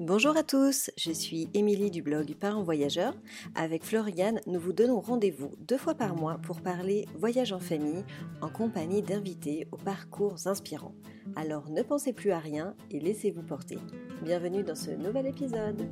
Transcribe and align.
Bonjour 0.00 0.36
à 0.36 0.42
tous, 0.42 0.90
je 0.96 1.12
suis 1.12 1.48
Émilie 1.54 1.92
du 1.92 2.02
blog 2.02 2.34
Parents 2.34 2.64
Voyageurs. 2.64 3.14
Avec 3.54 3.84
Floriane, 3.84 4.40
nous 4.48 4.58
vous 4.58 4.72
donnons 4.72 4.98
rendez-vous 4.98 5.52
deux 5.60 5.78
fois 5.78 5.94
par 5.94 6.16
mois 6.16 6.38
pour 6.38 6.62
parler 6.62 7.06
voyage 7.16 7.52
en 7.52 7.60
famille 7.60 8.04
en 8.40 8.48
compagnie 8.48 9.02
d'invités 9.02 9.68
aux 9.70 9.76
parcours 9.76 10.34
inspirants. 10.46 10.96
Alors 11.36 11.70
ne 11.70 11.80
pensez 11.82 12.12
plus 12.12 12.32
à 12.32 12.40
rien 12.40 12.74
et 12.90 12.98
laissez-vous 12.98 13.44
porter. 13.44 13.78
Bienvenue 14.22 14.64
dans 14.64 14.74
ce 14.74 14.90
nouvel 14.90 15.28
épisode. 15.28 15.88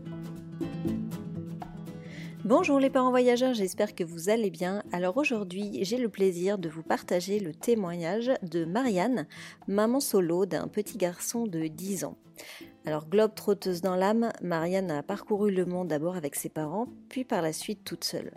Bonjour 2.44 2.80
les 2.80 2.90
parents 2.90 3.10
voyageurs, 3.10 3.54
j'espère 3.54 3.94
que 3.94 4.02
vous 4.02 4.28
allez 4.28 4.50
bien. 4.50 4.82
Alors 4.90 5.16
aujourd'hui, 5.16 5.78
j'ai 5.84 5.98
le 5.98 6.08
plaisir 6.08 6.58
de 6.58 6.68
vous 6.68 6.82
partager 6.82 7.38
le 7.38 7.54
témoignage 7.54 8.32
de 8.42 8.64
Marianne, 8.64 9.28
maman 9.68 10.00
solo 10.00 10.44
d'un 10.44 10.66
petit 10.66 10.98
garçon 10.98 11.46
de 11.46 11.68
10 11.68 12.02
ans. 12.02 12.18
Alors 12.84 13.06
globe 13.06 13.34
trotteuse 13.34 13.80
dans 13.80 13.94
l'âme, 13.94 14.32
Marianne 14.42 14.90
a 14.90 15.04
parcouru 15.04 15.52
le 15.52 15.64
monde 15.64 15.88
d'abord 15.88 16.16
avec 16.16 16.34
ses 16.34 16.48
parents, 16.48 16.88
puis 17.08 17.22
par 17.22 17.40
la 17.40 17.52
suite 17.52 17.84
toute 17.84 18.02
seule. 18.02 18.32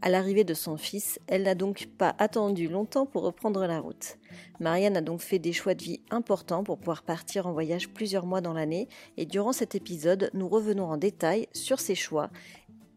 À 0.00 0.08
l'arrivée 0.08 0.44
de 0.44 0.54
son 0.54 0.78
fils, 0.78 1.18
elle 1.26 1.42
n'a 1.42 1.54
donc 1.54 1.88
pas 1.98 2.14
attendu 2.18 2.68
longtemps 2.68 3.04
pour 3.04 3.22
reprendre 3.22 3.66
la 3.66 3.80
route. 3.80 4.16
Marianne 4.60 4.96
a 4.96 5.02
donc 5.02 5.20
fait 5.20 5.38
des 5.38 5.52
choix 5.52 5.74
de 5.74 5.82
vie 5.82 6.00
importants 6.10 6.64
pour 6.64 6.78
pouvoir 6.78 7.02
partir 7.02 7.46
en 7.46 7.52
voyage 7.52 7.90
plusieurs 7.90 8.24
mois 8.24 8.40
dans 8.40 8.54
l'année 8.54 8.88
et 9.18 9.26
durant 9.26 9.52
cet 9.52 9.74
épisode, 9.74 10.30
nous 10.32 10.48
revenons 10.48 10.86
en 10.86 10.96
détail 10.96 11.48
sur 11.52 11.78
ses 11.78 11.94
choix 11.94 12.30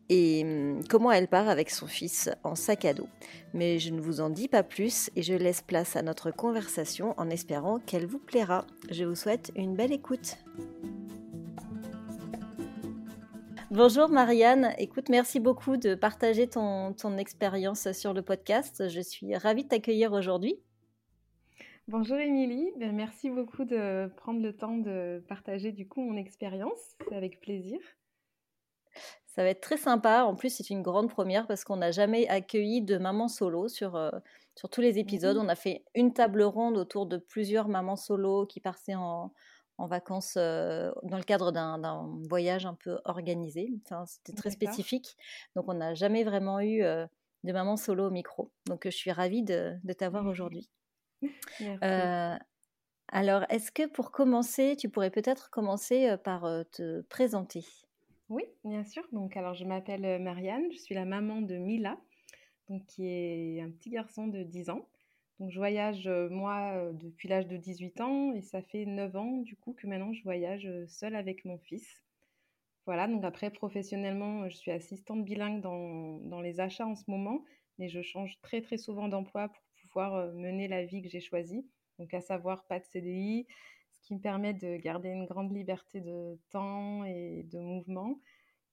et 0.09 0.43
hum, 0.43 0.81
comment 0.89 1.11
elle 1.11 1.27
part 1.27 1.47
avec 1.47 1.69
son 1.69 1.87
fils 1.87 2.29
en 2.43 2.55
sac 2.55 2.85
à 2.85 2.93
dos. 2.93 3.07
Mais 3.53 3.79
je 3.79 3.91
ne 3.93 4.01
vous 4.01 4.21
en 4.21 4.29
dis 4.29 4.47
pas 4.47 4.63
plus 4.63 5.09
et 5.15 5.21
je 5.21 5.33
laisse 5.33 5.61
place 5.61 5.95
à 5.95 6.01
notre 6.01 6.31
conversation 6.31 7.13
en 7.17 7.29
espérant 7.29 7.79
qu'elle 7.79 8.05
vous 8.05 8.19
plaira. 8.19 8.65
Je 8.89 9.05
vous 9.05 9.15
souhaite 9.15 9.51
une 9.55 9.75
belle 9.75 9.93
écoute. 9.93 10.37
Bonjour 13.71 14.09
Marianne, 14.09 14.73
écoute, 14.79 15.09
merci 15.09 15.39
beaucoup 15.39 15.77
de 15.77 15.93
partager 15.93 16.47
ton, 16.47 17.17
expérience 17.19 17.91
sur 17.91 18.15
le 18.15 18.23
podcast. 18.23 18.89
Je 18.89 18.99
suis 18.99 19.35
ravie 19.35 19.63
de 19.63 19.69
t'accueillir 19.69 20.11
aujourd'hui. 20.11 20.55
Bonjour 21.87 22.17
Émilie, 22.17 22.71
ben, 22.79 22.95
merci 22.95 23.29
beaucoup 23.29 23.65
de 23.65 24.11
prendre 24.17 24.41
le 24.41 24.53
temps 24.53 24.77
de 24.77 25.23
partager 25.27 25.71
du 25.71 25.87
coup 25.87 26.01
mon 26.01 26.17
expérience, 26.17 26.97
avec 27.11 27.41
plaisir. 27.41 27.79
Ça 29.29 29.43
va 29.43 29.49
être 29.49 29.61
très 29.61 29.77
sympa. 29.77 30.23
En 30.23 30.35
plus, 30.35 30.49
c'est 30.49 30.69
une 30.71 30.81
grande 30.81 31.09
première 31.09 31.45
parce 31.45 31.63
qu'on 31.63 31.77
n'a 31.77 31.91
jamais 31.91 32.27
accueilli 32.27 32.81
de 32.81 32.97
mamans 32.97 33.27
solo 33.27 33.67
sur, 33.67 33.95
euh, 33.95 34.09
sur 34.55 34.69
tous 34.69 34.81
les 34.81 34.97
épisodes. 34.97 35.37
Mmh 35.37 35.41
On 35.41 35.49
a 35.49 35.55
fait 35.55 35.85
une 35.93 36.13
table 36.13 36.41
ronde 36.41 36.77
autour 36.77 37.05
de 37.05 37.17
plusieurs 37.17 37.67
mamans 37.67 37.95
solo 37.95 38.47
qui 38.47 38.59
partaient 38.59 38.95
en, 38.95 39.31
en 39.77 39.87
vacances 39.87 40.33
euh, 40.37 40.91
dans 41.03 41.17
le 41.17 41.23
cadre 41.23 41.51
d'un 41.51 42.09
voyage 42.27 42.65
un 42.65 42.73
peu 42.73 42.99
organisé. 43.05 43.69
Enfin, 43.85 44.03
C'était 44.07 44.33
très 44.33 44.49
spécifique. 44.49 45.15
Donc, 45.55 45.65
on 45.67 45.75
n'a 45.75 45.93
jamais 45.93 46.23
vraiment 46.23 46.59
eu 46.59 46.81
euh, 46.81 47.05
de 47.43 47.53
maman 47.53 47.77
solo 47.77 48.07
au 48.07 48.11
micro. 48.11 48.51
Donc, 48.65 48.81
je 48.85 48.89
suis 48.89 49.11
ravie 49.11 49.43
de, 49.43 49.75
de 49.83 49.93
t'avoir 49.93 50.25
aujourd'hui. 50.25 50.71
alors, 53.11 53.43
est-ce 53.49 53.71
que 53.71 53.87
pour 53.87 54.11
commencer, 54.11 54.75
tu 54.75 54.89
pourrais 54.89 55.11
peut-être 55.11 55.51
commencer 55.51 56.15
par 56.23 56.41
te 56.71 57.01
présenter? 57.01 57.63
Oui, 58.29 58.43
bien 58.63 58.83
sûr. 58.83 59.03
Donc, 59.11 59.35
alors, 59.37 59.53
je 59.55 59.65
m'appelle 59.65 60.05
euh, 60.05 60.19
Marianne, 60.19 60.71
je 60.71 60.77
suis 60.77 60.95
la 60.95 61.05
maman 61.05 61.41
de 61.41 61.55
Mila, 61.55 61.99
donc, 62.69 62.85
qui 62.85 63.05
est 63.07 63.61
un 63.61 63.71
petit 63.71 63.89
garçon 63.89 64.27
de 64.27 64.43
10 64.43 64.69
ans. 64.69 64.87
Donc, 65.39 65.51
je 65.51 65.57
voyage, 65.57 66.07
euh, 66.07 66.29
moi, 66.29 66.73
euh, 66.75 66.93
depuis 66.93 67.27
l'âge 67.27 67.47
de 67.47 67.57
18 67.57 68.01
ans, 68.01 68.33
et 68.33 68.41
ça 68.41 68.61
fait 68.61 68.85
9 68.85 69.15
ans, 69.15 69.37
du 69.37 69.55
coup, 69.55 69.73
que 69.73 69.87
maintenant 69.87 70.13
je 70.13 70.23
voyage 70.23 70.69
seule 70.87 71.15
avec 71.15 71.45
mon 71.45 71.57
fils. 71.57 71.87
Voilà, 72.85 73.07
donc 73.07 73.23
après, 73.23 73.51
professionnellement, 73.51 74.49
je 74.49 74.55
suis 74.55 74.71
assistante 74.71 75.23
bilingue 75.23 75.61
dans, 75.61 76.17
dans 76.19 76.41
les 76.41 76.59
achats 76.59 76.87
en 76.87 76.95
ce 76.95 77.09
moment, 77.09 77.43
mais 77.77 77.89
je 77.89 78.01
change 78.01 78.39
très, 78.41 78.61
très 78.61 78.77
souvent 78.77 79.07
d'emploi 79.07 79.49
pour 79.49 79.63
pouvoir 79.81 80.33
mener 80.33 80.67
la 80.67 80.85
vie 80.85 81.01
que 81.01 81.09
j'ai 81.09 81.19
choisie. 81.21 81.67
Donc, 81.99 82.13
à 82.13 82.21
savoir, 82.21 82.65
pas 82.67 82.79
de 82.79 82.85
CDI, 82.85 83.47
qui 84.09 84.15
me 84.15 84.19
permet 84.19 84.55
de 84.55 84.75
garder 84.77 85.09
une 85.09 85.27
grande 85.27 85.55
liberté 85.55 86.01
de 86.01 86.39
temps 86.49 87.03
et 87.05 87.43
de 87.51 87.59
mouvement. 87.59 88.19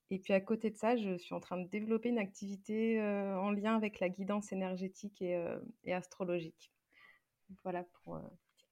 Et 0.09 0.17
puis 0.17 0.33
à 0.33 0.41
côté 0.41 0.71
de 0.71 0.77
ça, 0.77 0.97
je 0.97 1.15
suis 1.15 1.35
en 1.35 1.39
train 1.39 1.57
de 1.57 1.67
développer 1.67 2.09
une 2.09 2.17
activité 2.17 2.99
euh, 2.99 3.37
en 3.37 3.51
lien 3.51 3.75
avec 3.75 3.99
la 3.99 4.09
guidance 4.09 4.51
énergétique 4.51 5.21
et, 5.21 5.35
euh, 5.35 5.59
astrologique. 5.91 6.73
Voilà 7.63 7.83
pour 7.83 8.15
euh, 8.15 8.21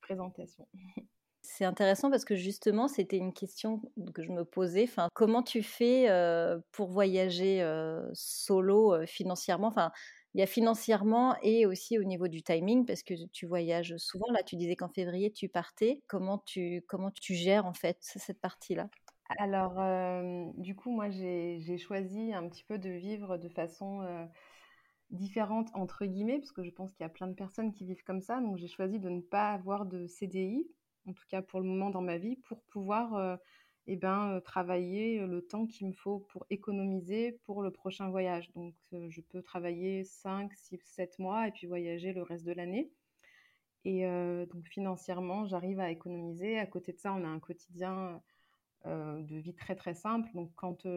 présentation. 0.02 0.68
C'est 1.44 1.66
intéressant 1.66 2.10
parce 2.10 2.26
que 2.26 2.36
justement, 2.36 2.88
c'était 2.88 3.18
une 3.18 3.32
question 3.32 3.80
que 4.16 4.24
je 4.24 4.32
me 4.32 4.44
posais. 4.44 4.86
Enfin, 4.86 5.10
comment 5.14 5.44
tu 5.44 5.62
fais 5.62 6.08
pour 6.72 6.90
voyager 6.90 7.64
solo 8.14 9.06
financièrement? 9.06 9.68
Enfin, 9.68 9.92
il 10.36 10.40
y 10.40 10.44
a 10.44 10.48
financièrement 10.48 11.38
et 11.44 11.66
aussi 11.66 11.98
au 11.98 12.04
niveau 12.04 12.28
du 12.28 12.44
timing, 12.44 12.86
parce 12.86 13.04
que 13.04 13.14
tu 13.32 13.46
voyages 13.46 13.96
souvent. 13.96 14.30
Là, 14.34 14.44
tu 14.44 14.58
disais 14.58 14.76
qu'en 14.76 14.90
février, 14.90 15.32
tu 15.32 15.48
partais. 15.48 16.02
Comment 16.08 16.40
tu, 16.40 16.84
comment 16.90 17.10
tu 17.10 17.36
gères 17.36 17.66
en 17.66 17.74
fait 17.74 17.98
cette 18.02 18.42
partie-là? 18.42 18.90
Alors, 19.40 19.76
du 20.58 20.76
coup, 20.76 20.92
moi, 20.92 21.10
j'ai 21.10 21.78
choisi 21.78 22.34
un 22.34 22.50
petit 22.50 22.66
peu 22.66 22.78
de 22.78 22.90
vivre 22.90 23.38
de 23.38 23.48
façon 23.48 24.06
différente, 25.10 25.70
entre 25.74 26.06
guillemets, 26.06 26.40
parce 26.40 26.52
que 26.52 26.64
je 26.64 26.72
pense 26.72 26.92
qu'il 26.92 27.06
y 27.06 27.08
a 27.08 27.10
plein 27.10 27.28
de 27.28 27.34
personnes 27.34 27.72
qui 27.72 27.86
vivent 27.86 28.04
comme 28.04 28.22
ça. 28.22 28.42
Donc, 28.42 28.58
j'ai 28.58 28.68
choisi 28.68 29.00
de 29.00 29.08
ne 29.08 29.22
pas 29.22 29.52
avoir 29.52 29.86
de 29.86 30.06
CDI, 30.06 30.68
en 31.08 31.14
tout 31.14 31.24
cas 31.30 31.44
pour 31.44 31.62
le 31.62 31.66
moment 31.66 31.92
dans 31.92 32.02
ma 32.02 32.18
vie, 32.18 32.36
pour 32.50 32.62
pouvoir 32.64 33.40
eh 33.88 33.96
ben, 33.96 34.42
travailler 34.44 35.20
le 35.20 35.42
temps 35.42 35.68
qu'il 35.68 35.88
me 35.88 35.94
faut 35.94 36.20
pour 36.20 36.46
économiser 36.50 37.34
pour 37.44 37.62
le 37.62 37.72
prochain 37.72 38.10
voyage. 38.10 38.52
Donc, 38.56 38.74
je 38.92 39.22
peux 39.22 39.44
travailler 39.44 40.04
5, 40.04 40.52
6, 40.54 40.80
7 40.84 41.20
mois 41.20 41.48
et 41.48 41.52
puis 41.52 41.68
voyager 41.68 42.12
le 42.14 42.24
reste 42.24 42.46
de 42.46 42.52
l'année. 42.52 42.92
Et 43.84 44.08
donc, 44.48 44.66
financièrement, 44.66 45.46
j'arrive 45.46 45.80
à 45.80 45.92
économiser. 45.92 46.58
À 46.58 46.66
côté 46.66 46.94
de 46.94 47.00
ça, 47.00 47.14
on 47.14 47.24
a 47.24 47.28
un 47.28 47.40
quotidien 47.40 48.24
de 48.86 49.36
vie 49.36 49.54
très, 49.54 49.76
très 49.76 49.94
simple. 49.94 50.32
Donc, 50.34 50.52
quand, 50.56 50.88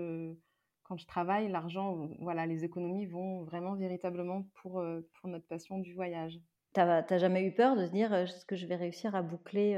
quand 0.85 0.97
je 0.97 1.07
travaille, 1.07 1.51
l'argent, 1.51 2.09
voilà, 2.21 2.47
les 2.47 2.65
économies 2.65 3.05
vont 3.05 3.43
vraiment 3.43 3.75
véritablement 3.75 4.49
pour, 4.55 4.83
pour 5.13 5.29
notre 5.29 5.47
passion 5.47 5.79
du 5.79 5.93
voyage. 5.93 6.41
Tu 6.73 6.81
n'as 6.81 7.19
jamais 7.19 7.45
eu 7.45 7.53
peur 7.53 7.77
de 7.77 7.87
se 7.87 7.93
dire, 7.93 8.15
est-ce 8.15 8.47
que 8.47 8.57
je 8.57 8.67
vais 8.67 8.77
réussir 8.77 9.15
à 9.15 9.21
boucler 9.21 9.77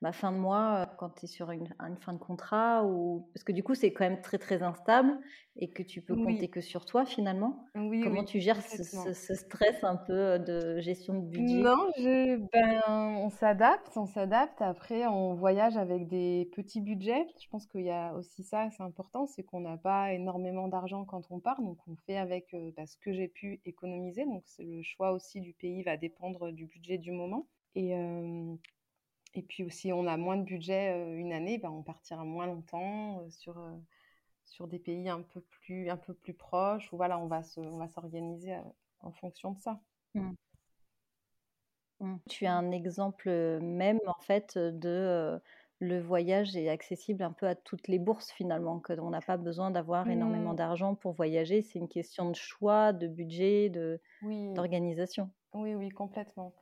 ma 0.00 0.12
fin 0.12 0.32
de 0.32 0.38
mois 0.38 0.86
quand 0.98 1.10
tu 1.10 1.26
es 1.26 1.28
sur 1.28 1.50
une, 1.50 1.68
fin 2.00 2.14
de 2.14 2.18
contrat 2.18 2.84
ou 2.84 3.28
parce 3.34 3.44
que 3.44 3.52
du 3.52 3.62
coup 3.62 3.74
c'est 3.74 3.92
quand 3.92 4.04
même 4.04 4.22
très 4.22 4.38
très 4.38 4.62
instable 4.62 5.18
et 5.56 5.68
que 5.68 5.82
tu 5.82 6.00
peux 6.00 6.16
compter 6.16 6.48
que 6.48 6.60
sur 6.60 6.86
toi 6.86 7.04
finalement. 7.04 7.66
Oui, 7.74 8.00
Comment 8.02 8.24
tu 8.24 8.40
gères 8.40 8.62
ce, 8.62 8.82
stress 9.34 9.84
un 9.84 9.96
peu 9.96 10.38
de 10.38 10.80
gestion 10.80 11.14
de 11.14 11.26
budget? 11.26 11.60
Non, 11.60 11.90
je, 11.98 12.36
ben, 12.50 12.82
on 12.88 13.28
s'adapte, 13.28 13.94
on 13.96 14.06
s'adapte. 14.06 14.62
Après, 14.62 15.06
on 15.06 15.34
voyage 15.34 15.76
avec 15.76 16.08
des 16.08 16.48
petits 16.54 16.80
budgets. 16.80 17.26
Je 17.42 17.48
pense 17.48 17.66
qu'il 17.66 17.82
y 17.82 17.90
a 17.90 18.14
aussi 18.14 18.42
ça, 18.42 18.70
c'est 18.70 18.82
important, 18.82 19.26
c'est 19.26 19.42
qu'on 19.42 19.60
n'a 19.60 19.76
pas 19.76 20.12
énormément 20.14 20.68
d'argent 20.68 21.04
quand 21.04 21.30
on 21.30 21.40
part, 21.40 21.60
donc 21.60 21.76
on 21.88 21.96
fait 22.06 22.16
avec 22.16 22.54
bah, 22.76 22.86
ce 22.86 22.96
que 22.96 23.12
j'ai 23.12 23.28
pu 23.28 23.60
économiser. 23.66 24.24
Donc 24.24 24.44
le 24.58 24.82
choix 24.82 25.12
aussi 25.12 25.40
du 25.40 25.52
pays 25.52 25.82
va 25.82 25.96
dépendre 25.98 26.52
du 26.52 26.66
budget 26.66 26.96
du 26.96 27.10
moment. 27.10 27.46
Et, 27.74 27.94
et 29.34 29.42
puis 29.42 29.64
aussi, 29.64 29.92
on 29.92 30.06
a 30.06 30.16
moins 30.16 30.36
de 30.36 30.42
budget 30.42 31.14
une 31.16 31.32
année, 31.32 31.58
ben, 31.58 31.70
on 31.70 31.82
partira 31.82 32.24
moins 32.24 32.46
longtemps 32.46 33.22
sur, 33.30 33.56
sur 34.44 34.66
des 34.66 34.78
pays 34.78 35.08
un 35.08 35.22
peu 35.22 35.40
plus, 35.40 35.88
un 35.88 35.96
peu 35.96 36.14
plus 36.14 36.34
proches. 36.34 36.92
Ou 36.92 36.96
voilà, 36.96 37.18
on 37.18 37.26
va, 37.26 37.42
se, 37.42 37.60
on 37.60 37.76
va 37.76 37.88
s'organiser 37.88 38.56
en 39.00 39.12
fonction 39.12 39.52
de 39.52 39.58
ça. 39.60 39.80
Mmh. 40.14 40.32
Mmh. 42.00 42.16
Tu 42.28 42.46
as 42.46 42.54
un 42.54 42.72
exemple 42.72 43.30
même 43.60 44.00
en 44.06 44.20
fait 44.20 44.58
de 44.58 45.40
le 45.82 45.98
voyage 45.98 46.56
est 46.56 46.68
accessible 46.68 47.22
un 47.22 47.32
peu 47.32 47.46
à 47.46 47.54
toutes 47.54 47.88
les 47.88 47.98
bourses 47.98 48.30
finalement, 48.32 48.80
qu'on 48.80 49.10
n'a 49.10 49.22
pas 49.22 49.38
besoin 49.38 49.70
d'avoir 49.70 50.08
énormément 50.10 50.52
mmh. 50.52 50.56
d'argent 50.56 50.94
pour 50.94 51.12
voyager. 51.12 51.62
C'est 51.62 51.78
une 51.78 51.88
question 51.88 52.28
de 52.28 52.36
choix, 52.36 52.92
de 52.92 53.06
budget, 53.06 53.70
de, 53.70 53.98
d'organisation. 54.22 55.30
Oui, 55.54 55.74
oui, 55.74 55.88
complètement. 55.88 56.52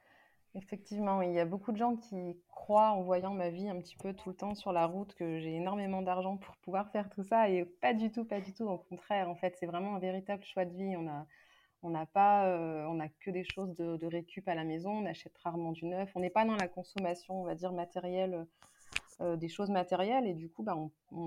Effectivement, 0.55 1.23
il 1.23 1.33
y 1.33 1.41
a 1.41 1.45
beaucoup 1.45 1.73
de 1.73 1.77
gens 1.77 1.97
qui 1.97 2.37
croient 2.49 2.91
en 2.91 3.03
voyant 3.03 3.35
ma 3.35 3.51
vie 3.51 3.69
un 3.69 3.79
petit 3.79 3.97
peu 3.97 4.15
tout 4.15 4.31
le 4.31 4.35
temps 4.35 4.55
sur 4.55 4.73
la 4.73 4.87
route 4.87 5.15
que 5.15 5.39
j'ai 5.39 5.55
énormément 5.55 6.03
d'argent 6.03 6.37
pour 6.39 6.57
pouvoir 6.57 6.91
faire 6.91 7.11
tout 7.11 7.23
ça 7.23 7.51
et 7.51 7.65
pas 7.65 7.93
du 7.93 8.11
tout, 8.11 8.25
pas 8.25 8.41
du 8.41 8.55
tout. 8.55 8.65
Au 8.65 8.79
contraire, 8.79 9.29
en 9.29 9.35
fait, 9.35 9.57
c'est 9.59 9.67
vraiment 9.67 9.95
un 9.95 9.99
véritable 9.99 10.43
choix 10.45 10.65
de 10.65 10.75
vie. 10.75 10.97
On 10.97 11.07
a, 11.07 11.27
on 11.83 11.91
n'a 11.91 12.07
pas, 12.07 12.47
euh, 12.47 12.85
on 12.89 12.99
a 12.99 13.09
que 13.09 13.31
des 13.31 13.45
choses 13.45 13.75
de, 13.77 14.07
récup 14.07 14.49
à 14.49 14.55
la 14.55 14.65
maison. 14.65 14.91
On 14.91 15.07
achète 15.07 15.37
rarement 15.39 15.73
du 15.73 15.85
neuf. 15.85 16.11
On 16.15 16.21
n'est 16.21 16.31
pas 16.31 16.45
dans 16.45 16.57
la 16.57 16.69
consommation, 16.69 17.43
on 17.43 17.45
va 17.45 17.55
dire 17.55 17.73
matérielle, 17.73 18.47
euh, 19.21 19.37
des 19.37 19.49
choses 19.49 19.71
matérielles 19.71 20.27
et 20.27 20.35
du 20.35 20.49
coup, 20.49 20.63
bah, 20.63 20.77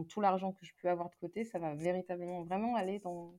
tout 0.09 0.21
l'argent 0.21 0.51
que 0.51 0.65
je 0.65 0.71
peux 0.81 0.89
avoir 0.89 1.09
de 1.09 1.15
côté, 1.15 1.43
ça 1.43 1.59
va 1.59 1.75
véritablement 1.75 2.41
vraiment 2.43 2.75
aller 2.75 2.99
dans, 2.99 3.33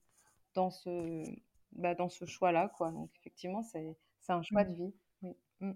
dans 0.55 0.71
ce, 0.71 1.25
bah, 1.73 1.95
dans 1.95 2.09
ce 2.09 2.25
choix-là, 2.25 2.71
quoi. 2.77 2.93
Donc 2.93 3.11
effectivement, 3.19 3.63
c'est, 3.63 3.97
c'est 4.21 4.33
un 4.33 4.43
choix 4.43 4.65
mmh. 4.65 4.69
de 4.69 4.75
vie. 4.75 4.95
Mm. 5.63 5.73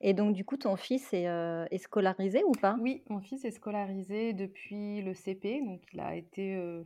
Et 0.00 0.14
donc, 0.14 0.34
du 0.34 0.44
coup, 0.44 0.56
ton 0.56 0.76
fils 0.76 1.12
est, 1.12 1.28
euh, 1.28 1.64
est 1.70 1.78
scolarisé 1.78 2.42
ou 2.44 2.52
pas? 2.52 2.76
Oui, 2.80 3.02
mon 3.08 3.20
fils 3.20 3.44
est 3.44 3.50
scolarisé 3.52 4.32
depuis 4.32 5.00
le 5.00 5.14
CP, 5.14 5.62
donc 5.62 5.82
il 5.92 6.00
a 6.00 6.14
été 6.14 6.56
euh, 6.56 6.84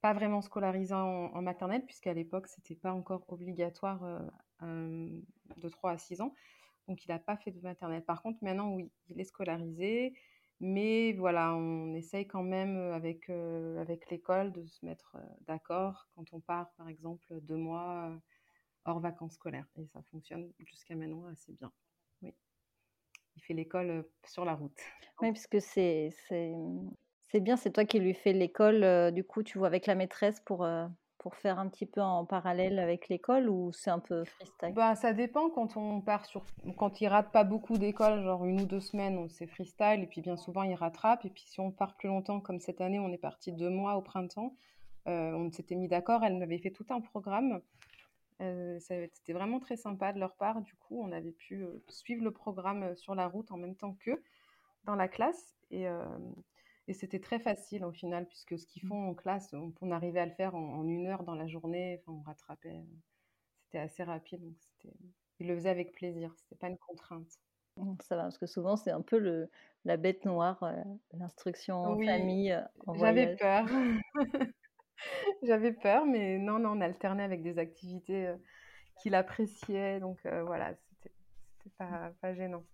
pas 0.00 0.14
vraiment 0.14 0.40
scolarisé 0.40 0.94
en, 0.94 1.30
en 1.34 1.42
maternelle, 1.42 1.84
puisqu'à 1.84 2.14
l'époque, 2.14 2.46
c'était 2.48 2.74
pas 2.74 2.92
encore 2.92 3.24
obligatoire 3.28 4.02
euh, 4.62 5.20
de 5.56 5.68
3 5.68 5.92
à 5.92 5.98
6 5.98 6.20
ans. 6.20 6.34
Donc, 6.88 7.04
il 7.04 7.08
n'a 7.08 7.18
pas 7.18 7.36
fait 7.36 7.50
de 7.50 7.60
maternelle. 7.60 8.04
Par 8.04 8.22
contre, 8.22 8.38
maintenant, 8.42 8.72
oui, 8.74 8.90
il 9.08 9.20
est 9.20 9.24
scolarisé. 9.24 10.14
Mais 10.64 11.12
voilà, 11.14 11.54
on 11.56 11.92
essaye 11.94 12.28
quand 12.28 12.44
même 12.44 12.76
avec, 12.92 13.28
avec 13.30 14.08
l'école 14.10 14.52
de 14.52 14.64
se 14.64 14.84
mettre 14.86 15.16
d'accord 15.48 16.06
quand 16.14 16.32
on 16.32 16.38
part, 16.38 16.70
par 16.76 16.88
exemple, 16.88 17.26
deux 17.40 17.56
mois 17.56 18.12
hors 18.84 19.00
vacances 19.00 19.34
scolaires. 19.34 19.66
Et 19.76 19.86
ça 19.86 20.02
fonctionne 20.10 20.50
jusqu'à 20.60 20.94
maintenant 20.94 21.26
assez 21.26 21.52
bien. 21.52 21.72
Oui, 22.22 22.34
il 23.36 23.42
fait 23.42 23.54
l'école 23.54 23.90
euh, 23.90 24.02
sur 24.26 24.44
la 24.44 24.54
route. 24.54 24.78
Oui, 25.20 25.32
parce 25.32 25.46
que 25.46 25.60
c'est 25.60 26.10
c'est 26.28 26.52
c'est 27.32 27.40
bien, 27.40 27.56
c'est 27.56 27.70
toi 27.70 27.84
qui 27.84 27.98
lui 27.98 28.12
fais 28.12 28.32
l'école, 28.32 28.84
euh, 28.84 29.10
du 29.10 29.24
coup, 29.24 29.42
tu 29.42 29.56
vois, 29.58 29.68
avec 29.68 29.86
la 29.86 29.94
maîtresse 29.94 30.40
pour, 30.40 30.64
euh, 30.64 30.86
pour 31.16 31.34
faire 31.34 31.58
un 31.58 31.68
petit 31.68 31.86
peu 31.86 32.02
en 32.02 32.26
parallèle 32.26 32.78
avec 32.78 33.08
l'école 33.08 33.48
ou 33.48 33.72
c'est 33.72 33.88
un 33.90 34.00
peu 34.00 34.24
freestyle? 34.24 34.74
Bah, 34.74 34.94
ça 34.96 35.14
dépend 35.14 35.48
quand 35.48 35.78
on 35.78 36.02
part 36.02 36.26
sur... 36.26 36.44
Quand 36.76 37.00
il 37.00 37.06
rate 37.06 37.32
pas 37.32 37.44
beaucoup 37.44 37.78
d'école, 37.78 38.22
genre 38.22 38.44
une 38.44 38.60
ou 38.60 38.66
deux 38.66 38.80
semaines, 38.80 39.16
on- 39.16 39.28
c'est 39.30 39.46
freestyle, 39.46 40.02
et 40.02 40.06
puis 40.06 40.20
bien 40.20 40.36
souvent 40.36 40.62
il 40.62 40.74
rattrape. 40.74 41.24
Et 41.24 41.30
puis 41.30 41.44
si 41.46 41.58
on 41.58 41.70
part 41.70 41.96
plus 41.96 42.08
longtemps, 42.08 42.40
comme 42.40 42.60
cette 42.60 42.82
année, 42.82 42.98
on 42.98 43.10
est 43.12 43.18
parti 43.18 43.50
deux 43.52 43.70
mois 43.70 43.96
au 43.96 44.02
printemps, 44.02 44.54
euh, 45.08 45.32
on 45.32 45.50
s'était 45.50 45.74
mis 45.74 45.88
d'accord, 45.88 46.22
elle 46.24 46.36
m'avait 46.36 46.58
fait 46.58 46.70
tout 46.70 46.86
un 46.90 47.00
programme. 47.00 47.62
Euh, 48.40 48.78
c'était 48.80 49.32
vraiment 49.32 49.60
très 49.60 49.76
sympa 49.76 50.12
de 50.12 50.18
leur 50.18 50.36
part. 50.36 50.62
Du 50.62 50.74
coup, 50.76 51.00
on 51.02 51.12
avait 51.12 51.32
pu 51.32 51.62
euh, 51.64 51.84
suivre 51.88 52.24
le 52.24 52.32
programme 52.32 52.94
sur 52.96 53.14
la 53.14 53.26
route 53.28 53.50
en 53.52 53.56
même 53.56 53.76
temps 53.76 53.94
qu'eux 53.94 54.22
dans 54.84 54.96
la 54.96 55.08
classe. 55.08 55.56
Et, 55.70 55.88
euh, 55.88 56.18
et 56.88 56.94
c'était 56.94 57.20
très 57.20 57.40
facile 57.40 57.84
au 57.84 57.92
final, 57.92 58.26
puisque 58.28 58.58
ce 58.58 58.66
qu'ils 58.66 58.86
font 58.86 59.08
en 59.10 59.14
classe, 59.14 59.52
on, 59.54 59.72
on 59.80 59.90
arrivait 59.92 60.20
à 60.20 60.26
le 60.26 60.32
faire 60.32 60.54
en, 60.54 60.74
en 60.80 60.88
une 60.88 61.06
heure 61.06 61.24
dans 61.24 61.34
la 61.36 61.46
journée. 61.48 62.00
Enfin, 62.02 62.18
on 62.18 62.22
rattrapait. 62.22 62.84
C'était 63.64 63.78
assez 63.78 64.04
rapide. 64.04 64.42
Donc. 64.42 64.94
Ils 65.40 65.48
le 65.48 65.54
faisaient 65.56 65.68
avec 65.70 65.92
plaisir. 65.92 66.32
C'était 66.36 66.56
pas 66.56 66.68
une 66.68 66.78
contrainte. 66.78 67.40
Mmh, 67.76 67.96
Ça 68.02 68.16
va, 68.16 68.22
parce 68.24 68.38
que 68.38 68.46
souvent, 68.46 68.76
c'est 68.76 68.90
un 68.90 69.00
peu 69.02 69.18
le, 69.18 69.50
la 69.84 69.96
bête 69.96 70.24
noire, 70.24 70.62
l'instruction 71.12 71.76
en 71.76 71.96
Oui, 71.96 72.06
famille, 72.06 72.56
j'avais 72.94 73.36
peur. 73.36 73.66
J'avais 75.42 75.72
peur, 75.72 76.06
mais 76.06 76.38
non, 76.38 76.58
non, 76.58 76.70
on 76.78 76.80
alternait 76.80 77.22
avec 77.24 77.42
des 77.42 77.58
activités 77.58 78.26
euh, 78.28 78.36
qu'il 78.96 79.14
appréciait. 79.14 80.00
Donc 80.00 80.26
euh, 80.26 80.44
voilà, 80.44 80.74
c'était 80.76 81.14
pas, 81.78 82.12
pas 82.20 82.34
gênant. 82.34 82.66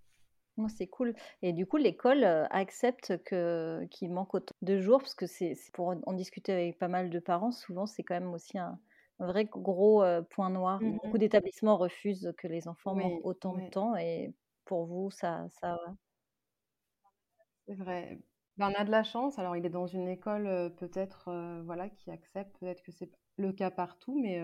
Moi, 0.56 0.68
c'est 0.68 0.88
cool. 0.88 1.14
Et 1.42 1.52
du 1.52 1.66
coup, 1.66 1.76
l'école 1.76 2.24
accepte 2.24 3.22
que 3.22 3.86
qu'il 3.90 4.10
manque 4.12 4.34
autant 4.34 4.54
de 4.62 4.78
jours, 4.80 4.98
parce 5.00 5.14
que 5.14 5.26
c'est 5.26 5.54
pour 5.72 5.94
en 6.04 6.12
discuter 6.14 6.52
avec 6.52 6.78
pas 6.78 6.88
mal 6.88 7.10
de 7.10 7.18
parents, 7.20 7.52
souvent, 7.52 7.86
c'est 7.86 8.02
quand 8.02 8.14
même 8.14 8.32
aussi 8.34 8.58
un, 8.58 8.80
un 9.20 9.26
vrai 9.28 9.44
gros 9.44 10.02
euh, 10.02 10.22
point 10.22 10.50
noir. 10.50 10.82
Beaucoup 10.88 11.16
Mhm. 11.16 11.18
d'établissements 11.18 11.76
refusent 11.76 12.32
que 12.36 12.48
les 12.48 12.66
enfants 12.66 12.96
manquent 12.96 13.20
Oui, 13.20 13.24
autant 13.24 13.54
de 13.54 13.62
temps, 13.70 13.94
et 13.96 14.34
pour 14.64 14.86
vous, 14.86 15.10
ça, 15.12 15.46
ça 15.48 15.76
c'est 17.66 17.74
vrai. 17.74 18.18
Ben, 18.58 18.70
on 18.70 18.74
a 18.80 18.84
de 18.84 18.90
la 18.90 19.04
chance. 19.04 19.38
Alors, 19.38 19.56
il 19.56 19.64
est 19.64 19.70
dans 19.70 19.86
une 19.86 20.08
école 20.08 20.74
peut-être 20.76 21.30
voilà, 21.64 21.88
qui 21.88 22.10
accepte. 22.10 22.58
Peut-être 22.58 22.82
que 22.82 22.92
c'est 22.92 23.10
le 23.36 23.52
cas 23.52 23.70
partout, 23.70 24.20
mais, 24.20 24.42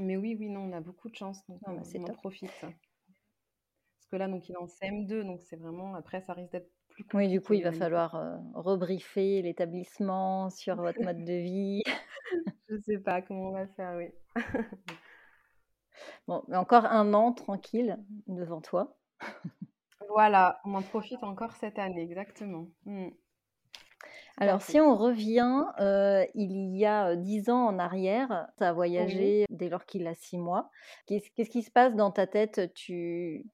mais 0.00 0.16
oui, 0.16 0.36
oui, 0.38 0.48
non, 0.48 0.60
on 0.60 0.72
a 0.72 0.80
beaucoup 0.80 1.08
de 1.08 1.14
chance. 1.16 1.46
Donc, 1.48 1.60
Ah, 1.66 1.72
bah, 1.72 1.80
c'est 1.84 1.98
on 1.98 2.04
en 2.04 2.06
top. 2.06 2.16
profite. 2.16 2.50
Parce 2.60 4.06
que 4.10 4.16
là, 4.16 4.28
donc, 4.28 4.48
il 4.48 4.52
est 4.52 4.56
en 4.58 4.66
CM2. 4.66 5.22
Donc, 5.24 5.42
c'est 5.42 5.56
vraiment. 5.56 5.94
Après, 5.94 6.20
ça 6.22 6.32
risque 6.32 6.52
d'être 6.52 6.70
plus 6.88 7.04
Oui, 7.12 7.28
du 7.28 7.40
coup, 7.40 7.52
compliqué, 7.52 7.58
il 7.58 7.62
va 7.62 7.72
falloir 7.72 8.16
rebriefer 8.54 9.40
l'établissement 9.42 10.50
sur 10.50 10.76
votre 10.76 11.00
mode 11.02 11.24
de 11.24 11.32
vie. 11.32 11.82
Je 12.68 12.76
sais 12.82 12.98
pas 12.98 13.22
comment 13.22 13.48
on 13.50 13.52
va 13.52 13.66
faire, 13.68 13.96
oui. 13.96 14.08
Bon, 16.26 16.42
mais 16.48 16.56
encore 16.56 16.84
un 16.86 17.14
an 17.14 17.32
tranquille 17.32 17.98
devant 18.26 18.60
toi. 18.60 18.96
Voilà, 20.14 20.60
on 20.64 20.74
en 20.74 20.82
profite 20.82 21.22
encore 21.24 21.56
cette 21.56 21.78
année, 21.78 22.02
exactement. 22.02 22.68
Mm, 22.86 23.08
à 24.36 24.44
Alors, 24.44 24.62
si 24.62 24.80
on 24.80 24.96
revient, 24.96 25.64
euh, 25.80 26.24
il 26.34 26.76
y 26.76 26.84
a 26.84 27.08
euh, 27.10 27.16
dix 27.16 27.50
ans 27.50 27.66
en 27.66 27.78
arrière, 27.78 28.48
tu 28.58 28.64
as 28.64 28.72
voyagé 28.72 29.44
dès 29.50 29.68
lors 29.68 29.84
qu'il 29.86 30.06
a 30.06 30.14
six 30.14 30.38
mois. 30.38 30.70
Qu'est-ce 31.06 31.50
qui 31.50 31.62
se 31.62 31.70
passe 31.70 31.94
dans 31.94 32.10
ta 32.10 32.26
tête? 32.26 32.72
Tu 32.74 33.44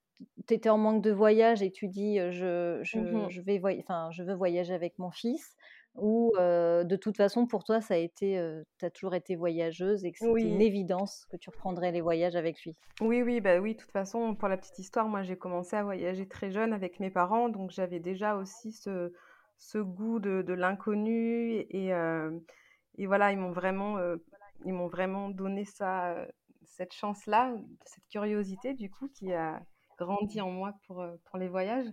étais 0.50 0.68
en 0.68 0.78
manque 0.78 1.02
de 1.02 1.10
voyage 1.10 1.62
et 1.62 1.70
tu 1.70 1.88
dis 1.88 2.18
euh, 2.18 2.30
je, 2.30 2.80
je, 2.82 3.28
je 3.30 3.40
vais 3.40 3.58
voy- 3.58 3.80
enfin, 3.80 4.10
je 4.12 4.22
veux 4.22 4.34
voyager 4.34 4.74
avec 4.74 4.98
mon 4.98 5.10
fils 5.10 5.56
ou 5.96 6.32
euh, 6.38 6.84
de 6.84 6.96
toute 6.96 7.16
façon 7.16 7.46
pour 7.46 7.64
toi 7.64 7.81
ça 7.81 7.94
a 7.94 7.96
été 7.98 8.40
tu 8.78 8.84
as 8.84 8.90
toujours 8.90 9.14
été 9.14 9.37
voyageuse 9.37 10.04
et 10.04 10.12
que 10.12 10.19
c'était 10.19 10.48
une 10.48 10.60
évidence 10.62 11.26
que 11.31 11.37
tu 11.37 11.50
reprendrais 11.50 11.92
les 11.92 12.00
voyages 12.00 12.37
avec 12.37 12.62
lui? 12.64 12.76
oui, 13.00 13.22
oui, 13.22 13.40
bah 13.40 13.58
oui, 13.60 13.75
de 13.75 13.81
toute 13.81 13.90
façon, 13.92 14.34
pour 14.34 14.48
la 14.48 14.58
petite 14.58 14.78
histoire, 14.78 15.08
moi 15.08 15.22
j'ai 15.22 15.37
commencé 15.38 15.75
à 15.76 15.82
voyager 15.82 16.28
très 16.28 16.50
jeune 16.50 16.72
avec 16.75 17.00
mes 17.00 17.10
parents, 17.10 17.48
donc 17.48 17.70
j'avais 17.70 17.98
déjà 18.00 18.37
aussi 18.37 18.72
ce, 18.72 19.12
ce 19.56 19.78
goût 19.78 20.19
de, 20.20 20.42
de 20.42 20.52
l'inconnu 20.52 21.64
et, 21.70 21.94
euh, 21.94 22.31
et 22.98 23.06
voilà, 23.06 23.32
ils 23.32 23.38
m'ont 23.38 23.52
vraiment, 23.52 23.96
euh, 23.98 24.16
ils 24.66 24.75
m'ont 24.75 24.88
vraiment 24.88 25.31
donné 25.31 25.64
ça, 25.64 26.12
euh, 26.12 26.26
cette 26.64 26.93
chance-là, 26.93 27.54
cette 27.86 28.06
curiosité 28.10 28.75
du 28.75 28.90
coup 28.90 29.08
qui 29.08 29.32
a 29.32 29.62
grandi 29.98 30.40
en 30.43 30.50
moi 30.50 30.75
pour, 30.86 31.00
euh, 31.00 31.16
pour 31.25 31.38
les 31.38 31.48
voyages. 31.48 31.86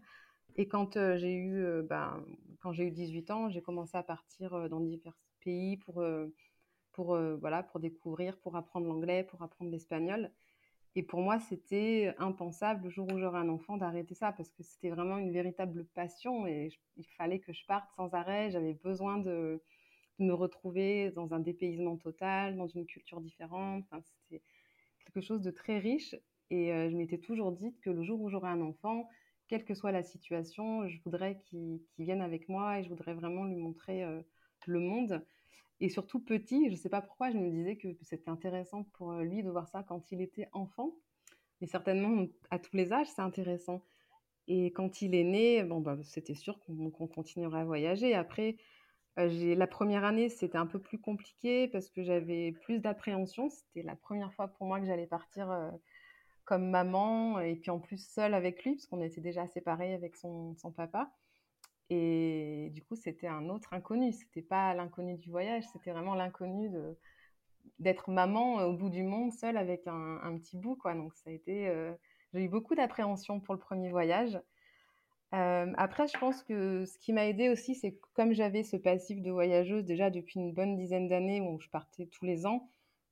Et 0.57 0.67
quand 0.67 0.97
euh, 0.97 1.17
j'ai 1.17 1.35
eu, 1.35 1.83
ben, 1.83 2.23
quand 2.59 2.73
j'ai 2.73 2.85
eu 2.85 2.91
18 2.91 3.31
ans, 3.31 3.49
j'ai 3.49 3.61
commencé 3.61 3.95
à 3.97 4.03
partir 4.03 4.69
dans 4.69 4.79
divers 4.79 5.17
pays 5.41 5.77
pour, 5.77 6.03
pour, 6.91 7.17
voilà, 7.39 7.63
pour 7.63 7.79
découvrir, 7.79 8.37
pour 8.39 8.55
apprendre 8.55 8.87
l'anglais, 8.87 9.23
pour 9.23 9.41
apprendre 9.43 9.71
l'espagnol. 9.71 10.31
Et 10.95 11.03
pour 11.03 11.21
moi, 11.21 11.39
c'était 11.39 12.15
impensable 12.17 12.85
le 12.85 12.89
jour 12.89 13.07
où 13.13 13.19
j'aurai 13.19 13.37
un 13.37 13.49
enfant 13.49 13.77
d'arrêter 13.77 14.15
ça 14.15 14.31
parce 14.31 14.49
que 14.49 14.63
c'était 14.63 14.89
vraiment 14.89 15.19
une 15.19 15.31
véritable 15.31 15.85
passion 15.85 16.47
et 16.47 16.71
il 16.95 17.05
fallait 17.05 17.37
que 17.37 17.53
je 17.53 17.63
parte 17.67 17.87
sans 17.95 18.11
arrêt. 18.15 18.49
J'avais 18.49 18.73
besoin 18.73 19.17
de, 19.17 19.61
me 20.19 20.33
retrouver 20.33 21.11
dans 21.11 21.35
un 21.35 21.39
dépaysement 21.39 21.97
total, 21.97 22.57
dans 22.57 22.67
une 22.67 22.87
culture 22.87 23.21
différente. 23.21 23.83
Enfin, 23.91 24.01
c'était 24.01 24.41
quelque 25.05 25.21
chose 25.21 25.41
de 25.41 25.51
très 25.51 25.77
riche. 25.77 26.15
Et 26.49 26.69
je 26.89 26.95
m'étais 26.95 27.19
toujours 27.19 27.51
dit 27.51 27.75
que 27.81 27.91
le 27.91 28.01
jour 28.01 28.19
où 28.19 28.29
j'aurai 28.29 28.49
un 28.49 28.61
enfant, 28.61 29.07
quelle 29.47 29.65
que 29.65 29.73
soit 29.73 29.91
la 29.91 30.03
situation, 30.03 30.87
je 30.87 30.99
voudrais 31.03 31.39
qu'il 31.45 31.79
vienne 31.97 32.21
avec 32.21 32.49
moi 32.49 32.79
et 32.79 32.83
je 32.83 32.89
voudrais 32.89 33.13
vraiment 33.13 33.45
lui 33.45 33.55
montrer 33.55 34.03
le 34.65 34.79
monde. 34.79 35.25
Et 35.79 35.89
surtout 35.89 36.19
petit, 36.19 36.65
je 36.65 36.71
ne 36.71 36.75
sais 36.75 36.89
pas 36.89 37.01
pourquoi, 37.01 37.29
je 37.29 37.37
me 37.37 37.49
disais 37.49 37.77
que 37.77 37.87
c'était 38.01 38.29
intéressant 38.29 38.83
pour 38.93 39.11
lui 39.13 39.43
de 39.43 39.49
voir 39.49 39.67
ça 39.67 39.83
quand 39.83 40.11
il 40.11 40.21
était 40.21 40.47
enfant. 40.51 40.95
Mais 41.61 41.67
certainement, 41.67 42.27
à 42.49 42.59
tous 42.59 42.75
les 42.75 42.93
âges, 42.93 43.07
c'est 43.07 43.21
intéressant. 43.21 43.83
Et 44.47 44.71
quand 44.71 45.01
il 45.01 45.13
est 45.13 45.23
né, 45.23 45.63
bon, 45.63 45.81
bah, 45.81 45.97
c'était 46.03 46.35
sûr 46.35 46.59
qu'on 46.59 46.89
qu'on 46.89 47.07
continuerait 47.07 47.59
à 47.59 47.65
voyager. 47.65 48.13
Après, 48.13 48.57
la 49.17 49.67
première 49.67 50.03
année, 50.03 50.29
c'était 50.29 50.57
un 50.57 50.67
peu 50.67 50.79
plus 50.79 50.99
compliqué 50.99 51.67
parce 51.67 51.89
que 51.89 52.03
j'avais 52.03 52.51
plus 52.51 52.79
d'appréhension. 52.79 53.49
C'était 53.49 53.83
la 53.83 53.95
première 53.95 54.33
fois 54.33 54.47
pour 54.47 54.67
moi 54.67 54.79
que 54.79 54.85
j'allais 54.85 55.07
partir 55.07 55.51
comme 56.47 56.69
maman 56.69 57.39
et 57.41 57.55
puis 57.55 57.69
en 57.71 57.79
plus 57.79 58.03
seule 58.03 58.33
avec 58.33 58.63
lui, 58.63 58.75
parce 58.75 58.87
qu'on 58.87 59.01
était 59.01 59.21
déjà 59.21 59.45
séparés 59.47 59.93
avec 59.93 60.15
son, 60.15 60.55
son 60.55 60.71
papa. 60.71 61.11
Et 61.89 62.71
du 62.73 62.83
coup, 62.83 62.95
c'était 62.95 63.27
un 63.27 63.49
autre 63.49 63.73
inconnu. 63.73 64.13
C'était 64.13 64.41
pas 64.41 64.73
l'inconnu 64.73 65.17
du 65.17 65.29
voyage, 65.29 65.65
c'était 65.73 65.91
vraiment 65.91 66.15
l'inconnu 66.15 66.69
de, 66.69 66.97
d'être 67.79 68.09
maman 68.09 68.59
euh, 68.61 68.67
au 68.67 68.73
bout 68.73 68.89
du 68.89 69.03
monde, 69.03 69.33
seule 69.33 69.57
avec 69.57 69.87
un, 69.87 70.19
un 70.23 70.37
petit 70.37 70.57
bout, 70.57 70.77
quoi. 70.77 70.95
Donc 70.95 71.13
ça 71.15 71.29
a 71.29 71.33
été, 71.33 71.67
euh, 71.67 71.93
j'ai 72.33 72.43
eu 72.45 72.49
beaucoup 72.49 72.75
d'appréhension 72.75 73.41
pour 73.41 73.53
le 73.53 73.59
premier 73.59 73.91
voyage. 73.91 74.39
Euh, 75.33 75.73
après, 75.77 76.07
je 76.07 76.17
pense 76.17 76.43
que 76.43 76.85
ce 76.85 76.97
qui 76.99 77.11
m'a 77.11 77.27
aidé 77.27 77.49
aussi, 77.49 77.75
c'est 77.75 77.91
que 77.91 78.05
comme 78.13 78.31
j'avais 78.31 78.63
ce 78.63 78.77
passif 78.77 79.21
de 79.21 79.31
voyageuse 79.31 79.83
déjà 79.83 80.09
depuis 80.09 80.39
une 80.39 80.53
bonne 80.53 80.77
dizaine 80.77 81.09
d'années 81.09 81.41
où 81.41 81.59
je 81.59 81.67
partais 81.69 82.05
tous 82.05 82.23
les 82.23 82.45
ans, 82.45 82.69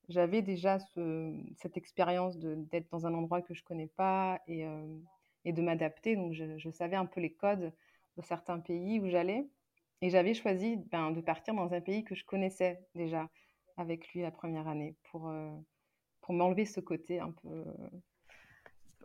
j'avais 0.10 0.42
déjà 0.42 0.80
ce- 0.80 1.44
cette 1.56 1.78
expérience 1.78 2.38
d'être 2.38 2.90
dans 2.92 3.06
un 3.08 3.14
endroit 3.14 3.42
que 3.42 3.54
je 3.54 3.64
connais 3.64 3.88
pas 3.88 4.42
et, 4.48 4.66
euh, 4.66 4.98
et 5.46 5.54
de 5.54 5.62
m'adapter. 5.62 6.16
Donc, 6.16 6.34
je, 6.34 6.58
je 6.58 6.70
savais 6.70 6.96
un 6.96 7.06
peu 7.06 7.22
les 7.22 7.34
codes 7.34 7.72
de 8.18 8.22
certains 8.22 8.60
pays 8.60 9.00
où 9.00 9.08
j'allais. 9.10 9.48
Et 10.02 10.10
j'avais 10.10 10.34
choisi 10.34 10.78
ben, 10.92 11.12
de 11.12 11.22
partir 11.22 11.54
dans 11.54 11.74
un 11.74 11.82
pays 11.82 12.04
que 12.04 12.16
je 12.16 12.26
connaissais 12.26 12.80
déjà 12.96 13.30
avec 13.78 14.08
lui 14.14 14.22
la 14.22 14.32
première 14.32 14.68
année 14.68 14.96
pour, 15.10 15.30
euh, 15.30 15.52
pour 16.22 16.34
m'enlever 16.34 16.66
ce 16.66 16.80
côté 16.80 17.20
un 17.20 17.32
peu, 17.32 17.64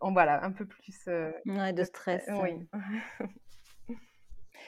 en, 0.00 0.12
voilà, 0.12 0.44
un 0.44 0.52
peu 0.52 0.66
plus 0.66 1.06
euh, 1.08 1.32
Ouais, 1.46 1.72
de 1.72 1.84
stress. 1.84 2.28
Oui. 2.38 2.68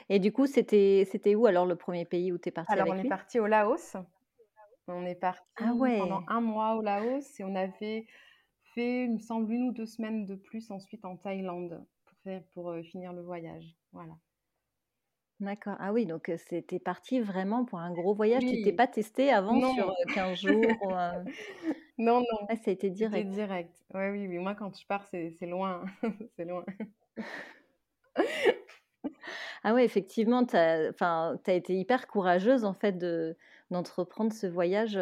Et 0.09 0.19
du 0.19 0.33
coup, 0.33 0.47
c'était 0.47 1.35
où 1.35 1.47
alors 1.47 1.67
le 1.67 1.77
premier 1.77 2.05
pays 2.05 2.33
où 2.33 2.39
tu 2.39 2.49
es 2.49 2.53
partie 2.53 2.73
Alors, 2.73 2.89
on 2.89 2.99
est 2.99 3.09
parti 3.09 3.39
au 3.41 3.47
Laos. 3.47 3.97
On 4.89 5.07
est 5.07 5.15
Ah 5.57 5.73
parti 5.75 5.93
pendant 5.97 6.23
ouais. 6.23 6.29
un 6.29 6.41
mois 6.41 6.75
au 6.77 6.83
Laos 6.83 7.39
et 7.41 7.45
on 7.45 7.55
avait 7.55 8.07
fait, 8.75 9.05
il 9.07 9.13
me 9.15 9.19
semble, 9.19 9.53
une 9.53 9.69
ou 9.69 9.73
deux 9.73 9.87
semaines 9.87 10.27
de 10.27 10.35
plus 10.37 10.71
ensuite 10.71 11.05
en 11.05 11.17
Thaïlande 11.17 11.87
pour, 12.07 12.19
faire, 12.25 12.45
pour 12.55 12.75
finir 12.85 13.13
le 13.13 13.23
voyage. 13.23 13.77
Voilà. 13.93 14.15
D'accord. 15.41 15.77
Ah 15.81 15.93
oui, 15.93 16.07
donc 16.07 16.31
c'était 16.39 16.79
parti 16.79 17.21
vraiment 17.21 17.65
pour 17.65 17.81
un 17.81 17.93
gros 17.93 18.15
voyage. 18.15 18.45
Tu 18.47 18.61
t'es 18.61 18.73
pas 18.73 18.87
testé 18.87 19.31
avant 19.31 19.61
sur 19.61 19.93
15 20.13 20.39
jours 20.39 20.79
Non, 21.99 22.21
non, 22.21 22.49
Ah, 22.49 22.57
ça 22.57 22.71
a 22.71 22.75
été 22.75 22.91
direct. 22.91 23.33
direct. 23.33 23.85
Ouais, 23.95 24.11
oui, 24.11 24.27
oui. 24.29 24.39
Moi, 24.39 24.55
quand 24.55 24.77
je 24.79 24.87
pars, 24.87 25.07
c'est 25.07 25.37
loin. 25.43 25.85
C'est 26.37 26.45
loin. 26.45 26.65
Ah 29.65 29.75
ouais, 29.75 29.85
effectivement, 29.85 30.45
tu 30.47 30.57
as, 30.57 30.93
as 31.01 31.53
été 31.53 31.75
hyper 31.79 32.07
courageuse 32.09 32.65
en 32.65 32.75
fait 32.75 32.93
de 32.99 33.37
d'entreprendre 33.73 34.33
ce 34.33 34.47
voyage 34.47 34.99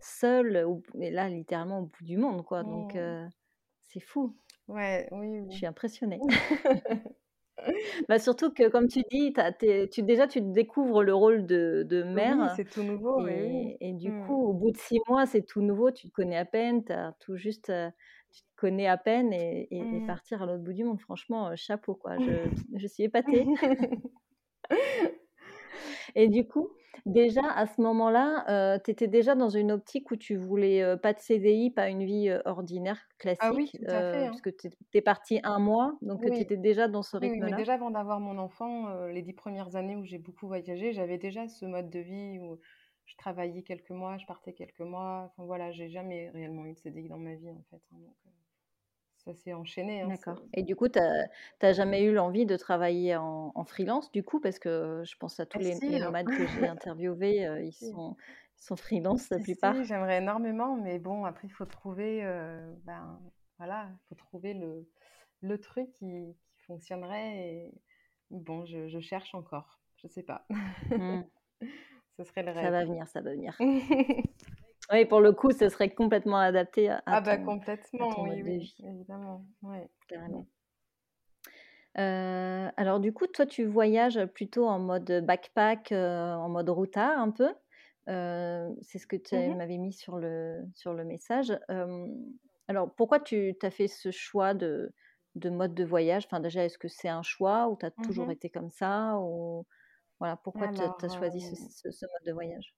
seule, 0.00 0.64
au- 0.66 0.82
et 1.00 1.10
là 1.10 1.28
littéralement 1.28 1.80
au 1.80 1.86
bout 1.86 2.04
du 2.04 2.16
monde, 2.16 2.44
quoi. 2.44 2.64
Donc 2.64 2.96
Mmh. 2.96 3.28
c'est 3.82 4.00
fou. 4.00 4.36
Ouais, 4.68 5.08
oui, 5.12 5.40
Je 5.48 5.48
oui. 5.48 5.56
suis 5.56 5.66
impressionnée. 5.66 6.20
Bah, 8.08 8.18
surtout 8.18 8.52
que 8.52 8.68
comme 8.68 8.86
tu 8.88 9.00
dis, 9.10 9.32
tu, 9.90 10.02
déjà 10.02 10.26
tu 10.26 10.40
découvres 10.40 11.02
le 11.02 11.14
rôle 11.14 11.46
de, 11.46 11.84
de 11.88 12.02
Oui, 12.02 12.12
mère 12.14 12.54
c'est 12.56 12.68
tout 12.68 12.82
nouveau, 12.82 13.22
oui. 13.24 13.76
et, 13.80 13.92
du 13.92 14.10
Mmh. 14.12 14.26
coup 14.26 14.42
au 14.48 14.52
bout 14.52 14.70
de 14.70 14.76
six 14.76 14.98
mois 15.08 15.26
c'est 15.26 15.42
tout 15.42 15.60
nouveau, 15.62 15.90
tu 15.90 16.08
te 16.08 16.12
connais 16.12 16.36
à 16.36 16.44
peine, 16.44 16.84
t'as 16.84 17.12
tout 17.20 17.36
juste, 17.36 17.70
euh, 17.70 17.90
tu 18.32 18.42
te 18.42 18.46
connais 18.56 18.86
à 18.86 18.96
peine 18.96 19.32
et, 19.32 19.68
et- 19.70 19.96
et 19.96 20.00
Mmh. 20.00 20.06
partir 20.06 20.42
à 20.42 20.46
l'autre 20.46 20.62
bout 20.64 20.72
du 20.72 20.84
monde, 20.84 21.00
franchement 21.00 21.48
euh, 21.48 21.56
chapeau 21.56 21.94
quoi, 21.94 22.18
je, 22.18 22.30
je 22.76 22.86
suis 22.86 23.02
épatée. 23.04 23.46
Et 26.14 26.28
du 26.28 26.46
coup, 26.46 26.70
déjà 27.06 27.42
à 27.50 27.66
ce 27.66 27.80
moment-là, 27.82 28.78
tu 28.84 28.90
étais 28.90 29.08
déjà 29.08 29.34
dans 29.34 29.48
une 29.48 29.72
optique 29.72 30.10
où 30.10 30.16
tu 30.16 30.36
voulais 30.36 30.82
euh, 30.82 30.96
pas 30.96 31.12
de 31.12 31.18
CDI, 31.20 31.70
pas 31.70 31.88
une 31.88 32.04
vie 32.04 32.28
euh, 32.28 32.40
ordinaire, 32.44 33.00
Ah 33.40 33.52
oui, 33.52 33.68
classique, 33.68 33.76
tout 33.76 33.86
à 33.90 34.04
fait, 34.04 34.24
euh, 34.24 34.28
hein. 34.28 34.40
puisque 34.40 34.56
tu 34.56 34.70
es 34.94 35.00
partie 35.02 35.40
un 35.44 35.58
mois, 35.58 35.98
donc 36.02 36.22
tu 36.22 36.28
Oui. 36.28 36.42
étais 36.42 36.56
déjà 36.56 36.88
dans 36.88 37.02
ce 37.02 37.16
Oui, 37.20 37.30
oui, 37.30 37.40
mais 37.42 37.52
rythme-là. 37.52 37.54
déjà 37.54 37.74
avant 37.74 37.90
d'avoir 37.92 38.20
mon 38.20 38.38
enfant, 38.38 38.88
euh, 38.90 39.08
les 39.12 39.22
dix 39.22 39.34
premières 39.34 39.76
années 39.76 39.96
où 39.96 40.04
j'ai 40.04 40.18
beaucoup 40.18 40.46
voyagé, 40.48 40.92
j'avais 40.92 41.18
déjà 41.18 41.48
ce 41.48 41.66
mode 41.66 41.90
de 41.90 42.00
vie 42.00 42.40
où 42.40 42.60
je 43.06 43.16
travaillais 43.16 43.62
quelques 43.64 43.90
mois, 43.90 44.18
je 44.18 44.26
partais 44.26 44.54
quelques 44.54 44.80
mois. 44.80 45.26
Enfin 45.32 45.44
voilà, 45.46 45.70
j'ai 45.72 45.90
jamais 45.90 46.30
réellement 46.30 46.66
eu 46.66 46.74
de 46.74 46.78
CDI 46.78 47.08
dans 47.08 47.18
ma 47.18 47.34
vie 47.36 47.50
en 47.50 47.62
fait. 47.70 47.82
hein, 47.92 47.98
donc 48.00 48.16
euh, 48.26 48.30
ça 49.28 49.34
s'est 49.34 49.52
enchaîné. 49.52 50.00
hein, 50.02 50.08
D'accord. 50.08 50.42
Et 50.54 50.62
du 50.62 50.74
coup, 50.76 50.88
tu 50.88 50.98
n'as 50.98 51.72
jamais 51.72 52.02
eu 52.02 52.12
l'envie 52.12 52.46
de 52.46 52.56
travailler 52.56 53.16
en, 53.16 53.52
en 53.54 53.64
freelance, 53.64 54.10
du 54.12 54.22
coup, 54.22 54.40
parce 54.40 54.58
que 54.58 55.02
je 55.04 55.16
pense 55.16 55.38
à 55.40 55.46
tous 55.46 55.58
Ah 55.58 55.62
les, 55.62 55.74
si, 55.74 55.88
les 55.88 55.96
hein. 55.96 56.06
nomades 56.06 56.26
que 56.26 56.46
j'ai 56.46 56.66
interviewés, 56.68 57.46
euh, 57.46 57.62
ils, 57.62 57.72
sont, 57.72 58.16
ils 58.58 58.62
sont 58.64 58.76
freelance 58.76 59.28
la 59.30 59.38
Si, 59.38 59.44
plupart. 59.44 59.74
si, 59.74 59.84
j'aimerais 59.84 60.18
énormément, 60.18 60.76
mais 60.76 60.98
bon, 60.98 61.24
après 61.24 61.46
il 61.46 61.50
faut 61.50 61.66
trouver, 61.66 62.24
euh, 62.24 62.72
ben 62.84 63.20
voilà, 63.58 63.90
faut 64.08 64.14
trouver 64.14 64.54
le, 64.54 64.88
le 65.42 65.58
truc 65.58 65.92
qui, 65.92 66.06
qui 66.54 66.62
fonctionnerait. 66.62 67.38
Et 67.38 67.70
bon, 68.30 68.64
je, 68.66 68.88
je 68.88 69.00
cherche 69.00 69.34
encore, 69.34 69.80
je 69.96 70.06
sais 70.08 70.22
pas. 70.22 70.46
Ce 72.18 72.24
serait 72.24 72.42
le 72.42 72.52
Ça 72.52 72.70
rêve. 72.70 72.70
va 72.70 72.84
venir, 72.84 73.06
ça 73.08 73.20
va 73.20 73.30
venir. 73.32 73.56
Oui, 74.92 75.04
pour 75.06 75.20
le 75.20 75.32
coup, 75.32 75.50
ce 75.52 75.68
serait 75.68 75.90
complètement 75.94 76.38
adapté 76.38 76.88
à, 76.90 77.02
à 77.06 77.16
Ah 77.16 77.20
bah 77.20 77.36
ton, 77.36 77.44
à 77.48 77.54
complètement, 77.54 78.06
ton 78.06 78.22
oui, 78.28 78.42
oui, 78.42 78.74
évidemment. 78.84 79.46
Ouais. 79.62 79.88
carrément. 80.08 80.46
Euh, 81.98 82.70
alors 82.76 83.00
du 83.00 83.12
coup, 83.12 83.26
toi, 83.26 83.46
tu 83.46 83.64
voyages 83.64 84.24
plutôt 84.26 84.66
en 84.66 84.78
mode 84.78 85.24
backpack, 85.24 85.92
euh, 85.92 86.32
en 86.34 86.48
mode 86.48 86.68
routard 86.70 87.18
un 87.18 87.30
peu. 87.30 87.52
Euh, 88.08 88.70
c'est 88.82 88.98
ce 88.98 89.06
que 89.06 89.16
tu 89.16 89.36
Mhm. 89.36 89.56
m'avais 89.56 89.78
mis 89.78 89.92
sur 89.92 90.16
le, 90.18 90.62
sur 90.74 90.94
le 90.94 91.04
message. 91.04 91.52
Alors, 92.68 92.94
pourquoi 92.94 93.20
tu 93.20 93.54
as 93.62 93.70
fait 93.70 93.88
ce 93.88 94.10
choix 94.10 94.54
de, 94.54 94.92
de 95.34 95.50
mode 95.50 95.74
de 95.74 95.84
voyage? 95.84 96.24
Enfin, 96.26 96.40
déjà, 96.40 96.64
est-ce 96.64 96.78
que 96.78 96.88
c'est 96.88 97.08
un 97.08 97.22
choix 97.22 97.68
ou 97.68 97.76
tu 97.76 97.86
as 97.86 97.90
toujours 97.90 98.30
Mhm. 98.30 98.32
été 98.32 98.50
comme 98.50 98.70
ça 98.70 99.16
ou... 99.18 99.66
Voilà, 100.20 100.36
pourquoi 100.36 100.68
tu 100.68 100.82
as 100.82 101.08
choisi 101.10 101.40
ce, 101.42 101.56
ce- 101.56 101.90
ce 101.92 102.06
mode 102.06 102.24
de 102.26 102.32
voyage? 102.32 102.74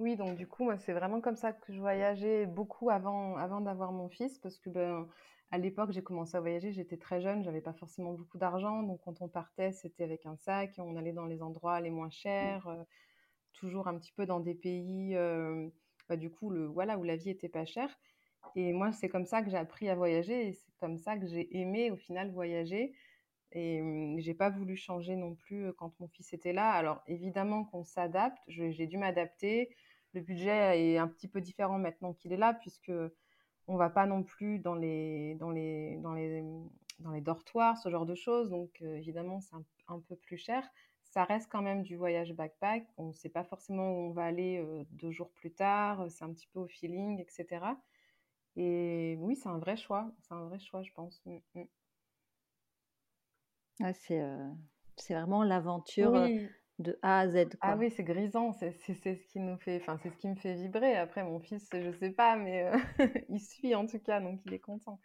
Oui, 0.00 0.16
donc 0.16 0.36
du 0.36 0.46
coup, 0.48 0.64
moi, 0.64 0.78
c'est 0.78 0.92
vraiment 0.92 1.20
comme 1.20 1.36
ça 1.36 1.52
que 1.52 1.72
je 1.72 1.78
voyageais 1.78 2.46
beaucoup 2.46 2.90
avant, 2.90 3.36
avant 3.36 3.60
d'avoir 3.60 3.92
mon 3.92 4.08
fils, 4.08 4.38
parce 4.38 4.58
que 4.58 4.70
ben, 4.70 5.06
à 5.50 5.58
l'époque, 5.58 5.92
j'ai 5.92 6.02
commencé 6.02 6.36
à 6.36 6.40
voyager, 6.40 6.72
j'étais 6.72 6.96
très 6.96 7.20
jeune, 7.20 7.44
j'avais 7.44 7.60
pas 7.60 7.74
forcément 7.74 8.12
beaucoup 8.12 8.38
d'argent, 8.38 8.82
donc 8.82 9.00
quand 9.04 9.20
on 9.22 9.28
partait, 9.28 9.72
c'était 9.72 10.04
avec 10.04 10.26
un 10.26 10.36
sac, 10.36 10.74
on 10.78 10.96
allait 10.96 11.12
dans 11.12 11.26
les 11.26 11.42
endroits 11.42 11.80
les 11.80 11.90
moins 11.90 12.10
chers, 12.10 12.66
euh, 12.68 12.82
toujours 13.52 13.88
un 13.88 13.98
petit 13.98 14.12
peu 14.12 14.26
dans 14.26 14.40
des 14.40 14.54
pays, 14.54 15.14
euh, 15.16 15.68
bah, 16.08 16.16
du 16.16 16.30
coup, 16.30 16.50
le, 16.50 16.66
voilà, 16.66 16.98
où 16.98 17.04
la 17.04 17.16
vie 17.16 17.30
était 17.30 17.48
pas 17.48 17.66
chère. 17.66 17.94
Et 18.56 18.72
moi, 18.72 18.92
c'est 18.92 19.08
comme 19.08 19.26
ça 19.26 19.42
que 19.42 19.50
j'ai 19.50 19.56
appris 19.58 19.88
à 19.88 19.94
voyager, 19.94 20.48
et 20.48 20.52
c'est 20.54 20.72
comme 20.80 20.98
ça 20.98 21.18
que 21.18 21.26
j'ai 21.26 21.56
aimé 21.58 21.90
au 21.90 21.96
final 21.96 22.32
voyager. 22.32 22.94
Et 23.52 23.80
hum, 23.80 24.18
j'ai 24.18 24.34
pas 24.34 24.50
voulu 24.50 24.76
changer 24.76 25.16
non 25.16 25.34
plus 25.34 25.66
euh, 25.66 25.72
quand 25.72 25.98
mon 26.00 26.08
fils 26.08 26.32
était 26.32 26.52
là. 26.52 26.70
Alors 26.70 27.02
évidemment 27.06 27.64
qu'on 27.64 27.84
s'adapte, 27.84 28.38
j'ai 28.46 28.86
dû 28.86 28.96
m'adapter. 28.98 29.74
Le 30.14 30.20
budget 30.20 30.92
est 30.92 30.98
un 30.98 31.08
petit 31.08 31.28
peu 31.28 31.40
différent 31.40 31.78
maintenant 31.78 32.12
qu'il 32.12 32.32
est 32.32 32.36
là, 32.36 32.54
puisque 32.54 32.92
on 33.66 33.76
va 33.76 33.90
pas 33.90 34.06
non 34.06 34.22
plus 34.22 34.58
dans 34.58 34.74
les, 34.74 35.34
dans 35.36 35.50
les, 35.50 35.96
dans 35.98 36.14
les, 36.14 36.42
dans 36.98 37.12
les 37.12 37.20
dortoirs, 37.20 37.78
ce 37.78 37.88
genre 37.88 38.06
de 38.06 38.14
choses. 38.14 38.50
Donc 38.50 38.70
euh, 38.82 38.96
évidemment, 38.96 39.40
c'est 39.40 39.54
un, 39.54 39.64
un 39.88 40.00
peu 40.00 40.16
plus 40.16 40.36
cher. 40.36 40.68
Ça 41.04 41.24
reste 41.24 41.50
quand 41.50 41.62
même 41.62 41.82
du 41.82 41.96
voyage 41.96 42.32
backpack. 42.32 42.86
On 42.96 43.08
ne 43.08 43.12
sait 43.12 43.28
pas 43.28 43.44
forcément 43.44 43.90
où 43.90 44.10
on 44.10 44.12
va 44.12 44.24
aller 44.24 44.58
euh, 44.58 44.84
deux 44.90 45.10
jours 45.10 45.30
plus 45.32 45.52
tard. 45.52 46.06
C'est 46.10 46.24
un 46.24 46.32
petit 46.32 46.48
peu 46.52 46.60
au 46.60 46.68
feeling, 46.68 47.20
etc. 47.20 47.64
Et 48.56 49.16
oui, 49.18 49.36
c'est 49.36 49.48
un 49.48 49.58
vrai 49.58 49.76
choix. 49.76 50.10
C'est 50.20 50.34
un 50.34 50.44
vrai 50.44 50.58
choix, 50.58 50.82
je 50.82 50.92
pense. 50.92 51.20
Mm, 51.26 51.38
mm. 51.54 51.64
Ouais, 53.80 53.94
c'est 53.94 54.20
euh, 54.20 54.50
vraiment 55.08 55.42
l'aventure 55.42 56.14
euh, 56.14 56.26
Oui, 56.26 56.48
de 56.80 56.98
A 57.02 57.20
à 57.20 57.28
Z, 57.28 57.46
Ah 57.60 57.76
oui, 57.78 57.90
c'est 57.90 58.04
grisant, 58.04 58.52
c'est 58.52 58.72
ce 58.72 58.92
qui 59.32 59.38
nous 59.40 59.56
fait, 59.58 59.80
enfin, 59.82 59.98
c'est 60.02 60.10
ce 60.10 60.16
qui 60.16 60.28
me 60.28 60.34
fait 60.34 60.54
vibrer. 60.54 60.96
Après, 60.96 61.22
mon 61.22 61.40
fils, 61.40 61.68
je 61.72 61.92
sais 61.92 62.10
pas, 62.10 62.36
mais 62.36 62.64
euh, 62.64 62.76
il 63.28 63.40
suit 63.40 63.74
en 63.74 63.86
tout 63.86 63.98
cas, 63.98 64.20
donc 64.20 64.40
il 64.46 64.54
est 64.54 64.58
content. 64.58 64.98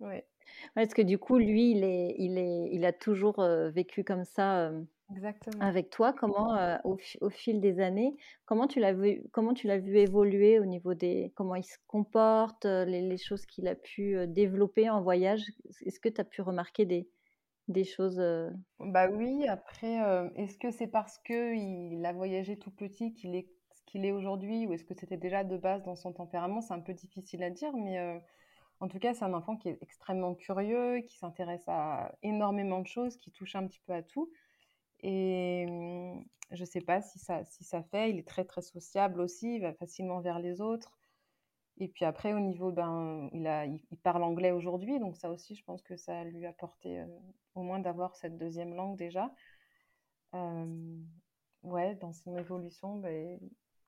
Ouais, 0.00 0.26
parce 0.74 0.94
que 0.94 1.02
du 1.02 1.18
coup, 1.18 1.36
lui, 1.38 1.72
il 1.72 1.84
est, 1.84 2.14
il 2.18 2.38
est, 2.38 2.70
il 2.72 2.84
a 2.86 2.92
toujours 2.92 3.38
euh, 3.40 3.68
vécu 3.70 4.02
comme 4.02 4.24
ça 4.24 4.68
euh, 4.68 4.82
exactement. 5.10 5.60
avec 5.60 5.90
toi. 5.90 6.14
Comment, 6.14 6.56
euh, 6.56 6.76
au, 6.84 6.96
fi- 6.96 7.18
au 7.20 7.28
fil 7.30 7.60
des 7.60 7.80
années, 7.80 8.16
comment 8.46 8.66
tu 8.66 8.80
l'as 8.80 8.94
vu, 8.94 9.22
comment 9.32 9.52
tu 9.52 9.66
l'as 9.66 9.78
vu 9.78 9.98
évoluer 9.98 10.58
au 10.58 10.64
niveau 10.64 10.94
des, 10.94 11.32
comment 11.36 11.54
il 11.54 11.64
se 11.64 11.76
comporte, 11.86 12.64
les, 12.64 13.02
les 13.02 13.18
choses 13.18 13.44
qu'il 13.46 13.68
a 13.68 13.74
pu 13.74 14.16
développer 14.28 14.88
en 14.88 15.02
voyage? 15.02 15.42
Est-ce 15.84 16.00
que 16.00 16.08
tu 16.08 16.20
as 16.20 16.24
pu 16.24 16.40
remarquer 16.40 16.86
des, 16.86 17.08
des 17.70 17.84
choses 17.84 18.18
euh, 18.18 18.50
Bah 18.78 19.08
oui, 19.08 19.46
après, 19.48 20.02
euh, 20.04 20.28
est-ce 20.36 20.58
que 20.58 20.70
c'est 20.70 20.86
parce 20.86 21.18
que 21.18 21.54
il 21.54 22.04
a 22.04 22.12
voyagé 22.12 22.58
tout 22.58 22.70
petit 22.70 23.12
qu'il 23.14 23.34
est 23.34 23.48
ce 23.72 23.82
qu'il 23.86 24.04
est 24.04 24.12
aujourd'hui, 24.12 24.66
ou 24.66 24.72
est-ce 24.72 24.84
que 24.84 24.94
c'était 24.94 25.16
déjà 25.16 25.44
de 25.44 25.56
base 25.56 25.82
dans 25.82 25.96
son 25.96 26.12
tempérament? 26.12 26.60
C'est 26.60 26.74
un 26.74 26.80
peu 26.80 26.94
difficile 26.94 27.42
à 27.42 27.50
dire, 27.50 27.72
mais 27.76 27.98
euh, 27.98 28.18
en 28.80 28.88
tout 28.88 28.98
cas, 28.98 29.14
c'est 29.14 29.24
un 29.24 29.34
enfant 29.34 29.56
qui 29.56 29.68
est 29.68 29.78
extrêmement 29.82 30.34
curieux, 30.34 31.00
qui 31.00 31.16
s'intéresse 31.18 31.64
à 31.68 32.14
énormément 32.22 32.80
de 32.80 32.86
choses, 32.86 33.16
qui 33.16 33.30
touche 33.30 33.54
un 33.56 33.66
petit 33.66 33.80
peu 33.86 33.92
à 33.92 34.02
tout. 34.02 34.30
Et 35.02 35.66
hum, 35.68 36.24
je 36.50 36.64
sais 36.64 36.80
pas 36.80 37.02
si 37.02 37.18
ça, 37.18 37.44
si 37.44 37.64
ça 37.64 37.82
fait. 37.82 38.10
Il 38.10 38.18
est 38.18 38.28
très 38.28 38.44
très 38.44 38.62
sociable 38.62 39.20
aussi, 39.20 39.56
il 39.56 39.62
va 39.62 39.72
facilement 39.74 40.20
vers 40.20 40.38
les 40.38 40.60
autres. 40.60 40.99
Et 41.80 41.88
puis 41.88 42.04
après, 42.04 42.32
au 42.34 42.40
niveau, 42.40 42.70
ben, 42.70 43.28
il 43.32 43.46
a, 43.46 43.66
il, 43.66 43.80
il 43.90 43.98
parle 43.98 44.22
anglais 44.22 44.52
aujourd'hui, 44.52 45.00
donc 45.00 45.16
ça 45.16 45.30
aussi, 45.30 45.54
je 45.56 45.64
pense 45.64 45.82
que 45.82 45.96
ça 45.96 46.24
lui 46.24 46.46
a 46.46 46.50
apporté 46.50 47.00
euh, 47.00 47.06
au 47.54 47.62
moins 47.62 47.80
d'avoir 47.80 48.16
cette 48.16 48.36
deuxième 48.38 48.74
langue 48.74 48.96
déjà. 48.96 49.32
Euh, 50.34 50.98
ouais, 51.62 51.94
dans 51.96 52.12
son 52.12 52.36
évolution, 52.36 52.96
ben, 52.96 53.40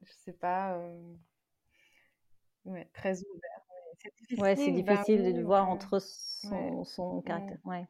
je 0.03 0.13
sais 0.13 0.33
pas, 0.33 0.77
euh, 0.79 1.15
ouais, 2.65 2.89
très 2.93 3.21
ouvert. 3.23 3.65
ouais. 3.71 3.97
C'est 3.99 4.15
Ouais, 4.37 4.57
c'est 4.57 4.73
difficile, 4.73 4.85
ben 4.85 4.95
difficile 4.95 5.23
de 5.33 5.33
oui, 5.33 5.43
voir 5.43 5.69
entre 5.69 5.99
son, 6.01 6.85
son 6.85 7.21
caractère. 7.23 7.59
Ouais. 7.65 7.87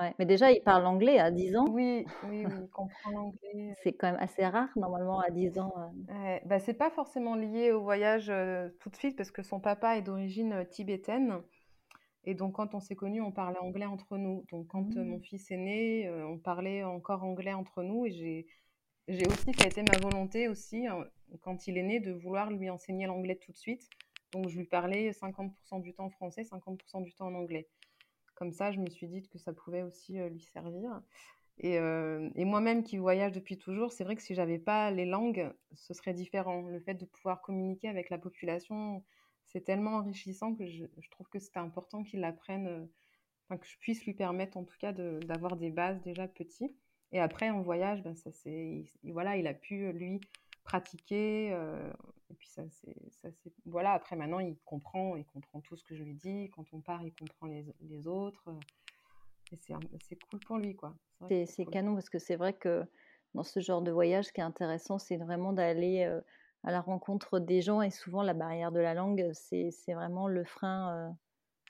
Ouais. 0.00 0.14
Mais 0.18 0.26
déjà, 0.26 0.50
il 0.50 0.62
parle 0.62 0.86
anglais 0.86 1.18
à 1.18 1.30
10 1.30 1.54
ans. 1.56 1.66
Oui, 1.68 2.04
oui, 2.24 2.44
oui, 2.46 2.54
il 2.62 2.68
comprend 2.70 3.10
l'anglais. 3.10 3.74
C'est 3.82 3.92
quand 3.92 4.10
même 4.10 4.20
assez 4.20 4.44
rare, 4.46 4.68
normalement, 4.76 5.20
à 5.20 5.30
10 5.30 5.58
ans. 5.58 5.72
euh. 5.76 6.12
Ouais, 6.14 6.42
bah, 6.46 6.58
c'est 6.58 6.74
pas 6.74 6.90
forcément 6.90 7.34
lié 7.36 7.72
au 7.72 7.82
voyage 7.82 8.30
euh, 8.30 8.68
tout 8.80 8.88
de 8.90 8.96
suite 8.96 9.16
parce 9.16 9.30
que 9.30 9.42
son 9.42 9.60
papa 9.60 9.96
est 9.96 10.02
d'origine 10.02 10.52
euh, 10.52 10.64
tibétaine 10.64 11.40
et 12.24 12.34
donc 12.34 12.54
quand 12.54 12.74
on 12.74 12.80
s'est 12.80 12.94
connus 12.94 13.20
on 13.20 13.32
parlait 13.32 13.58
anglais 13.58 13.86
entre 13.86 14.16
nous 14.16 14.44
donc 14.50 14.68
quand 14.68 14.96
euh, 14.96 15.02
mon 15.04 15.16
Mm. 15.18 15.22
fils 15.22 15.50
est 15.50 15.56
né 15.56 16.06
euh, 16.06 16.26
on 16.26 16.38
parlait 16.38 16.84
encore 16.84 17.24
anglais 17.24 17.52
entre 17.52 17.82
nous 17.82 18.06
et 18.06 18.12
j'ai 18.12 18.46
j'ai 19.08 19.26
aussi 19.26 19.52
ça 19.58 19.64
a 19.64 19.66
été 19.66 19.82
ma 19.82 19.98
volonté 20.00 20.46
aussi 20.48 20.86
hein, 20.86 21.04
quand 21.40 21.66
il 21.66 21.76
est 21.78 21.82
né 21.82 21.98
de 21.98 22.12
vouloir 22.12 22.50
lui 22.50 22.70
enseigner 22.70 23.06
l'anglais 23.06 23.36
tout 23.44 23.50
de 23.52 23.56
suite 23.56 23.88
donc 24.32 24.48
je 24.48 24.56
lui 24.58 24.66
parlais 24.66 25.10
50% 25.10 25.80
du 25.82 25.94
temps 25.94 26.04
en 26.04 26.10
français 26.10 26.42
50% 26.44 27.02
du 27.02 27.12
temps 27.12 27.26
en 27.26 27.34
anglais 27.34 27.68
comme 28.42 28.52
ça 28.52 28.72
je 28.72 28.80
me 28.80 28.90
suis 28.90 29.06
dit 29.06 29.22
que 29.28 29.38
ça 29.38 29.52
pouvait 29.52 29.82
aussi 29.82 30.14
lui 30.14 30.42
servir 30.42 31.00
et, 31.58 32.44
moi-même 32.44 32.82
qui 32.82 32.98
voyage 32.98 33.30
depuis 33.32 33.56
toujours, 33.56 33.92
c'est 33.92 34.02
vrai 34.02 34.16
que 34.16 34.22
si 34.22 34.34
j'avais 34.34 34.58
pas 34.58 34.90
les 34.90 35.04
langues, 35.04 35.52
ce 35.74 35.94
serait 35.94 36.12
différent. 36.12 36.62
Le 36.62 36.80
fait 36.80 36.94
de 36.94 37.04
pouvoir 37.04 37.40
communiquer 37.40 37.88
avec 37.88 38.10
la 38.10 38.18
population, 38.18 39.04
c'est 39.46 39.60
tellement 39.60 39.92
enrichissant 39.92 40.54
que 40.54 40.66
je, 40.66 40.84
trouve 41.10 41.28
que 41.28 41.38
c'était 41.38 41.60
important 41.60 42.02
qu'il 42.02 42.24
apprenne, 42.24 42.88
que 43.48 43.66
je 43.66 43.78
puisse 43.78 44.04
lui 44.04 44.14
permettre 44.14 44.56
en 44.56 44.64
tout 44.64 44.76
cas 44.80 44.92
d'avoir 44.92 45.56
des 45.56 45.70
bases 45.70 46.02
déjà 46.02 46.26
petits. 46.26 46.74
Et 47.12 47.20
après, 47.20 47.50
en 47.50 47.62
voyage, 47.62 48.02
ben, 48.02 48.16
ça 48.16 48.32
c'est, 48.32 48.84
voilà, 49.04 49.36
il 49.36 49.46
a 49.46 49.54
pu 49.54 49.92
lui 49.92 50.20
pratiquer. 50.64 51.48
et 51.48 52.34
puis 52.34 52.48
ça 52.48 52.62
c'est, 52.68 52.96
ça 53.10 53.28
c'est, 53.30 53.52
voilà. 53.66 53.92
Après 53.92 54.16
maintenant, 54.16 54.38
il 54.38 54.56
comprend, 54.64 55.16
il 55.16 55.24
comprend 55.24 55.60
tout 55.60 55.76
ce 55.76 55.84
que 55.84 55.94
je 55.94 56.02
lui 56.02 56.14
dis. 56.14 56.50
Quand 56.50 56.64
on 56.72 56.80
part, 56.80 57.02
il 57.02 57.12
comprend 57.12 57.46
les, 57.46 57.64
les 57.80 58.06
autres. 58.06 58.48
Et 59.52 59.56
c'est, 59.56 59.74
c'est 60.02 60.16
cool 60.30 60.40
pour 60.40 60.58
lui, 60.58 60.74
quoi. 60.74 60.94
C'est, 61.28 61.66
canon 61.66 61.94
parce 61.94 62.10
que 62.10 62.18
c'est 62.18 62.36
vrai 62.36 62.52
que 62.52 62.84
dans 63.34 63.44
ce 63.44 63.60
genre 63.60 63.82
de 63.82 63.92
voyage, 63.92 64.26
ce 64.26 64.32
qui 64.32 64.40
est 64.40 64.44
intéressant, 64.44 64.98
c'est 64.98 65.16
vraiment 65.16 65.52
d'aller 65.52 66.04
à 66.64 66.70
la 66.70 66.80
rencontre 66.80 67.38
des 67.38 67.60
gens 67.60 67.82
et 67.82 67.90
souvent 67.90 68.22
la 68.22 68.34
barrière 68.34 68.72
de 68.72 68.80
la 68.80 68.94
langue, 68.94 69.30
c'est, 69.32 69.70
c'est 69.70 69.94
vraiment 69.94 70.26
le 70.26 70.44
frein 70.44 71.14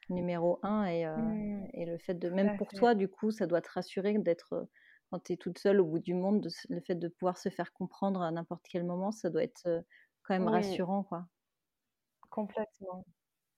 numéro 0.08 0.58
un 0.62 0.84
et, 0.84 1.06
mmh. 1.06 1.68
et, 1.74 1.86
le 1.86 1.98
fait 1.98 2.14
de 2.14 2.28
même 2.28 2.56
pour 2.56 2.68
toi 2.68 2.94
du 2.94 3.08
coup 3.08 3.30
ça 3.30 3.46
doit 3.46 3.60
te 3.60 3.70
rassurer 3.70 4.18
d'être 4.18 4.68
quand 5.12 5.22
tu 5.24 5.34
es 5.34 5.36
toute 5.36 5.58
seule 5.58 5.78
au 5.78 5.84
bout 5.84 5.98
du 5.98 6.14
monde, 6.14 6.48
le 6.70 6.80
fait 6.80 6.94
de 6.94 7.08
pouvoir 7.08 7.36
se 7.36 7.50
faire 7.50 7.70
comprendre 7.74 8.22
à 8.22 8.30
n'importe 8.30 8.64
quel 8.66 8.82
moment, 8.82 9.12
ça 9.12 9.28
doit 9.28 9.42
être 9.42 9.84
quand 10.22 10.32
même 10.32 10.48
rassurant, 10.48 11.02
quoi. 11.02 11.26
Complètement. 12.30 13.04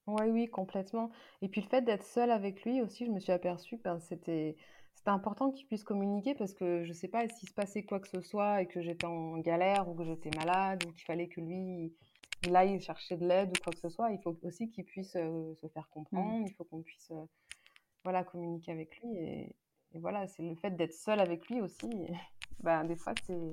Oui, 0.08 0.26
oui, 0.30 0.48
complètement. 0.48 1.12
Et 1.42 1.48
puis 1.48 1.60
le 1.60 1.68
fait 1.68 1.82
d'être 1.82 2.02
seule 2.02 2.32
avec 2.32 2.64
lui 2.64 2.82
aussi, 2.82 3.06
je 3.06 3.12
me 3.12 3.20
suis 3.20 3.30
aperçue 3.30 3.78
que 3.78 3.84
ben, 3.84 4.00
c'était 4.00 4.56
c'était 4.96 5.10
important 5.10 5.52
qu'il 5.52 5.66
puisse 5.66 5.84
communiquer 5.84 6.34
parce 6.34 6.54
que 6.54 6.82
je 6.82 6.88
ne 6.88 6.94
sais 6.94 7.08
pas 7.08 7.28
s'il 7.28 7.48
se 7.48 7.54
passait 7.54 7.84
quoi 7.84 8.00
que 8.00 8.08
ce 8.08 8.20
soit 8.20 8.62
et 8.62 8.66
que 8.66 8.82
j'étais 8.82 9.06
en 9.06 9.38
galère 9.38 9.88
ou 9.88 9.94
que 9.94 10.04
j'étais 10.04 10.30
malade 10.36 10.84
ou 10.84 10.92
qu'il 10.92 11.04
fallait 11.04 11.28
que 11.28 11.40
lui 11.40 11.94
il 12.42 12.56
aille 12.56 12.80
chercher 12.80 13.16
de 13.16 13.26
l'aide 13.26 13.50
ou 13.50 13.62
quoi 13.62 13.72
que 13.72 13.78
ce 13.78 13.88
soit. 13.90 14.10
Il 14.10 14.20
faut 14.22 14.36
aussi 14.42 14.70
qu'il 14.70 14.84
puisse 14.84 15.12
se 15.12 15.68
faire 15.72 15.86
mmh. 15.88 15.94
comprendre, 15.94 16.46
il 16.46 16.54
faut 16.54 16.64
qu'on 16.64 16.82
puisse 16.82 17.12
voilà, 18.02 18.24
communiquer 18.24 18.72
avec 18.72 19.00
lui. 19.00 19.16
Et, 19.16 19.56
et 19.94 19.98
voilà, 19.98 20.26
c'est 20.26 20.42
le 20.42 20.54
fait 20.56 20.70
d'être 20.70 20.92
seul 20.92 21.20
avec 21.20 21.48
lui 21.48 21.60
aussi. 21.60 21.88
ben, 22.62 22.84
des 22.84 22.96
fois, 22.96 23.14
c'est 23.26 23.52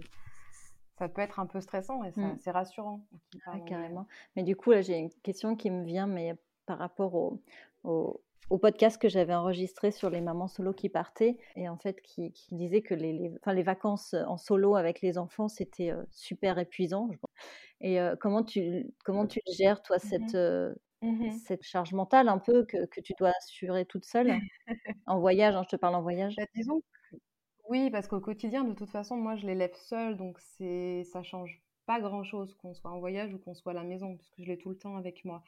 ça 1.01 1.09
peut 1.09 1.21
être 1.21 1.39
un 1.39 1.47
peu 1.47 1.61
stressant 1.61 2.03
et 2.03 2.11
mmh. 2.15 2.37
c'est 2.41 2.51
rassurant. 2.51 3.01
carrément. 3.65 4.05
Mais 4.35 4.43
du 4.43 4.55
coup, 4.55 4.69
là, 4.69 4.81
j'ai 4.81 4.97
une 4.97 5.09
question 5.23 5.55
qui 5.55 5.71
me 5.71 5.83
vient, 5.83 6.05
mais 6.05 6.35
par 6.67 6.77
rapport 6.77 7.15
au, 7.15 7.41
au, 7.83 8.57
podcast 8.59 9.01
que 9.01 9.09
j'avais 9.09 9.33
enregistré 9.33 9.89
sur 9.89 10.11
les 10.11 10.21
mamans 10.21 10.47
solo 10.47 10.73
qui 10.73 10.89
partaient, 10.89 11.39
et 11.55 11.67
en 11.67 11.77
fait, 11.77 12.01
qui, 12.01 12.31
qui 12.33 12.53
disait 12.53 12.83
que 12.83 12.93
les, 12.93 13.13
les, 13.13 13.33
enfin, 13.39 13.53
les 13.53 13.63
vacances 13.63 14.13
en 14.27 14.37
solo 14.37 14.75
avec 14.75 15.01
les 15.01 15.17
enfants, 15.17 15.47
c'était 15.47 15.89
euh, 15.89 16.03
super 16.11 16.59
épuisant. 16.59 17.09
Et 17.79 17.99
euh, 17.99 18.15
comment, 18.19 18.43
tu, 18.43 18.93
comment 19.03 19.25
tu 19.25 19.39
gères, 19.57 19.81
toi, 19.81 19.95
mmh 19.95 19.99
cette, 20.01 20.35
euh, 20.35 20.75
Mmh 21.01 21.31
cette 21.31 21.63
charge 21.63 21.93
mentale 21.93 22.29
un 22.29 22.37
peu 22.37 22.63
que, 22.63 22.85
que, 22.85 23.01
tu 23.01 23.13
dois 23.17 23.31
assurer 23.37 23.85
toute 23.85 24.05
seule? 24.05 24.39
En 25.07 25.19
voyage, 25.19 25.55
hein, 25.55 25.63
je 25.63 25.69
te 25.69 25.75
parle 25.75 25.95
en 25.95 26.01
voyage. 26.01 26.35
Bah, 26.37 26.45
disons, 26.53 26.83
oui, 27.69 27.89
parce 27.89 28.07
qu'au 28.07 28.19
quotidien, 28.19 28.63
de 28.63 28.73
toute 28.73 28.89
façon, 28.89 29.17
moi, 29.17 29.35
je 29.35 29.45
l'élève 29.45 29.73
seule, 29.75 30.15
donc 30.15 30.39
c'est, 30.39 31.03
ça 31.05 31.23
change 31.23 31.61
pas 31.85 31.99
grand-chose 31.99 32.53
qu'on 32.55 32.73
soit 32.73 32.91
en 32.91 32.99
voyage 32.99 33.33
ou 33.33 33.39
qu'on 33.39 33.55
soit 33.55 33.71
à 33.71 33.75
la 33.75 33.83
maison, 33.83 34.15
parce 34.15 34.29
que 34.29 34.43
je 34.43 34.47
l'ai 34.47 34.57
tout 34.57 34.69
le 34.69 34.77
temps 34.77 34.95
avec 34.95 35.25
moi. 35.25 35.43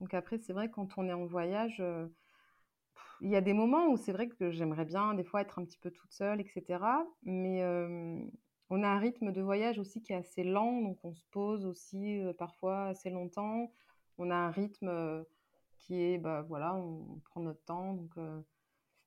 Donc 0.00 0.14
après, 0.14 0.38
c'est 0.38 0.52
vrai, 0.52 0.70
quand 0.70 0.88
on 0.96 1.08
est 1.08 1.12
en 1.12 1.26
voyage, 1.26 1.78
euh, 1.80 2.06
il 3.20 3.30
y 3.30 3.36
a 3.36 3.40
des 3.40 3.54
moments 3.54 3.88
où 3.88 3.96
c'est 3.96 4.12
vrai 4.12 4.28
que 4.28 4.50
j'aimerais 4.50 4.84
bien, 4.84 5.14
des 5.14 5.24
fois, 5.24 5.40
être 5.40 5.58
un 5.58 5.64
petit 5.64 5.78
peu 5.78 5.90
toute 5.90 6.12
seule, 6.12 6.40
etc. 6.40 7.04
Mais 7.24 7.64
on 8.70 8.82
a 8.82 8.88
un 8.88 8.98
rythme 8.98 9.32
de 9.32 9.42
voyage 9.42 9.78
aussi 9.78 10.00
qui 10.00 10.12
est 10.12 10.16
assez 10.16 10.44
lent, 10.44 10.80
donc 10.80 10.98
on 11.04 11.14
se 11.14 11.24
pose 11.30 11.66
aussi 11.66 12.22
parfois 12.38 12.84
assez 12.86 13.10
longtemps 13.10 13.72
on 14.18 14.30
a 14.30 14.34
un 14.34 14.50
rythme 14.50 15.24
qui 15.78 16.00
est, 16.00 16.18
bah, 16.18 16.42
voilà, 16.42 16.74
on, 16.74 17.20
prend 17.30 17.40
notre 17.40 17.64
temps. 17.64 17.94
Donc, 17.94 18.12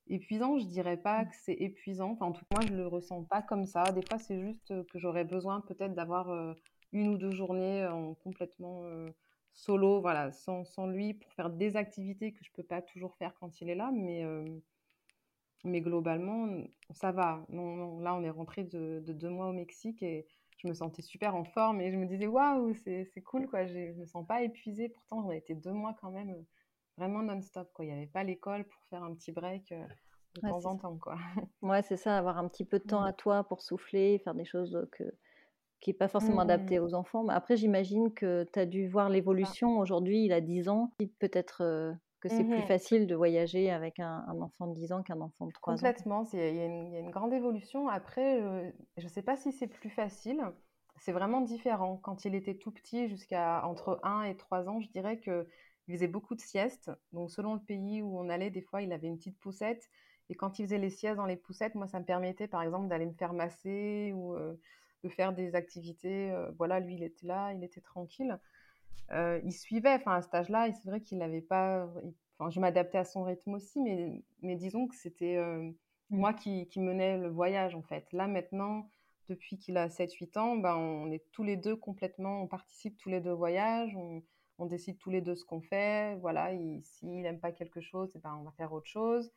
épuisant, 0.08 0.58
je 0.58 0.66
dirais 0.66 0.98
pas 0.98 1.24
mmh. 1.24 1.30
que 1.30 1.36
c'est 1.36 1.54
épuisant. 1.54 2.12
Enfin, 2.12 2.28
en 2.28 2.32
tout 2.32 2.46
cas, 2.46 2.62
moi, 2.62 2.70
je 2.70 2.76
le 2.76 2.88
ressens 2.88 3.24
pas 3.24 3.42
comme 3.42 3.66
ça. 3.66 3.84
Des 3.92 4.02
fois, 4.02 4.20
c'est 4.20 4.40
juste 4.40 4.74
que 4.88 5.00
j'aurais 5.00 5.26
besoin 5.26 5.62
peut-être 5.62 5.94
d'avoir 5.94 6.56
une 6.92 7.10
ou 7.10 7.18
deux 7.18 7.32
journées 7.32 7.86
en 7.88 8.14
complètement 8.16 8.84
solo, 9.54 10.02
voilà, 10.02 10.32
sans, 10.32 10.66
sans, 10.66 10.88
lui, 10.88 11.14
pour 11.14 11.32
faire 11.34 11.50
des 11.50 11.78
activités 11.78 12.34
que 12.34 12.44
je 12.44 12.52
peux 12.52 12.64
pas 12.64 12.82
toujours 12.82 13.16
faire 13.16 13.34
quand 13.40 13.62
il 13.62 13.70
est 13.70 13.76
là. 13.76 13.92
Mais, 13.94 14.26
mais 15.66 15.82
globalement, 15.82 16.48
ça 16.92 17.12
va. 17.12 17.46
Non, 17.50 17.76
non, 17.76 18.00
là, 18.00 18.16
on 18.16 18.24
est 18.24 18.30
rentré 18.30 18.64
de, 18.64 19.02
de, 19.06 19.14
deux 19.14 19.30
mois 19.30 19.48
au 19.48 19.54
Mexique 19.54 20.02
et 20.04 20.28
je 20.58 20.68
me 20.68 20.74
sentais 20.74 21.02
super 21.02 21.36
en 21.36 21.44
forme 21.44 21.82
et 21.82 21.92
je 21.92 21.98
me 21.98 22.06
disais 22.06 22.28
waouh, 22.28 22.74
c'est 22.74 23.24
cool 23.26 23.48
quoi. 23.48 23.66
Je 23.66 23.94
me 23.94 24.06
sens 24.06 24.26
pas 24.26 24.42
épuisée. 24.42 24.90
Pourtant, 24.90 25.26
on 25.26 25.30
a 25.30 25.36
été 25.36 25.56
deux 25.56 25.74
mois 25.74 25.96
quand 26.00 26.12
même 26.12 26.32
euh, 26.32 26.44
vraiment 26.98 27.22
non-stop 27.22 27.70
quoi. 27.74 27.86
Il 27.86 27.90
n'y 27.90 27.98
avait 27.98 28.08
pas 28.08 28.24
l'école 28.24 28.66
pour 28.66 28.84
faire 28.86 29.04
un 29.04 29.14
petit 29.14 29.32
break 29.32 29.72
euh, 29.72 29.86
de 30.36 30.42
temps 30.42 30.66
en 30.66 30.78
temps 30.78 30.98
quoi. 30.98 31.18
Ouais, 31.62 31.82
c'est 31.82 31.98
ça, 31.98 32.18
avoir 32.18 32.38
un 32.38 32.48
petit 32.48 32.66
peu 32.66 32.80
de 32.80 32.86
temps 32.86 33.04
à 33.04 33.14
toi 33.14 33.44
pour 33.44 33.62
souffler, 33.62 34.20
faire 34.20 34.36
des 34.36 34.46
choses 34.46 34.88
que 34.92 35.04
qui 35.82 35.92
n'est 35.92 35.98
pas 35.98 36.08
forcément 36.08 36.42
adapté 36.42 36.80
mmh. 36.80 36.84
aux 36.84 36.94
enfants. 36.96 37.24
Mais 37.24 37.34
après, 37.34 37.58
j'imagine 37.58 38.12
que 38.12 38.48
tu 38.52 38.60
as 38.60 38.66
dû 38.66 38.88
voir 38.88 39.10
l'évolution. 39.10 39.78
Aujourd'hui, 39.78 40.26
il 40.26 40.34
a 40.34 40.42
10 40.42 40.68
ans. 40.70 40.92
Peut-être 41.20 41.62
euh, 41.62 41.94
que 42.20 42.30
c'est 42.30 42.44
plus 42.44 42.58
mmh 42.58 42.68
facile 42.68 43.08
de 43.08 43.16
voyager 43.16 43.70
avec 43.72 44.00
un, 44.00 44.24
enfant 44.42 44.68
de 44.68 44.74
10 44.74 44.92
ans 44.92 45.04
qu'un 45.04 45.22
enfant 45.22 45.48
de 45.48 45.52
3 45.52 45.74
ans. 45.74 45.78
Complètement, 45.78 46.24
il 46.34 46.40
y, 46.40 46.60
a 46.60 46.66
une 47.00 47.12
grande 47.12 47.34
évolution. 47.34 47.88
Après, 47.88 48.42
je 48.98 49.04
ne 49.04 49.10
sais 49.10 49.22
pas 49.22 49.38
si 49.38 49.52
c'est 49.52 49.68
plus 49.68 49.90
facile. 49.90 50.42
C'est 50.98 51.12
vraiment 51.12 51.42
différent. 51.42 51.98
Quand 51.98 52.26
il 52.26 52.36
était 52.36 52.56
tout 52.56 52.72
petit, 52.72 53.08
jusqu'à 53.10 53.66
entre 53.66 54.00
1 54.04 54.24
et 54.24 54.36
3 54.36 54.70
ans, 54.70 54.80
je 54.80 54.90
dirais 54.90 55.20
qu'il 55.20 55.46
faisait 55.90 56.08
beaucoup 56.08 56.36
de 56.36 56.42
siestes. 56.42 56.90
Donc, 57.12 57.30
selon 57.30 57.54
le 57.56 57.60
pays 57.60 58.02
où 58.02 58.18
on 58.18 58.30
allait, 58.30 58.50
des 58.50 58.62
fois, 58.62 58.82
il 58.82 58.92
avait 58.92 59.08
une 59.08 59.18
petite 59.18 59.40
poussette. 59.40 59.90
Et 60.30 60.36
quand 60.36 60.58
il 60.58 60.66
faisait 60.66 60.80
les 60.80 60.90
siestes 60.90 61.18
dans 61.18 61.28
les 61.28 61.36
poussettes, 61.36 61.76
moi, 61.76 61.88
ça 61.88 62.00
me 62.00 62.06
permettait, 62.06 62.48
par 62.48 62.64
exemple, 62.64 62.88
d'aller 62.88 63.06
me 63.06 63.14
faire 63.14 63.34
masser 63.34 64.14
ou 64.16 64.36
de 65.04 65.10
faire 65.10 65.34
des 65.34 65.54
activités. 65.54 66.34
voilà, 66.58 66.80
lui, 66.80 66.96
il 66.96 67.04
était 67.04 67.28
là, 67.28 67.54
il 67.54 67.64
était 67.64 67.82
tranquille. 67.82 68.40
Euh, 69.12 69.40
il 69.44 69.54
suivait, 69.54 69.94
enfin 69.96 70.16
à 70.16 70.22
cet 70.22 70.34
âge-là, 70.34 70.72
c'est 70.72 70.90
vrai 70.90 71.02
qu'il 71.02 71.18
n'avait 71.18 71.42
pas. 71.42 71.88
Enfin, 72.38 72.50
je 72.50 72.60
m'adaptais 72.60 72.98
à 72.98 73.06
son 73.06 73.24
rythme 73.24 73.54
aussi, 73.54 73.80
mais, 73.82 74.24
mais 74.42 74.56
disons 74.56 74.88
que 74.88 74.96
c'était 74.96 75.38
euh, 75.38 75.60
mmh. 75.60 75.74
moi 76.10 76.34
qui, 76.34 76.68
qui, 76.68 76.80
menais 76.82 77.18
le 77.18 77.30
voyage 77.30 77.76
en 77.76 77.82
fait. 77.84 78.12
Là 78.12 78.28
maintenant, 78.28 78.90
depuis 79.30 79.58
qu'il 79.58 79.78
a 79.78 79.88
7-8 79.88 80.38
ans, 80.40 80.56
ben, 80.58 80.76
on 80.76 81.12
est 81.12 81.24
tous 81.32 81.44
les 81.44 81.58
deux 81.58 81.76
complètement, 81.76 82.42
on 82.42 82.48
participe 82.48 82.98
tous 82.98 83.10
les 83.10 83.22
deux 83.22 83.32
au 83.32 83.38
voyage, 83.38 83.96
on, 83.96 84.24
on 84.58 84.66
décide 84.66 84.98
tous 84.98 85.10
les 85.10 85.22
deux 85.22 85.36
ce 85.36 85.46
qu'on 85.46 85.62
fait. 85.62 86.16
Voilà, 86.18 86.52
s'il 86.84 87.22
n'aime 87.22 87.40
pas 87.40 87.52
quelque 87.52 87.82
chose, 87.82 88.12
eh 88.16 88.20
ben, 88.20 88.36
on 88.40 88.44
va 88.44 88.52
faire 88.52 88.74
autre 88.74 88.88
chose. 88.88 89.32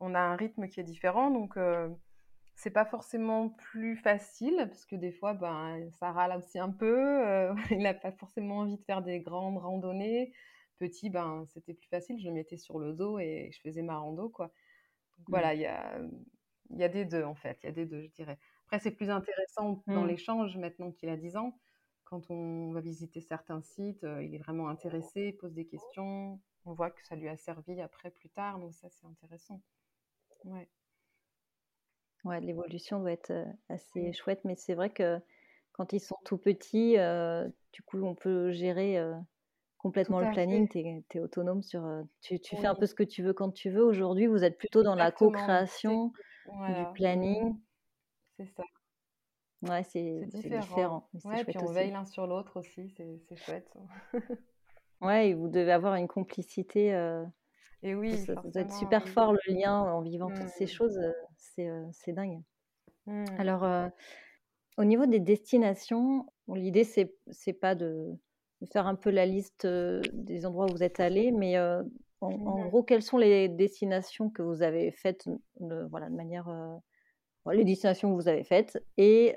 On 0.00 0.14
a 0.14 0.20
un 0.20 0.36
rythme 0.36 0.68
qui 0.68 0.80
est 0.80 0.84
différent, 0.84 1.30
donc 1.30 1.56
euh, 1.56 1.88
c'est 2.58 2.72
pas 2.72 2.84
forcément 2.84 3.50
plus 3.50 3.96
facile 3.96 4.56
parce 4.68 4.84
que 4.84 4.96
des 4.96 5.12
fois 5.12 5.32
ben 5.32 5.88
ça 6.00 6.10
râle 6.10 6.36
aussi 6.36 6.58
un 6.58 6.70
peu 6.70 7.24
euh, 7.24 7.54
il 7.70 7.78
n'a 7.78 7.94
pas 7.94 8.10
forcément 8.10 8.58
envie 8.58 8.76
de 8.76 8.82
faire 8.84 9.00
des 9.00 9.20
grandes 9.20 9.58
randonnées. 9.58 10.32
Petit 10.78 11.08
ben 11.08 11.44
c'était 11.46 11.72
plus 11.72 11.88
facile 11.88 12.18
je 12.20 12.26
le 12.26 12.34
mettais 12.34 12.56
sur 12.56 12.80
le 12.80 12.92
dos 12.92 13.20
et 13.20 13.50
je 13.52 13.60
faisais 13.60 13.82
ma 13.82 13.96
rando 13.96 14.28
quoi. 14.28 14.46
Donc 15.18 15.28
mmh. 15.28 15.30
voilà 15.30 15.54
il 15.54 15.60
y 15.60 15.66
a 15.66 16.00
il 16.70 16.78
y 16.78 16.84
a 16.84 16.88
des 16.88 17.04
deux 17.04 17.22
en 17.22 17.36
fait 17.36 17.58
il 17.62 17.66
y 17.66 17.68
a 17.68 17.72
des 17.72 17.86
deux 17.86 18.02
je 18.02 18.10
dirais. 18.10 18.38
Après 18.66 18.80
c'est 18.80 18.90
plus 18.90 19.08
intéressant 19.08 19.84
dans 19.86 20.02
mmh. 20.02 20.08
l'échange 20.08 20.56
maintenant 20.56 20.90
qu'il 20.90 21.08
a 21.10 21.16
10 21.16 21.36
ans. 21.36 21.56
Quand 22.04 22.28
on 22.30 22.72
va 22.72 22.80
visiter 22.80 23.20
certains 23.20 23.62
sites 23.62 24.02
euh, 24.02 24.22
il 24.24 24.34
est 24.34 24.38
vraiment 24.38 24.68
intéressé 24.68 25.28
il 25.28 25.36
pose 25.36 25.54
des 25.54 25.66
questions. 25.66 26.40
On 26.64 26.72
voit 26.72 26.90
que 26.90 27.06
ça 27.06 27.14
lui 27.14 27.28
a 27.28 27.36
servi 27.36 27.80
après 27.80 28.10
plus 28.10 28.30
tard 28.30 28.58
donc 28.58 28.74
ça 28.74 28.88
c'est 28.90 29.06
intéressant. 29.06 29.62
Ouais 30.44 30.68
Ouais, 32.24 32.40
l'évolution 32.40 33.00
doit 33.00 33.12
être 33.12 33.32
assez 33.68 34.12
chouette, 34.12 34.40
mais 34.44 34.56
c'est 34.56 34.74
vrai 34.74 34.90
que 34.90 35.18
quand 35.72 35.92
ils 35.92 36.00
sont 36.00 36.16
tout 36.24 36.38
petits, 36.38 36.96
du 37.72 37.82
coup, 37.82 38.02
on 38.02 38.14
peut 38.14 38.50
gérer 38.50 39.00
complètement 39.78 40.20
le 40.20 40.30
planning. 40.30 40.68
Tu 40.68 41.18
es, 41.18 41.20
autonome 41.20 41.62
sur. 41.62 41.86
tu, 42.20 42.40
tu 42.40 42.56
fais 42.56 42.66
un 42.66 42.74
peu 42.74 42.86
ce 42.86 42.94
que 42.94 43.04
tu 43.04 43.22
veux 43.22 43.32
quand 43.32 43.50
tu 43.50 43.70
veux. 43.70 43.84
Aujourd'hui, 43.84 44.26
vous 44.26 44.44
êtes 44.44 44.58
plutôt 44.58 44.82
dans 44.82 44.94
la 44.96 45.12
co-création 45.12 46.12
du 46.68 46.84
planning. 46.94 47.56
C'est 48.36 48.46
ça. 48.46 48.64
Ouais, 49.62 49.82
c'est 49.82 50.20
différent. 50.26 51.08
Ouais, 51.24 51.44
puis 51.44 51.58
on 51.58 51.72
veille 51.72 51.90
l'un 51.90 52.04
sur 52.04 52.26
l'autre 52.26 52.60
aussi, 52.60 52.90
c'est 52.96 53.36
chouette. 53.36 53.72
ouais, 55.00 55.30
et 55.30 55.34
vous 55.34 55.48
devez 55.48 55.72
avoir 55.72 55.94
une 55.94 56.08
complicité. 56.08 56.92
Et 57.82 57.94
oui, 57.94 58.16
ça, 58.18 58.34
doit 58.34 58.62
être 58.62 58.74
super 58.74 59.08
fort 59.08 59.32
le 59.32 59.54
lien 59.54 59.80
en 59.80 60.02
vivant 60.02 60.28
toutes 60.28 60.48
ces 60.48 60.64
mmh. 60.64 60.68
choses, 60.68 61.00
c'est 61.46 62.12
dingue. 62.12 62.40
Mmh. 63.06 63.24
Alors, 63.38 63.90
au 64.76 64.84
niveau 64.84 65.06
des 65.06 65.20
destinations, 65.20 66.26
l'idée 66.52 66.84
c'est 66.84 67.14
c'est 67.30 67.52
pas 67.52 67.74
de, 67.74 68.16
faire 68.72 68.86
un 68.86 68.96
peu 68.96 69.10
la 69.10 69.26
liste 69.26 69.66
des 69.66 70.44
endroits 70.44 70.66
où 70.66 70.72
vous 70.72 70.82
êtes 70.82 70.98
allé, 70.98 71.30
mais 71.30 71.58
en, 71.58 71.84
en, 72.20 72.30
mmh 72.30 72.68
gros, 72.68 72.82
quelles 72.82 73.02
sont 73.02 73.18
les 73.18 73.48
destinations 73.48 74.28
que 74.28 74.42
vous 74.42 74.62
avez 74.62 74.90
faites 74.90 75.28
de, 75.60 75.86
voilà, 75.90 76.08
de 76.08 76.14
manière 76.16 76.48
les 77.52 77.64
destinations 77.64 78.10
que 78.10 78.14
vous 78.14 78.28
avez 78.28 78.44
faites 78.44 78.82
et, 78.96 79.34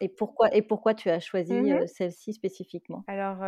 et, 0.00 0.08
pourquoi, 0.08 0.54
et 0.54 0.62
pourquoi 0.62 0.94
tu 0.94 1.10
as 1.10 1.20
choisi 1.20 1.52
Mmh 1.52 1.86
celle-ci 1.86 2.32
spécifiquement? 2.32 3.04
Alors, 3.06 3.38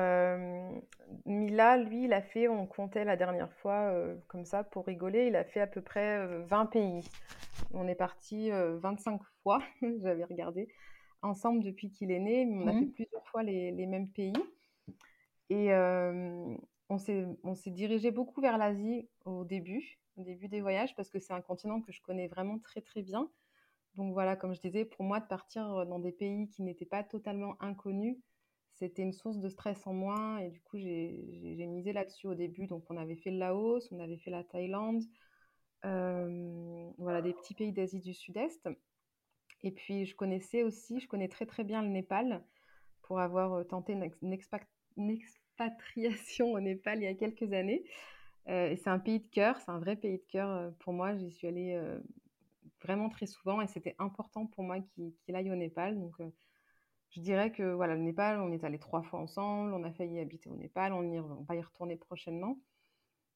Mila, 1.26 1.76
lui, 1.76 2.04
il 2.04 2.12
a 2.12 2.22
fait, 2.22 2.48
on 2.48 2.66
comptait 2.66 3.04
la 3.04 3.16
dernière 3.16 3.52
fois 3.52 3.92
comme 4.28 4.44
ça 4.44 4.64
pour 4.64 4.86
rigoler, 4.86 5.26
il 5.26 5.36
a 5.36 5.44
fait 5.44 5.60
à 5.60 5.66
peu 5.66 5.80
près 5.80 6.26
20 6.44 6.66
pays. 6.66 7.08
On 7.72 7.88
est 7.88 7.94
parti 7.94 8.50
25 8.50 9.20
fois, 9.42 9.62
j'avais 10.02 10.24
regardé, 10.24 10.68
ensemble 11.22 11.62
depuis 11.62 11.90
qu'il 11.90 12.10
est 12.10 12.20
né. 12.20 12.46
On 12.50 12.66
a 12.66 12.72
fait 12.72 12.80
mmh. 12.80 12.92
plusieurs 12.92 13.26
fois 13.28 13.42
les, 13.42 13.70
les 13.72 13.86
mêmes 13.86 14.08
pays. 14.08 14.32
Et 15.50 15.72
on 16.88 16.98
s'est 16.98 17.70
dirigé 17.70 18.10
beaucoup 18.10 18.40
vers 18.40 18.58
l'Asie 18.58 19.08
au 19.24 19.44
début, 19.44 19.98
au 20.16 20.22
début 20.22 20.48
des 20.48 20.60
voyages, 20.60 20.94
parce 20.94 21.10
que 21.10 21.18
c'est 21.18 21.32
un 21.32 21.40
continent 21.40 21.80
que 21.80 21.92
je 21.92 22.00
connais 22.02 22.28
vraiment 22.28 22.58
très 22.58 22.80
très 22.80 23.02
bien. 23.02 23.30
Donc 23.98 24.14
voilà, 24.14 24.36
comme 24.36 24.54
je 24.54 24.60
disais, 24.60 24.86
pour 24.86 25.04
moi, 25.04 25.20
de 25.20 25.26
partir 25.26 25.84
dans 25.86 25.98
des 25.98 26.12
pays 26.12 26.48
qui 26.48 26.62
n'étaient 26.62 26.86
pas 26.86 27.04
totalement 27.04 27.56
inconnus, 27.60 28.16
c'était 28.74 29.02
une 29.02 29.12
source 29.12 29.38
de 29.38 29.48
stress 29.48 29.86
en 29.86 29.92
moins. 29.92 30.38
Et 30.38 30.48
du 30.48 30.60
coup, 30.62 30.78
j'ai 30.78 31.66
misé 31.66 31.92
là-dessus 31.92 32.28
au 32.28 32.34
début. 32.34 32.66
Donc 32.66 32.84
on 32.90 32.96
avait 32.96 33.16
fait 33.16 33.30
le 33.30 33.38
Laos, 33.38 33.88
on 33.92 33.98
avait 33.98 34.18
fait 34.18 34.30
la 34.30 34.44
Thaïlande, 34.44 35.02
voilà, 35.82 37.22
des 37.22 37.34
petits 37.34 37.54
pays 37.54 37.72
d'Asie 37.72 38.00
du 38.00 38.14
Sud-Est. 38.14 38.68
Et 39.62 39.72
puis 39.72 40.06
je 40.06 40.14
connaissais 40.14 40.62
aussi, 40.62 41.00
je 41.00 41.08
connais 41.08 41.28
très 41.28 41.44
très 41.44 41.64
bien 41.64 41.82
le 41.82 41.88
Népal 41.88 42.44
pour 43.02 43.20
avoir 43.20 43.66
tenté 43.66 43.94
une, 43.94 44.32
expatriation 44.32 46.46
au 46.52 46.60
Népal 46.60 46.98
il 46.98 47.04
y 47.04 47.08
a 47.08 47.14
quelques 47.14 47.52
années. 47.52 47.84
Euh, 48.48 48.74
c'est 48.76 48.88
un 48.88 48.98
pays 48.98 49.20
de 49.20 49.26
cœur, 49.26 49.60
c'est 49.60 49.70
un 49.70 49.78
vrai 49.78 49.96
pays 49.96 50.18
de 50.18 50.26
cœur 50.30 50.48
euh, 50.48 50.70
pour 50.78 50.92
moi. 50.92 51.16
J'y 51.16 51.30
suis 51.30 51.46
allée 51.46 51.74
euh, 51.74 51.98
vraiment 52.82 53.08
très 53.08 53.26
souvent 53.26 53.60
et 53.60 53.66
c'était 53.66 53.96
important 53.98 54.46
pour 54.46 54.64
moi 54.64 54.80
qu'il 54.80 55.34
aille 55.34 55.50
au 55.50 55.56
Népal. 55.56 55.98
Donc, 55.98 56.14
je 57.10 57.20
dirais 57.20 57.50
que 57.52 57.72
voilà, 57.72 57.94
le 57.94 58.02
Népal, 58.02 58.40
on 58.40 58.52
est 58.52 58.64
allé 58.64 58.78
trois 58.78 59.02
fois 59.02 59.20
ensemble, 59.20 59.72
on 59.72 59.84
a 59.84 59.92
failli 59.92 60.18
habiter 60.20 60.50
au 60.50 60.56
Népal, 60.56 60.92
on, 60.92 61.02
y, 61.02 61.18
va 61.46 61.56
y 61.56 61.60
retourner 61.62 61.96
prochainement. 61.96 62.58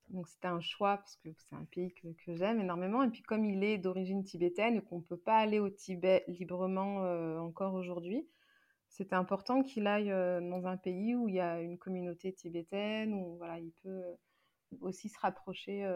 Donc 0.08 0.28
c'était 0.28 0.48
un 0.48 0.60
choix 0.60 0.98
parce 0.98 1.16
que 1.16 1.30
c'est 1.32 1.54
un 1.54 1.64
pays 1.64 1.94
que, 1.94 2.08
que 2.24 2.34
j'aime 2.34 2.60
énormément. 2.60 3.02
Et 3.02 3.08
puis 3.08 3.22
comme 3.22 3.44
il 3.44 3.64
est 3.64 3.78
d'origine 3.78 4.24
tibétaine 4.24 4.76
et 4.76 4.82
qu'on 4.82 4.98
ne 4.98 5.04
peut 5.04 5.16
pas 5.16 5.38
aller 5.38 5.58
au 5.58 5.70
Tibet 5.70 6.24
librement 6.28 6.96
encore 7.40 7.74
aujourd'hui, 7.74 8.28
c'était 8.88 9.14
important 9.14 9.62
qu'il 9.62 9.86
aille 9.86 10.10
dans 10.10 10.66
un 10.66 10.76
pays 10.76 11.14
où 11.14 11.28
il 11.28 11.36
y 11.36 11.40
a 11.40 11.62
une 11.62 11.78
communauté 11.78 12.34
tibétaine, 12.34 13.14
où 13.14 13.36
voilà, 13.38 13.58
il 13.58 13.72
peut 13.82 14.02
aussi 14.80 15.08
se 15.08 15.18
rapprocher 15.18 15.86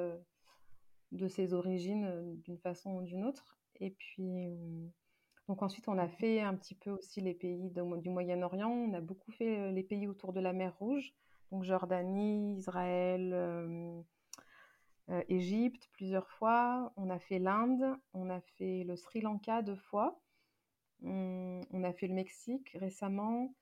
de 1.12 1.28
ses 1.28 1.54
origines 1.54 2.40
d'une 2.42 2.58
façon 2.58 2.96
ou 2.96 3.02
d'une 3.02 3.24
autre. 3.24 3.58
Et 3.80 3.90
puis, 3.90 4.48
donc 5.48 5.62
ensuite, 5.62 5.88
on 5.88 5.98
a 5.98 6.08
fait 6.08 6.40
un 6.40 6.54
petit 6.54 6.74
peu 6.74 6.90
aussi 6.90 7.20
les 7.20 7.34
pays 7.34 7.70
du 7.70 8.10
Moyen-Orient. 8.10 8.70
On 8.70 8.94
a 8.94 9.00
beaucoup 9.00 9.32
fait 9.32 9.72
les 9.72 9.82
pays 9.82 10.06
autour 10.06 10.32
de 10.32 10.40
la 10.40 10.52
mer 10.52 10.76
Rouge, 10.78 11.12
donc 11.50 11.64
Jordanie, 11.64 12.56
Israël, 12.56 14.04
Égypte 15.28 15.88
plusieurs 15.92 16.30
fois. 16.30 16.92
On 16.96 17.10
a 17.10 17.18
fait 17.18 17.38
l'Inde, 17.38 17.96
on 18.12 18.30
a 18.30 18.40
fait 18.40 18.84
le 18.84 18.96
Sri 18.96 19.20
Lanka 19.20 19.62
deux 19.62 19.76
fois. 19.76 20.20
On, 21.02 21.84
a 21.84 21.92
fait 21.92 22.06
le 22.06 22.14
Mexique 22.14 22.70
récemment, 22.74 23.54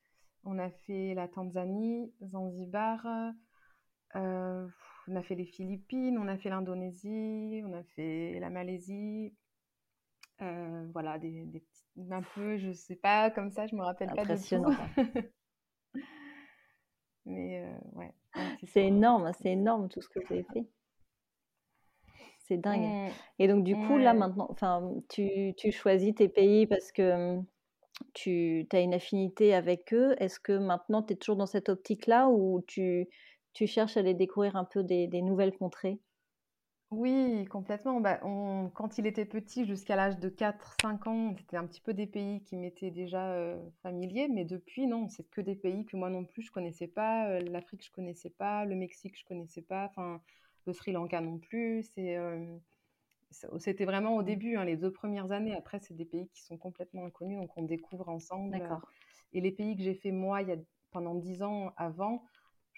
on 0.44 0.58
a 0.58 0.70
fait 0.70 1.14
la 1.14 1.26
Tanzanie, 1.26 2.12
Zanzibar, 2.22 3.04
euh, 4.14 4.68
on 5.08 5.16
a 5.16 5.22
fait 5.22 5.34
les 5.34 5.44
Philippines, 5.44 6.18
on 6.18 6.28
a 6.28 6.36
fait 6.36 6.50
l'Indonésie, 6.50 7.62
on 7.64 7.72
a 7.72 7.82
fait 7.94 8.38
la 8.40 8.50
Malaisie. 8.50 9.34
Euh, 10.42 10.86
voilà, 10.92 11.18
des, 11.18 11.44
des 11.44 11.60
petits, 11.60 12.12
un 12.12 12.22
peu, 12.34 12.56
je 12.56 12.72
sais 12.72 12.96
pas, 12.96 13.30
comme 13.30 13.50
ça, 13.50 13.66
je 13.66 13.76
me 13.76 13.82
rappelle 13.82 14.12
pas 14.14 14.24
de 14.24 14.34
tout. 14.34 14.64
Mais 17.26 17.62
euh, 17.62 17.78
ouais. 17.92 18.12
C'est 18.64 18.84
énorme, 18.84 19.30
c'est 19.40 19.52
énorme 19.52 19.88
tout 19.88 20.00
ce 20.00 20.08
que 20.08 20.18
vous 20.18 20.32
avez 20.32 20.46
fait. 20.52 20.66
C'est 22.40 22.58
dingue. 22.58 22.82
Mmh. 22.82 23.10
Et 23.38 23.48
donc, 23.48 23.64
du 23.64 23.74
coup, 23.74 23.96
là, 23.96 24.12
maintenant, 24.12 24.48
enfin, 24.50 24.92
tu, 25.08 25.54
tu, 25.56 25.72
choisis 25.72 26.14
tes 26.14 26.28
pays 26.28 26.66
parce 26.66 26.92
que 26.92 27.38
mmh, 27.38 27.46
tu 28.12 28.66
as 28.72 28.80
une 28.80 28.92
affinité 28.92 29.54
avec 29.54 29.94
eux. 29.94 30.14
Est-ce 30.18 30.40
que 30.40 30.52
maintenant, 30.52 31.02
tu 31.02 31.14
es 31.14 31.16
toujours 31.16 31.36
dans 31.36 31.46
cette 31.46 31.68
optique-là 31.68 32.28
ou 32.28 32.62
tu, 32.66 33.08
tu 33.54 33.66
cherches 33.66 33.96
à 33.96 34.00
aller 34.00 34.14
découvrir 34.14 34.56
un 34.56 34.64
peu 34.64 34.82
des, 34.82 35.06
des 35.06 35.22
nouvelles 35.22 35.56
contrées? 35.56 36.00
Oui, 36.90 37.44
complètement. 37.46 38.00
Bah, 38.00 38.20
on, 38.22 38.70
quand 38.72 38.98
il 38.98 39.06
était 39.06 39.24
petit, 39.24 39.64
jusqu'à 39.64 39.96
l'âge 39.96 40.18
de 40.18 40.28
4-5 40.28 41.08
ans, 41.08 41.34
c'était 41.38 41.56
un 41.56 41.66
petit 41.66 41.80
peu 41.80 41.92
des 41.92 42.06
pays 42.06 42.42
qui 42.42 42.56
m'étaient 42.56 42.92
déjà 42.92 43.32
euh, 43.32 43.58
familiers, 43.82 44.28
mais 44.28 44.44
depuis, 44.44 44.86
non, 44.86 45.08
c'est 45.08 45.28
que 45.28 45.40
des 45.40 45.56
pays 45.56 45.86
que 45.86 45.96
moi 45.96 46.10
non 46.10 46.24
plus 46.24 46.42
je 46.42 46.52
connaissais 46.52 46.86
pas. 46.86 47.28
Euh, 47.30 47.40
L'Afrique, 47.40 47.84
je 47.84 47.90
connaissais 47.90 48.30
pas. 48.30 48.64
Le 48.64 48.76
Mexique, 48.76 49.18
je 49.18 49.24
connaissais 49.24 49.62
pas. 49.62 49.86
Enfin, 49.86 50.20
le 50.66 50.72
Sri 50.72 50.92
Lanka 50.92 51.20
non 51.20 51.38
plus. 51.38 51.82
C'est, 51.94 52.16
euh, 52.16 52.44
c'était 53.58 53.84
vraiment 53.84 54.14
au 54.14 54.22
mmh. 54.22 54.26
début, 54.26 54.56
hein, 54.56 54.64
les 54.64 54.76
deux 54.76 54.92
premières 54.92 55.32
années. 55.32 55.56
Après, 55.56 55.80
c'est 55.80 55.94
des 55.94 56.04
pays 56.04 56.28
qui 56.28 56.42
sont 56.42 56.58
complètement 56.58 57.06
inconnus, 57.06 57.38
donc 57.38 57.50
on 57.56 57.62
découvre 57.62 58.08
ensemble. 58.08 58.56
Et 59.32 59.40
les 59.40 59.50
pays 59.50 59.76
que 59.76 59.82
j'ai 59.82 59.94
fait 59.94 60.12
moi 60.12 60.42
il 60.42 60.48
y 60.48 60.52
a, 60.52 60.56
pendant 60.92 61.16
dix 61.16 61.42
ans 61.42 61.72
avant, 61.76 62.22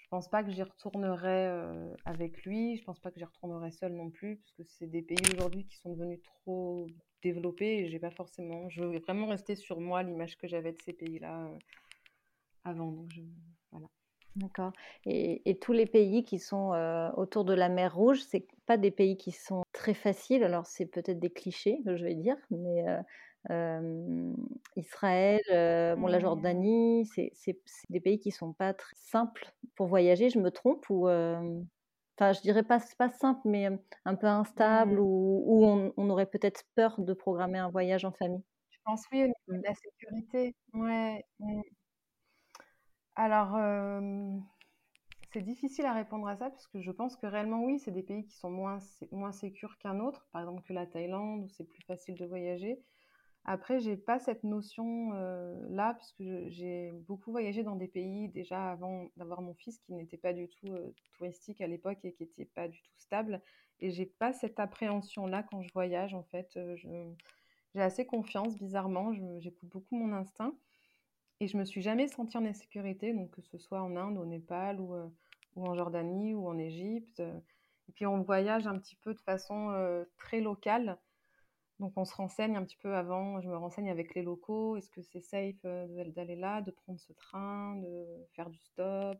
je 0.07 0.11
pense 0.11 0.29
pas 0.29 0.41
que 0.41 0.51
j'y 0.51 0.63
retournerai 0.63 1.47
euh, 1.47 1.93
avec 2.05 2.45
lui. 2.45 2.77
Je 2.77 2.83
pense 2.85 2.97
pas 2.97 3.11
que 3.11 3.19
j'y 3.19 3.25
retournerai 3.25 3.71
seul 3.71 3.91
non 3.91 4.09
plus, 4.09 4.37
parce 4.37 4.53
que 4.53 4.63
c'est 4.63 4.87
des 4.87 5.01
pays 5.01 5.17
aujourd'hui 5.33 5.65
qui 5.65 5.75
sont 5.79 5.91
devenus 5.91 6.21
trop 6.23 6.87
développés 7.21 7.79
et 7.79 7.89
j'ai 7.89 7.99
pas 7.99 8.11
forcément. 8.11 8.69
Je 8.69 8.85
veux 8.85 8.99
vraiment 8.99 9.27
rester 9.27 9.55
sur 9.55 9.81
moi 9.81 10.03
l'image 10.03 10.37
que 10.37 10.47
j'avais 10.47 10.71
de 10.71 10.81
ces 10.81 10.93
pays-là 10.93 11.47
euh, 11.47 11.57
avant. 12.63 12.93
Donc 12.93 13.11
voilà. 13.71 13.87
D'accord. 14.37 14.71
Et, 15.05 15.59
tous 15.59 15.73
les 15.73 15.85
pays 15.85 16.23
qui 16.23 16.39
sont 16.39 16.71
euh, 16.71 17.11
autour 17.17 17.43
de 17.43 17.53
la 17.53 17.67
mer 17.67 17.93
Rouge, 17.93 18.21
c'est 18.21 18.47
pas 18.65 18.77
des 18.77 18.91
pays 18.91 19.17
qui 19.17 19.33
sont 19.33 19.63
très 19.73 19.93
faciles. 19.93 20.45
Alors 20.45 20.67
c'est 20.67 20.85
peut-être 20.85 21.19
des 21.19 21.31
clichés 21.31 21.81
que 21.83 21.97
je 21.97 22.05
vais 22.05 22.15
dire, 22.15 22.37
mais 22.49 22.85
euh, 23.49 24.33
Israël, 24.75 25.41
bon 25.97 26.07
la 26.07 26.17
mmh. 26.17 26.21
Jordanie, 26.21 27.05
c'est 27.05 27.59
des 27.89 27.99
pays 27.99 28.19
qui 28.19 28.31
sont 28.31 28.53
pas 28.53 28.73
très 28.73 28.95
simples 28.95 29.53
pour 29.75 29.87
voyager. 29.87 30.29
Je 30.29 30.39
me 30.39 30.51
trompe 30.51 30.89
ou 30.89 31.07
Enfin, 32.19 32.33
je 32.33 32.41
dirais 32.41 32.63
pas 32.63 32.79
pas 32.97 33.09
simple, 33.09 33.41
mais 33.45 33.67
un 34.05 34.15
peu 34.15 34.25
instable, 34.25 34.95
mmh. 34.95 34.99
ou 34.99 35.43
où, 35.45 35.65
on, 35.65 35.93
on, 35.97 36.09
aurait 36.09 36.25
peut-être 36.25 36.63
peur 36.73 36.99
de 36.99 37.13
programmer 37.13 37.59
un 37.59 37.69
voyage 37.69 38.05
en 38.05 38.11
famille? 38.11 38.43
Je 38.71 38.77
pense 38.85 39.03
oui, 39.11 39.19
au 39.19 39.27
niveau 39.27 39.35
de 39.49 39.57
mmh. 39.57 39.61
la 39.63 39.75
sécurité. 39.75 40.55
Ouais. 40.73 41.25
Alors, 43.15 43.55
c'est 45.33 45.41
difficile 45.41 45.85
à 45.85 45.93
répondre 45.93 46.27
à 46.27 46.35
ça 46.35 46.49
parce 46.49 46.67
que 46.67 46.81
je 46.81 46.91
pense 46.91 47.15
que 47.15 47.27
réellement, 47.27 47.63
oui, 47.63 47.79
c'est 47.79 47.91
des 47.91 48.01
pays 48.01 48.25
qui 48.25 48.35
sont 48.35 48.49
moins, 48.49 48.79
moins 49.11 49.31
sécurs 49.31 49.77
qu'un 49.77 49.99
autre, 49.99 50.27
par 50.31 50.41
exemple 50.41 50.63
que 50.63 50.73
la 50.73 50.87
Thaïlande, 50.87 51.43
où 51.43 51.49
c'est 51.49 51.65
plus 51.65 51.83
facile 51.83 52.15
de 52.15 52.25
voyager. 52.25 52.81
Après, 53.47 53.79
j'ai 53.79 53.95
pas 53.95 54.19
cette 54.19 54.43
notion 54.43 55.11
là, 55.69 55.93
parce 55.93 56.11
que 56.11 56.49
j'ai 56.49 56.91
beaucoup 57.07 57.31
voyagé 57.31 57.63
dans 57.63 57.77
des 57.77 57.87
pays 57.87 58.27
déjà 58.27 58.71
avant 58.71 59.09
d'avoir 59.15 59.41
mon 59.41 59.53
fils 59.53 59.79
qui 59.79 59.93
n'était 59.93 60.17
pas 60.17 60.33
du 60.33 60.49
tout 60.49 60.67
touristique 61.13 61.61
à 61.61 61.67
l'époque 61.67 61.99
et 62.03 62.11
qui 62.11 62.23
n'était 62.23 62.45
pas 62.45 62.67
du 62.67 62.81
tout 62.81 62.97
stable. 62.97 63.41
Et 63.79 63.91
j'ai 63.91 64.05
pas 64.05 64.33
cette 64.33 64.59
appréhension-là 64.59 65.43
quand 65.43 65.61
je 65.61 65.71
voyage, 65.73 66.13
en 66.13 66.23
fait. 66.23 66.59
j'ai 66.75 67.81
assez 67.81 68.05
confiance, 68.05 68.57
bizarrement. 68.57 69.13
J'écoute 69.39 69.69
beaucoup 69.69 69.95
mon 69.95 70.11
instinct. 70.13 70.53
Et 71.39 71.47
je 71.47 71.57
me 71.57 71.65
suis 71.65 71.81
jamais 71.81 72.07
sentie 72.07 72.37
en 72.37 72.45
insécurité, 72.45 73.13
donc 73.13 73.31
que 73.31 73.41
ce 73.41 73.57
soit 73.57 73.81
en 73.81 73.95
Inde, 73.95 74.17
au 74.17 74.25
Népal 74.25 74.79
ou, 74.79 74.95
euh, 74.95 75.07
en 75.55 75.75
Jordanie 75.75 76.33
ou 76.33 76.47
en 76.47 76.57
Égypte. 76.57 77.21
Et 77.87 77.91
puis 77.93 78.05
on 78.05 78.21
voyage 78.21 78.67
un 78.67 78.77
petit 78.79 78.95
peu 78.95 79.13
de 79.13 79.19
façon 79.19 79.69
euh, 79.71 80.03
très 80.17 80.41
locale. 80.41 80.97
Donc 81.79 81.93
on 81.95 82.05
se 82.05 82.15
renseigne 82.15 82.55
un 82.55 82.63
petit 82.63 82.77
peu 82.77 82.95
avant, 82.95 83.39
je 83.39 83.47
me 83.47 83.55
renseigne 83.55 83.89
avec 83.91 84.15
les 84.15 84.23
locaux, 84.23 84.77
est-ce 84.77 84.89
que 84.89 85.01
c'est 85.01 85.21
safe 85.21 85.55
euh, 85.65 86.05
d'aller 86.11 86.35
là, 86.35 86.61
de 86.61 86.71
prendre 86.71 86.99
ce 86.99 87.13
train, 87.13 87.75
de 87.75 88.05
faire 88.35 88.49
du 88.49 88.59
stop. 88.59 89.19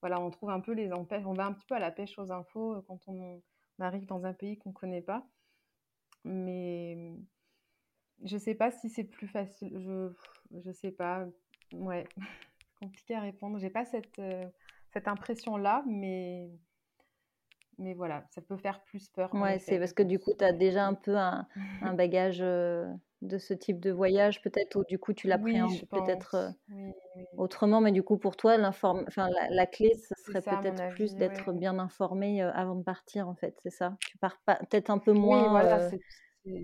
voilà, 0.00 0.20
on 0.20 0.30
trouve 0.30 0.50
un 0.50 0.60
peu 0.60 0.72
les 0.72 0.92
empêches, 0.92 1.24
on 1.26 1.32
va 1.32 1.46
un 1.46 1.52
petit 1.52 1.66
peu 1.66 1.74
à 1.74 1.78
la 1.78 1.90
pêche 1.90 2.18
aux 2.18 2.30
infos 2.30 2.82
quand 2.86 3.00
on, 3.08 3.42
arrive 3.78 4.06
dans 4.06 4.24
un 4.24 4.32
pays 4.32 4.58
qu'on 4.58 4.68
ne 4.70 4.74
connaît 4.74 5.02
pas. 5.02 5.26
Mais 6.24 7.16
je 8.22 8.36
sais 8.38 8.54
pas 8.54 8.70
si 8.70 8.88
c'est 8.88 9.04
plus 9.04 9.26
facile. 9.26 9.72
Je 9.80 10.12
je 10.60 10.70
sais 10.72 10.92
pas. 10.92 11.26
Ouais, 11.72 12.06
compliqué 12.80 13.14
à 13.14 13.20
répondre. 13.20 13.58
J'ai 13.58 13.70
pas 13.70 13.84
cette, 13.84 14.18
euh, 14.18 14.48
cette 14.92 15.08
impression-là, 15.08 15.82
mais 15.86 16.50
mais 17.78 17.94
voilà, 17.94 18.24
ça 18.30 18.40
peut 18.40 18.56
faire 18.56 18.82
plus 18.84 19.08
peur. 19.08 19.34
Ouais, 19.34 19.58
c'est 19.58 19.78
parce 19.78 19.92
que 19.92 20.02
du 20.02 20.18
coup, 20.18 20.32
tu 20.38 20.44
as 20.44 20.52
déjà 20.52 20.86
un 20.86 20.94
peu 20.94 21.16
un, 21.16 21.46
un 21.82 21.94
bagage 21.94 22.38
euh, 22.40 22.86
de 23.22 23.38
ce 23.38 23.54
type 23.54 23.80
de 23.80 23.90
voyage, 23.90 24.42
peut-être, 24.42 24.76
ou 24.76 24.84
du 24.84 24.98
coup, 24.98 25.12
tu 25.12 25.28
l'appréhendes 25.28 25.80
peut-être 25.90 26.34
euh, 26.34 26.50
autrement, 27.36 27.80
mais 27.80 27.92
du 27.92 28.02
coup, 28.02 28.18
pour 28.18 28.36
toi, 28.36 28.56
enfin, 28.64 29.04
la, 29.16 29.48
la, 29.50 29.66
clé, 29.66 29.92
ce 29.94 30.14
serait 30.24 30.42
peut-être 30.42 30.88
plus 30.90 31.16
d'être 31.16 31.52
bien 31.52 31.78
informé 31.78 32.42
avant 32.42 32.74
de 32.74 32.82
partir, 32.82 33.28
en 33.28 33.34
fait, 33.34 33.56
c'est 33.62 33.70
ça? 33.70 33.96
Tu 34.06 34.18
pars 34.18 34.36
peut-être 34.46 34.90
un 34.90 34.98
peu 34.98 35.12
moins 35.12 35.90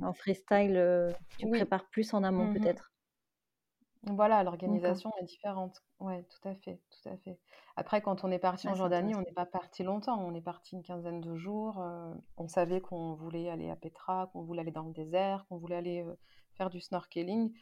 en 0.03 0.13
freestyle, 0.13 1.15
tu 1.39 1.49
prépares 1.49 1.89
plus 1.91 2.13
en 2.15 2.23
amont 2.23 2.47
mmh 2.47 2.55
peut-être? 2.55 2.93
Voilà, 4.05 4.43
l'organisation 4.43 5.11
est 5.21 5.25
différente. 5.25 5.83
Ouais, 6.01 6.25
tout 6.25 6.49
à 6.49 6.55
fait, 6.55 6.81
tout 6.91 7.09
à 7.09 7.17
fait. 7.17 7.39
Après, 7.77 8.01
quand 8.01 8.25
on 8.25 8.31
est 8.31 8.39
parti 8.39 8.69
en 8.69 8.75
Jordanie, 8.75 9.15
on 9.15 9.21
n'est 9.21 9.33
pas 9.33 9.47
parti 9.47 9.83
longtemps. 9.83 10.21
On 10.21 10.35
est 10.35 10.41
parti 10.41 10.77
une 10.77 10.83
quinzaine 10.83 11.21
de 11.21 11.37
jours. 11.37 11.83
on 12.37 12.49
savait 12.49 12.81
qu'on 12.81 13.15
voulait 13.15 13.51
aller 13.51 13.71
à 13.71 13.77
Petra, 13.77 14.31
qu'on 14.33 14.43
voulait 14.43 14.63
aller 14.63 14.73
dans 14.73 14.85
le 14.85 14.93
désert, 14.93 15.45
qu'on 15.49 15.59
voulait 15.59 15.77
aller 15.77 16.05
faire 16.55 16.71
du 16.71 16.81
snorkeling. 16.81 17.53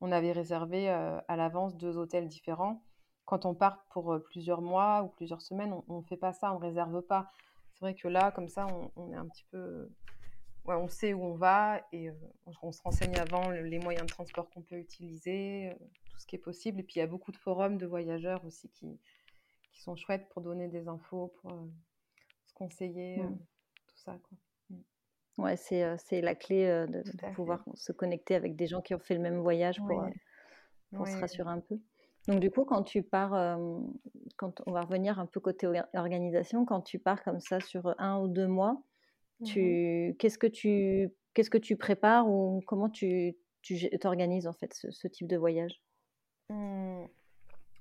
On 0.00 0.12
avait 0.12 0.32
réservé 0.32 0.88
à 0.88 1.36
l'avance 1.36 1.76
deux 1.76 1.96
hôtels 1.96 2.28
différents. 2.28 2.82
Quand 3.24 3.46
on 3.46 3.54
part 3.54 3.84
pour 3.90 4.18
plusieurs 4.24 4.60
mois 4.60 5.02
ou 5.02 5.08
plusieurs 5.08 5.40
semaines, 5.40 5.74
on 5.88 5.98
ne 5.98 6.04
fait 6.04 6.16
pas 6.16 6.32
ça, 6.32 6.52
on 6.52 6.58
ne 6.58 6.64
réserve 6.64 7.00
pas. 7.02 7.30
C'est 7.74 7.80
vrai 7.80 7.94
que 7.94 8.08
là, 8.08 8.30
comme 8.30 8.48
ça, 8.48 8.66
on, 8.96 9.12
est 9.12 9.16
un 9.16 9.26
petit 9.26 9.44
peu... 9.50 9.90
Ouais, 10.64 10.74
on 10.76 10.88
sait 10.88 11.12
où 11.12 11.22
on 11.22 11.34
va 11.34 11.86
et 11.92 12.10
on, 12.62 12.72
se 12.72 12.82
renseigne 12.82 13.16
avant 13.16 13.50
les 13.50 13.78
moyens 13.78 14.06
de 14.06 14.10
transport 14.10 14.48
qu'on 14.48 14.62
peut 14.62 14.78
utiliser, 14.78 15.76
tout 16.10 16.18
ce 16.18 16.26
qui 16.26 16.36
est 16.36 16.38
possible. 16.38 16.80
Et 16.80 16.82
puis, 16.82 16.94
il 16.96 16.98
y 17.00 17.02
a 17.02 17.06
beaucoup 17.06 17.32
de 17.32 17.36
forums 17.36 17.76
de 17.76 17.86
voyageurs 17.86 18.42
aussi 18.46 18.70
qui, 18.70 18.98
qui 19.72 19.82
sont 19.82 19.94
chouettes 19.94 20.26
pour 20.30 20.40
donner 20.40 20.68
des 20.68 20.88
infos, 20.88 21.34
pour 21.42 21.52
se 22.46 22.54
conseiller, 22.54 23.18
mmh. 23.18 23.38
tout 23.88 23.98
ça. 23.98 24.12
Quoi. 24.12 24.38
Mmh. 24.70 25.42
Ouais, 25.42 25.56
c'est 25.56 26.20
la 26.22 26.34
clé 26.34 26.64
de, 26.88 27.32
pouvoir 27.34 27.62
se 27.74 27.92
connecter 27.92 28.34
avec 28.34 28.56
des 28.56 28.66
gens 28.66 28.80
qui 28.80 28.94
ont 28.94 29.00
fait 29.00 29.14
le 29.14 29.20
même 29.20 29.40
voyage 29.40 29.78
pour, 29.86 30.06
pour 30.94 31.06
se 31.06 31.16
rassurer 31.18 31.50
un 31.50 31.60
peu. 31.60 31.78
Donc 32.26 32.40
du 32.40 32.50
coup, 32.50 32.64
quand 32.64 32.82
tu 32.82 33.02
pars, 33.02 33.58
quand 34.36 34.62
on 34.66 34.72
va 34.72 34.80
revenir 34.80 35.18
un 35.18 35.26
peu 35.26 35.40
côté 35.40 35.68
organisation, 35.92 36.64
quand 36.64 36.80
tu 36.80 36.98
pars 36.98 37.22
comme 37.22 37.40
ça 37.40 37.60
sur 37.60 37.94
un 37.98 38.18
ou 38.18 38.28
deux 38.28 38.46
mois, 38.46 38.80
tu, 39.44 40.16
qu'est-ce 40.18 40.38
que 40.38 40.46
tu, 40.46 41.10
qu'est-ce 41.34 41.50
que 41.50 41.58
tu 41.58 41.76
prépares 41.76 42.28
ou 42.28 42.62
comment 42.66 42.88
tu, 42.88 43.36
tu 43.62 43.88
t'organises 44.00 44.46
en 44.46 44.52
fait 44.52 44.72
ce, 44.74 45.08
type 45.08 45.28
de 45.28 45.36
voyage? 45.36 45.80
Mmh. 46.50 47.04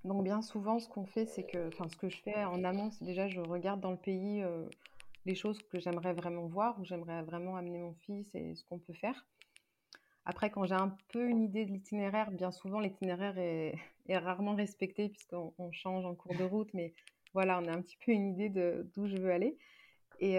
Donc 0.06 0.24
bien 0.24 0.42
souvent, 0.42 0.80
ce 0.80 0.88
qu'on 0.90 1.06
fait, 1.06 1.26
c'est 1.26 1.44
que, 1.44 1.70
enfin, 1.70 1.88
ce 1.88 1.96
que 1.96 2.10
je 2.10 2.18
fais 2.22 2.44
en 2.44 2.64
amont, 2.64 2.92
c'est 2.92 3.06
déjà 3.06 3.28
je 3.28 3.40
regarde 3.40 3.80
dans 3.80 3.92
le 3.92 3.98
pays 3.98 4.44
les 5.26 5.36
choses 5.36 5.60
que 5.64 5.80
j'aimerais 5.80 6.14
vraiment 6.14 6.48
voir, 6.48 6.80
où 6.80 6.86
j'aimerais 6.86 7.22
vraiment 7.24 7.56
amener 7.56 7.80
mon 7.80 7.94
fils 7.94 8.28
et 8.36 8.56
ce 8.56 8.64
qu'on 8.66 8.80
peut 8.80 8.94
faire. 8.94 9.26
Après, 10.26 10.50
quand 10.50 10.66
j'ai 10.66 10.76
un 10.76 10.96
peu 11.12 11.28
une 11.28 11.42
idée 11.42 11.66
de 11.66 11.72
l'itinéraire, 11.72 12.32
bien 12.32 12.52
souvent 12.52 12.80
l'itinéraire 12.80 13.38
est, 13.38 13.76
rarement 14.10 14.56
respecté 14.56 15.10
puisqu'on 15.10 15.72
change 15.72 16.06
en 16.06 16.16
cours 16.16 16.36
de 16.36 16.44
route, 16.44 16.74
mais 16.74 16.94
voilà, 17.34 17.60
on 17.60 17.68
a 17.68 17.72
un 17.72 17.82
petit 17.82 17.98
peu 18.06 18.12
une 18.12 18.28
idée 18.28 18.50
de 18.50 18.90
d'où 18.94 19.08
je 19.08 19.18
veux 19.18 19.32
aller. 19.32 19.58
Et 20.20 20.38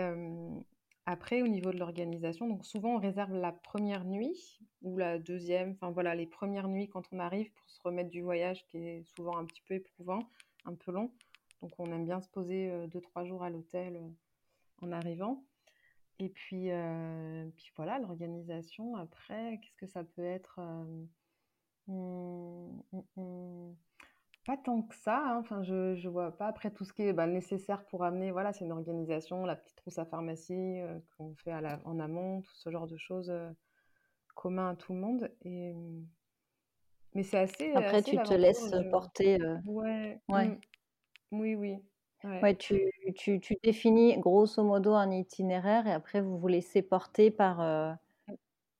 après, 1.06 1.42
au 1.42 1.48
niveau 1.48 1.70
de 1.70 1.78
l'organisation, 1.78 2.48
donc 2.48 2.64
souvent 2.64 2.94
on 2.96 2.98
réserve 2.98 3.34
la 3.34 3.52
première 3.52 4.04
nuit 4.04 4.60
ou 4.82 4.96
la 4.96 5.18
deuxième, 5.18 5.72
enfin 5.72 5.90
voilà, 5.90 6.14
les 6.14 6.26
premières 6.26 6.68
nuits 6.68 6.88
quand 6.88 7.04
on 7.12 7.18
arrive 7.18 7.50
pour 7.52 7.68
se 7.68 7.80
remettre 7.82 8.10
du 8.10 8.22
voyage 8.22 8.66
qui 8.66 8.78
est 8.78 9.02
souvent 9.14 9.36
un 9.36 9.44
petit 9.44 9.62
peu 9.68 9.74
éprouvant, 9.74 10.20
un 10.64 10.74
peu 10.74 10.92
long. 10.92 11.12
Donc 11.60 11.72
on 11.78 11.86
aime 11.86 12.04
bien 12.04 12.20
se 12.20 12.28
poser 12.28 12.70
deux, 12.88 13.00
trois 13.00 13.24
jours 13.24 13.42
à 13.42 13.50
l'hôtel 13.50 14.00
en 14.80 14.92
arrivant. 14.92 15.44
Et 16.18 16.28
puis, 16.28 16.70
euh, 16.70 17.48
puis 17.56 17.72
voilà, 17.76 17.98
l'organisation, 17.98 18.96
après, 18.96 19.58
qu'est-ce 19.60 19.76
que 19.76 19.86
ça 19.86 20.04
peut 20.04 20.24
être 20.24 20.60
mmh, 21.88 22.68
mmh, 22.92 23.00
mmh. 23.16 23.74
Pas 24.46 24.56
tant 24.58 24.82
que 24.82 24.94
ça, 24.94 25.18
hein, 25.18 25.38
enfin, 25.38 25.62
je 25.62 25.94
ne 25.94 26.08
vois 26.08 26.36
pas. 26.36 26.46
Après, 26.46 26.70
tout 26.70 26.84
ce 26.84 26.92
qui 26.92 27.02
est 27.02 27.12
bah, 27.12 27.26
nécessaire 27.26 27.84
pour 27.86 28.04
amener, 28.04 28.30
voilà, 28.30 28.52
c'est 28.52 28.64
une 28.64 28.72
organisation, 28.72 29.46
la 29.46 29.56
petite 29.56 29.76
trousse 29.76 29.98
à 29.98 30.04
pharmacie 30.04 30.80
qu'on 31.16 31.34
fait 31.36 31.52
à 31.52 31.80
en 31.84 31.98
amont, 31.98 32.42
tout 32.42 32.54
ce 32.54 32.70
genre 32.70 32.86
de 32.86 32.96
choses 32.96 33.32
commun 34.34 34.70
à 34.70 34.74
tout 34.74 34.92
le 34.92 34.98
monde. 35.00 35.30
Et, 35.44 35.74
mais 37.14 37.22
c'est 37.22 37.38
assez. 37.38 37.72
Après, 37.72 38.02
tu 38.02 38.16
te 38.16 38.34
laisses 38.34 38.74
porter. 38.90 39.38
Ouais. 39.66 40.20
ouais. 40.28 40.58
Oui, 41.32 41.54
oui. 41.54 41.78
Ouais, 42.24 42.56
tu, 42.56 42.80
tu, 43.16 43.38
tu 43.38 43.56
définis 43.62 44.16
grosso 44.18 44.62
modo 44.62 44.94
un 44.94 45.10
itinéraire 45.10 45.86
et 45.86 45.92
après 45.92 46.22
vous 46.22 46.38
vous 46.38 46.48
laissez 46.48 46.80
porter 46.80 47.30
par, 47.30 47.60
euh, 47.60 47.92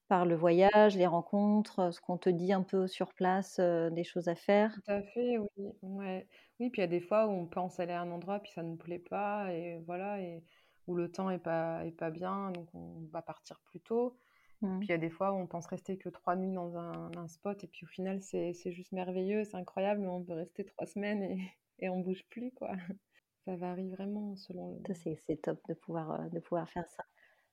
par 0.09 0.27
le 0.27 0.35
voyage, 0.35 0.97
les 0.97 1.07
rencontres, 1.07 1.93
ce 1.93 2.01
qu'on 2.01 2.19
te 2.19 2.29
dit 2.29 2.53
un 2.53 2.63
peu 2.63 2.87
sur 2.87 3.15
place, 3.15 3.59
euh, 3.59 3.91
des 3.91 4.05
choses 4.05 4.29
à 4.29 4.35
faire. 4.35 4.75
Tout 4.75 4.93
à 4.93 5.03
fait, 5.03 5.39
oui. 5.39 5.73
Ouais. 5.83 6.29
Oui, 6.61 6.71
puis 6.71 6.81
il 6.81 6.83
y 6.83 6.85
a 6.85 6.89
des 6.89 7.01
fois 7.01 7.27
où 7.27 7.31
on 7.31 7.47
pense 7.47 7.81
aller 7.81 7.93
à 7.93 8.03
un 8.03 8.11
endroit 8.11 8.41
puis 8.41 8.53
ça 8.53 8.63
ne 8.63 8.71
nous 8.71 8.77
plaît 8.77 8.99
pas 8.99 9.53
et 9.53 9.81
voilà, 9.87 10.21
et 10.21 10.45
où 10.87 10.95
le 10.95 11.11
temps 11.11 11.31
est 11.31 11.39
pas, 11.39 11.85
est 11.87 11.93
pas 11.93 12.11
bien, 12.11 12.51
donc 12.51 12.69
on 12.75 13.09
va 13.13 13.23
partir 13.23 13.61
plus 13.65 13.81
tôt. 13.81 14.19
Mmh. 14.61 14.79
Puis 14.79 14.89
il 14.89 14.91
y 14.91 14.95
a 14.95 14.99
des 14.99 15.11
fois 15.11 15.33
où 15.33 15.37
on 15.37 15.47
pense 15.47 15.67
rester 15.67 15.99
que 15.99 16.09
trois 16.11 16.37
nuits 16.37 16.53
dans 16.53 16.77
un, 16.77 17.11
un 17.17 17.29
spot 17.29 17.65
et 17.65 17.69
puis 17.69 17.85
au 17.85 17.89
final 17.89 18.21
c'est 18.23 18.53
juste 18.73 18.93
merveilleux, 18.93 19.45
c'est 19.45 19.57
incroyable, 19.57 20.03
mais 20.03 20.09
on 20.09 20.21
veut 20.21 20.35
rester 20.35 20.65
trois 20.65 20.87
semaines 20.87 21.23
et, 21.23 21.39
et 21.79 21.89
on 21.89 22.01
bouge 22.01 22.25
plus, 22.31 22.53
quoi. 22.53 22.73
Ça 23.47 23.57
varie 23.57 23.91
vraiment 23.91 24.37
selon 24.37 24.81
le... 24.89 24.95
C'est 24.95 25.37
top 25.43 25.61
de 25.69 25.75
pouvoir, 25.75 26.13
euh, 26.13 26.29
de 26.31 26.41
pouvoir 26.41 26.69
faire 26.71 26.89
ça. 26.89 27.05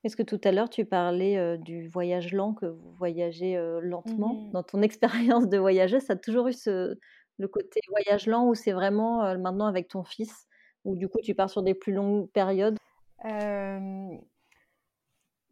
Est-ce 0.04 0.16
que 0.16 0.24
tout 0.24 0.42
à 0.44 0.52
l'heure, 0.52 0.70
tu 0.70 0.86
parlais 0.86 1.38
euh, 1.38 1.58
du 1.58 1.88
voyage 1.88 2.34
lent, 2.34 2.54
que 2.54 2.66
vous 2.66 2.92
voyagez 2.94 3.56
euh, 3.56 3.80
lentement? 3.82 4.34
Mmh 4.34 4.52
Dans 4.52 4.64
ton 4.64 4.82
expérience 4.82 5.48
de 5.48 5.58
voyageuse, 5.58 6.02
ça 6.04 6.14
a 6.14 6.16
toujours 6.16 6.48
eu 6.48 6.54
ce, 6.54 6.98
le 7.38 7.48
côté 7.48 7.80
voyage 7.90 8.28
lent 8.28 8.48
ou 8.48 8.56
c'est 8.56 8.72
vraiment 8.72 9.38
maintenant 9.38 9.68
avec 9.68 9.88
ton 9.88 10.04
fils, 10.04 10.48
ou 10.86 10.96
du 10.96 11.08
coup 11.08 11.20
tu 11.22 11.36
pars 11.36 11.50
sur 11.50 11.64
des 11.64 11.74
plus 11.74 11.94
longues 11.94 12.30
périodes? 12.32 12.78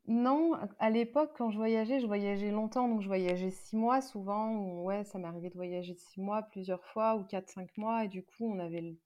Non, 0.07 0.53
à 0.79 0.89
l'époque, 0.89 1.33
quand 1.37 1.51
je 1.51 1.57
voyageais, 1.57 1.99
je 1.99 2.07
voyageais 2.07 2.49
longtemps, 2.49 2.87
donc 2.87 3.01
je 3.01 3.07
voyageais 3.07 3.51
six 3.51 3.75
mois 3.75 4.01
souvent. 4.01 4.81
ouais, 4.81 5.03
ça 5.03 5.19
m'arrivait 5.19 5.51
de 5.51 5.55
voyager 5.55 5.93
six 5.93 6.19
mois 6.19 6.41
plusieurs 6.41 6.83
fois 6.83 7.15
ou 7.15 7.23
quatre, 7.23 7.47
cinq 7.49 7.77
mois, 7.77 8.05
et 8.05 8.07
du 8.07 8.23
coup, 8.23 8.51
on 8.51 8.57
avait 8.57 8.81
le 8.81 8.97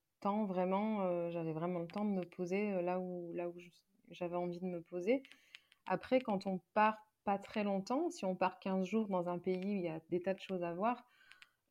vraiment, 0.48 1.02
euh, 1.02 1.30
j'avais 1.32 1.54
vraiment 1.54 1.80
le 1.80 1.88
temps 1.88 2.06
de 2.06 2.12
me 2.12 2.24
poser 2.24 2.82
là 2.82 3.00
où, 3.00 3.32
là 3.34 3.50
où 3.50 3.54
j'avais 4.12 4.36
envie 4.36 4.60
de 4.60 4.66
me 4.66 4.82
poser. 4.82 5.24
Après, 5.88 6.22
quand 6.22 6.48
on 6.48 6.60
part 6.74 6.98
pas 7.24 7.38
très 7.38 7.64
longtemps, 7.64 8.10
si 8.10 8.26
on 8.26 8.36
part 8.36 8.60
15 8.60 8.86
jours 8.86 9.08
dans 9.08 9.30
un 9.30 9.40
pays 9.40 9.66
où 9.66 9.78
il 9.78 9.82
y 9.82 9.88
a 9.88 10.00
des 10.10 10.22
tas 10.22 10.34
de 10.34 10.40
choses 10.40 10.64
à 10.64 10.74
voir, 10.74 11.06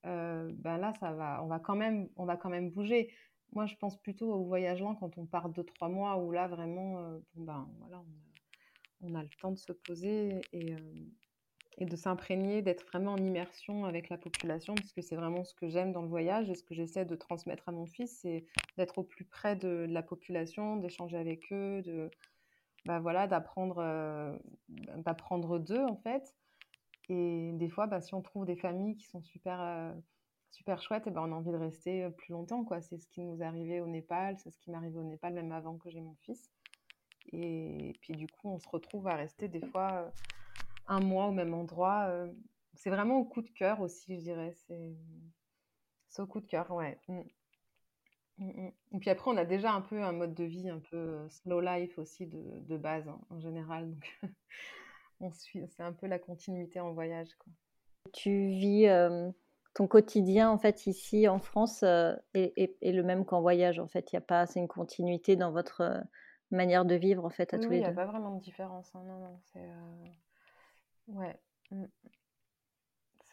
euh, 0.07 0.51
ben 0.55 0.79
là, 0.79 0.93
ça 0.95 1.13
va, 1.13 1.43
on 1.43 1.47
va 1.47 1.59
quand 1.59 1.77
même, 1.77 2.09
on 2.17 2.25
va 2.25 2.37
quand 2.37 2.51
même 2.51 2.71
bouger. 2.71 3.13
Moi, 3.53 3.67
je 3.67 3.77
pense 3.77 4.01
plutôt 4.01 4.33
au 4.33 4.45
voyage 4.45 4.81
lent 4.81 4.95
quand 4.95 5.19
on 5.19 5.27
part 5.27 5.51
2-3 5.51 5.91
mois 5.91 6.17
où 6.17 6.33
là, 6.33 6.49
vraiment, 6.49 7.21
ben, 7.35 7.69
voilà, 7.81 8.03
on 9.03 9.15
a, 9.15 9.23
le 9.23 9.29
temps 9.41 9.53
de 9.53 9.59
se 9.59 9.73
poser 9.73 10.41
et, 10.53 10.75
et 11.79 11.87
de 11.87 11.97
s'imprégner, 11.97 12.63
d'être 12.63 12.87
vraiment 12.87 13.13
en 13.13 13.19
immersion 13.19 13.85
avec 13.85 14.09
la 14.09 14.19
population, 14.19 14.75
parce 14.75 14.93
que 14.93 15.01
c'est 15.01 15.17
vraiment 15.17 15.45
ce 15.45 15.55
que 15.55 15.69
j'aime 15.69 15.93
dans 15.93 16.03
le 16.03 16.09
voyage 16.09 16.51
et 16.51 16.55
ce 16.55 16.63
que 16.63 16.75
j'essaie 16.75 17.05
de 17.05 17.17
transmettre 17.17 17.69
à 17.69 17.73
mon 17.73 17.87
fils, 17.87 18.21
c'est 18.21 18.45
d'être 18.77 18.99
au 18.99 19.03
plus 19.03 19.25
près 19.25 19.57
de, 19.57 19.87
la 19.89 20.03
population, 20.03 20.77
d'échanger 20.77 21.17
avec 21.17 21.51
eux, 21.53 21.83
de 21.83 22.11
bah 22.85 22.99
voilà, 22.99 23.29
d'apprendre 23.29 23.79
euh, 23.79 24.37
d'apprendre 24.69 25.59
d'eux 25.59 25.85
en 25.85 25.97
fait. 25.97 26.35
Et 27.09 27.53
des 27.55 27.69
fois, 27.69 27.87
bah, 27.87 28.01
si 28.01 28.15
on 28.15 28.23
trouve 28.23 28.45
des 28.45 28.57
familles 28.57 28.97
qui 28.97 29.07
sont 29.07 29.23
super 29.23 29.61
euh, 29.61 29.93
super 30.51 30.83
chouettes, 30.83 31.07
et 31.07 31.11
ben 31.11 31.23
on 31.23 31.33
a 31.33 31.37
envie 31.37 31.53
de 31.53 31.57
rester 31.57 32.05
euh, 32.05 32.11
plus 32.11 32.33
longtemps 32.33 32.65
quoi. 32.65 32.81
C'est 32.81 32.99
ce 32.99 33.07
qui 33.07 33.23
nous 33.23 33.41
est 33.41 33.45
arrivé 33.45 33.81
au 33.81 33.87
Népal, 33.87 34.37
c'est 34.39 34.51
ce 34.51 34.59
qui 34.59 34.71
m'arrive 34.71 34.97
au 34.97 35.05
Népal 35.05 35.33
même 35.33 35.53
avant 35.53 35.77
que 35.79 35.91
j'ai 35.91 36.01
mon 36.01 36.15
fils. 36.17 36.51
Et 37.33 37.95
puis 38.01 38.15
du 38.15 38.27
coup, 38.27 38.51
on 38.51 38.59
se 38.59 38.69
retrouve 38.69 39.07
à 39.07 39.15
rester 39.15 39.49
des 39.49 39.61
fois 39.61 40.13
un 40.87 41.01
mois 41.01 41.27
au 41.27 41.33
même 41.33 41.55
endroit. 41.55 42.07
Euh, 42.09 42.31
c'est 42.75 42.91
vraiment 42.91 43.19
au 43.19 43.25
coup 43.25 43.43
de 43.43 43.51
cœur 43.51 43.81
aussi, 43.81 44.17
je 44.17 44.21
dirais. 44.23 44.55
C'est 46.09 46.23
au 46.23 46.27
coup 46.27 46.41
de 46.41 46.47
cœur, 46.47 46.71
ouais. 46.71 46.99
Mmh. 47.09 47.21
Mmh, 48.39 48.47
mmh. 48.47 48.73
Et 48.93 48.99
puis 48.99 49.11
après, 49.11 49.31
on 49.31 49.37
a 49.37 49.45
déjà 49.45 49.73
un 49.73 49.81
peu 49.81 50.03
un 50.03 50.13
mode 50.13 50.35
de 50.35 50.45
vie 50.45 50.69
un 50.69 50.79
peu 50.79 50.97
euh, 50.97 51.29
slow 51.29 51.61
life 51.61 51.99
aussi 51.99 52.27
de, 52.27 52.77
base 52.77 53.09
hein, 53.09 53.21
en 53.31 53.39
général. 53.39 53.91
Donc, 53.91 54.21
on 55.21 55.31
suit, 55.31 55.63
c'est 55.69 55.83
un 55.83 55.93
peu 55.93 56.07
la 56.07 56.19
continuité 56.19 56.81
en 56.81 56.93
voyage. 56.93 57.35
Quoi. 57.37 57.53
Tu 58.13 58.49
vis 58.49 58.89
euh, 58.89 59.31
ton 59.75 59.87
quotidien 59.87 60.51
en 60.51 60.59
fait 60.59 60.87
ici 60.87 61.29
en 61.29 61.39
France 61.39 61.83
est, 61.83 62.73
le 62.83 63.03
même 63.03 63.25
qu'en 63.25 63.41
voyage 63.41 63.79
en 63.79 63.87
fait. 63.87 64.13
Il 64.13 64.17
y 64.17 64.19
a 64.19 64.23
pas, 64.23 64.47
c'est 64.47 64.61
une 64.61 64.69
continuité 64.69 65.37
dans 65.37 65.53
votre 65.53 66.03
manière 66.51 66.85
de 66.85 66.95
vivre 66.95 67.25
en 67.25 67.31
fait 67.31 67.55
à 67.55 67.59
tous 67.59 67.65
les 67.65 67.69
deux. 67.69 67.75
Il 67.77 67.81
n'y 67.81 67.87
a 67.87 67.93
pas 67.93 68.07
vraiment 68.07 68.35
de 68.35 68.41
différence. 68.41 68.95
Hein, 68.95 69.05
non, 69.07 69.19
non, 69.19 69.41
c'est 69.53 69.69
Ouais. 71.09 71.39
Mmh. 71.71 71.85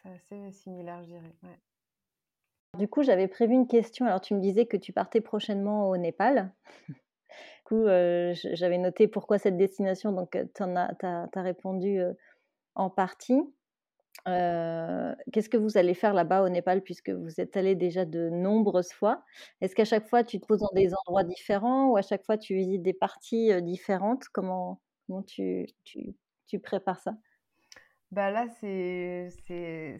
C'est 0.02 0.08
assez 0.08 0.52
similaire, 0.52 1.02
je 1.02 1.08
dirais. 1.08 1.34
Du 2.78 2.88
coup, 2.88 3.02
j'avais 3.02 3.28
prévu 3.28 3.54
une 3.54 3.66
question. 3.66 4.06
Alors, 4.06 4.20
tu 4.20 4.34
me 4.34 4.40
disais 4.40 4.66
que 4.66 4.76
tu 4.76 4.92
partais 4.92 5.20
prochainement 5.20 5.88
au 5.88 5.96
Népal. 5.96 6.52
du 6.88 6.94
coup, 7.64 7.86
euh, 7.86 8.32
j'avais 8.52 8.78
noté 8.78 9.08
pourquoi 9.08 9.38
cette 9.38 9.56
destination. 9.56 10.12
Donc, 10.12 10.36
euh, 10.36 10.44
tu 10.54 10.62
as, 10.62 11.42
répondu 11.42 12.00
euh, 12.00 12.12
en 12.74 12.90
partie. 12.90 13.40
Qu'est-ce 14.26 15.48
que 15.48 15.56
vous 15.56 15.78
allez 15.78 15.94
faire 15.94 16.14
là-bas 16.14 16.42
au 16.42 16.48
Népal 16.48 16.82
puisque 16.82 17.10
vous 17.10 17.40
êtes 17.40 17.56
allé 17.56 17.74
déjà 17.74 18.04
de 18.04 18.28
nombreuses 18.28 18.92
fois? 18.92 19.24
Est-ce 19.60 19.74
qu'à 19.74 19.86
chaque 19.86 20.08
fois 20.08 20.24
tu 20.24 20.38
te 20.40 20.46
poses 20.46 20.60
dans 20.60 20.74
des 20.74 20.92
endroits 20.94 21.24
différents 21.24 21.88
ou 21.88 21.96
à 21.96 22.02
chaque 22.02 22.24
fois 22.24 22.36
tu 22.36 22.54
visites 22.54 22.82
des 22.82 22.92
parties 22.92 23.62
différentes? 23.62 24.28
Comment, 24.28 24.80
comment 25.06 25.22
tu, 25.22 25.66
tu, 25.84 26.14
tu 26.48 26.58
prépares 26.58 27.00
ça? 27.00 27.14
Bah 28.12 28.32
là, 28.32 28.48
c'est 28.58 29.28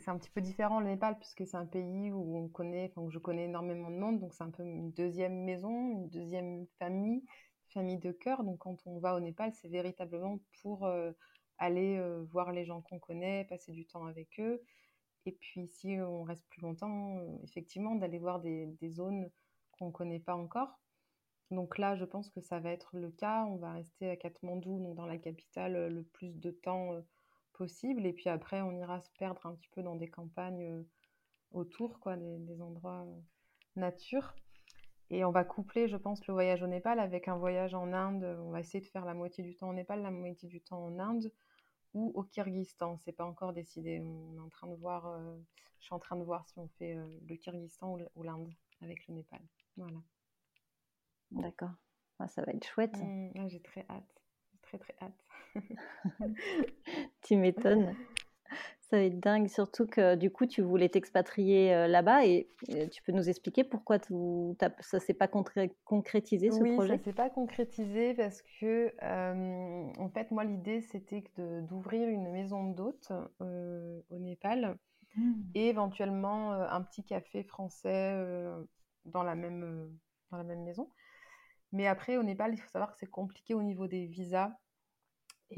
un 0.09 0.19
petit 0.19 0.31
peu 0.31 0.41
différent 0.41 0.81
le 0.81 0.89
Népal, 0.89 1.17
puisque 1.19 1.47
c'est 1.47 1.57
un 1.57 1.67
pays 1.67 2.11
où 2.11 2.39
on 2.39 2.49
connaît, 2.49 2.91
enfin, 2.91 3.03
où 3.03 3.11
je 3.11 3.21
connais 3.21 3.45
énormément 3.45 3.89
de 3.89 3.97
monde, 3.97 4.19
donc 4.19 4.35
c'est 4.35 4.43
un 4.43 4.51
peu 4.51 4.65
une 4.65 4.91
deuxième 4.91 5.45
maison, 5.45 5.71
une 5.93 6.09
deuxième 6.09 6.67
famille, 6.81 7.25
famille 7.69 7.99
de 7.99 8.11
cœur. 8.11 8.43
Donc 8.43 8.59
quand 8.59 8.85
on 8.87 8.99
va 8.99 9.15
au 9.15 9.21
Népal, 9.21 9.53
c'est 9.55 9.69
véritablement 9.69 10.41
pour 10.61 10.87
euh, 10.87 11.13
aller 11.59 11.99
euh, 11.99 12.25
voir 12.33 12.51
les 12.51 12.65
gens 12.65 12.81
qu'on 12.83 12.99
connaît, 12.99 13.45
passer 13.45 13.71
du 13.71 13.87
temps 13.87 14.07
avec 14.07 14.41
eux. 14.41 14.61
Et 15.27 15.33
puis 15.33 15.69
si 15.69 15.97
on 16.01 16.25
reste 16.25 16.45
plus 16.49 16.63
longtemps, 16.63 17.17
euh, 17.19 17.39
effectivement, 17.45 17.95
d'aller 17.95 18.19
voir 18.19 18.41
des, 18.41 18.67
des 18.81 18.91
zones 18.91 19.31
qu'on 19.73 19.87
ne 19.89 19.93
connaît 19.93 20.19
pas 20.21 20.35
encore. 20.35 20.81
Donc 21.53 21.79
là, 21.79 21.95
je 21.95 22.05
pense 22.05 22.29
que 22.31 22.41
ça 22.41 22.59
va 22.59 22.73
être 22.73 22.97
le 22.97 23.11
cas. 23.13 23.45
On 23.45 23.57
va 23.57 23.73
rester 23.73 24.11
à 24.11 24.17
Katmandou, 24.17 24.81
donc 24.81 24.97
dans 24.97 25.07
la 25.07 25.19
capitale, 25.19 25.93
le 25.95 26.03
plus 26.03 26.41
de 26.41 26.51
temps 26.51 27.01
possible. 27.61 28.07
Et 28.07 28.15
puis 28.15 28.31
après, 28.31 28.63
on 28.63 28.73
ira 28.73 29.03
se 29.03 29.11
perdre 29.19 29.45
un 29.45 29.55
petit 29.55 29.69
peu 29.69 29.83
dans 29.83 29.95
des 29.95 30.09
campagnes 30.09 30.71
euh, 30.71 30.83
autour, 31.53 32.01
quoi, 32.01 32.17
des, 32.17 32.63
endroits 32.63 33.05
euh, 33.07 33.21
nature. 33.77 34.35
Et 35.11 35.27
on 35.27 35.31
va 35.31 35.45
coupler, 35.45 35.87
je 35.87 35.99
pense, 35.99 36.27
le 36.27 36.33
voyage 36.33 36.63
au 36.63 36.67
Népal 36.67 36.99
avec 36.99 37.29
un 37.29 37.37
voyage 37.37 37.75
en 37.75 37.93
Inde. 37.93 38.25
On 38.41 38.51
va 38.51 38.61
essayer 38.61 38.81
de 38.81 38.89
faire 38.89 39.05
la 39.05 39.13
moitié 39.13 39.45
du 39.45 39.57
temps 39.57 39.69
au 39.69 39.75
Népal, 39.75 40.01
la 40.01 40.11
moitié 40.11 40.49
du 40.49 40.63
temps 40.63 40.83
en 40.83 40.99
Inde 40.99 41.31
ou 41.93 42.13
au 42.15 42.23
Kyrgyzstan. 42.23 42.97
C'est 42.97 43.13
pas 43.13 43.27
encore 43.27 43.53
décidé. 43.53 44.01
On 44.01 44.37
est 44.37 44.41
en 44.41 44.49
train 44.49 44.69
de 44.69 44.77
voir. 44.77 45.07
Euh, 45.09 45.37
je 45.81 45.85
suis 45.85 45.95
en 45.95 45.99
train 45.99 46.17
de 46.17 46.25
voir 46.25 46.47
si 46.47 46.59
on 46.59 46.69
fait 46.79 46.95
le 46.95 47.37
Kyrgyzstan 47.37 47.99
ou 48.15 48.23
l'Inde 48.23 48.51
avec 48.81 49.07
le 49.07 49.15
Népal. 49.15 49.41
Voilà. 49.77 49.99
D'accord. 51.31 51.75
Ah, 52.19 52.29
ça 52.29 52.43
va 52.43 52.53
être 52.53 52.67
chouette. 52.67 52.97
Mmh, 52.97 53.33
ah, 53.37 53.49
j'ai 53.49 53.61
très 53.61 53.85
hâte. 53.91 54.23
Très 54.63 54.79
très 54.79 54.95
hâte. 55.03 55.25
tu 57.23 57.37
m'étonnes. 57.37 57.95
Ça 58.91 58.97
va 58.97 59.05
être 59.05 59.21
dingue, 59.21 59.47
surtout 59.47 59.87
que 59.87 60.17
du 60.17 60.33
coup, 60.33 60.47
tu 60.47 60.63
voulais 60.63 60.89
t'expatrier 60.89 61.73
euh, 61.73 61.87
là-bas 61.87 62.27
et 62.27 62.49
euh, 62.71 62.89
tu 62.89 63.05
peux 63.05 63.13
nous 63.13 63.29
expliquer 63.29 63.63
pourquoi 63.63 63.99
ça 64.81 64.99
s'est 64.99 65.15
pas 65.15 65.29
concrétisé 65.29 66.51
ce 66.51 66.61
oui, 66.61 66.75
projet? 66.75 66.95
Oui, 66.95 66.99
ça 66.99 67.05
s'est 67.05 67.13
pas 67.13 67.31
concrétisé 67.31 68.15
parce 68.15 68.43
que, 68.43 68.93
euh, 69.01 69.93
en 69.97 70.09
fait, 70.09 70.33
moi, 70.33 70.43
l'idée 70.43 70.81
c'était 70.81 71.23
d'ouvrir 71.39 72.09
une 72.09 72.33
maison 72.33 72.65
d'hôtes 72.65 73.13
au 73.39 74.19
Népal 74.19 74.77
mmh. 75.15 75.33
et 75.55 75.69
éventuellement 75.69 76.51
un 76.51 76.83
petit 76.83 77.05
café 77.05 77.45
français 77.45 78.21
dans, 79.05 79.23
la 79.23 79.37
même, 79.37 79.89
dans 80.33 80.37
la 80.37 80.45
même 80.45 80.65
maison. 80.65 80.91
Mais 81.71 81.87
après, 81.87 82.17
au 82.17 82.25
Népal, 82.25 82.55
il 82.55 82.61
faut 82.61 82.69
savoir 82.69 82.91
que 82.91 82.99
c'est 82.99 83.07
compliqué 83.07 83.55
au 83.55 83.63
niveau 83.63 83.87
des 83.87 84.07
visas. 84.07 84.51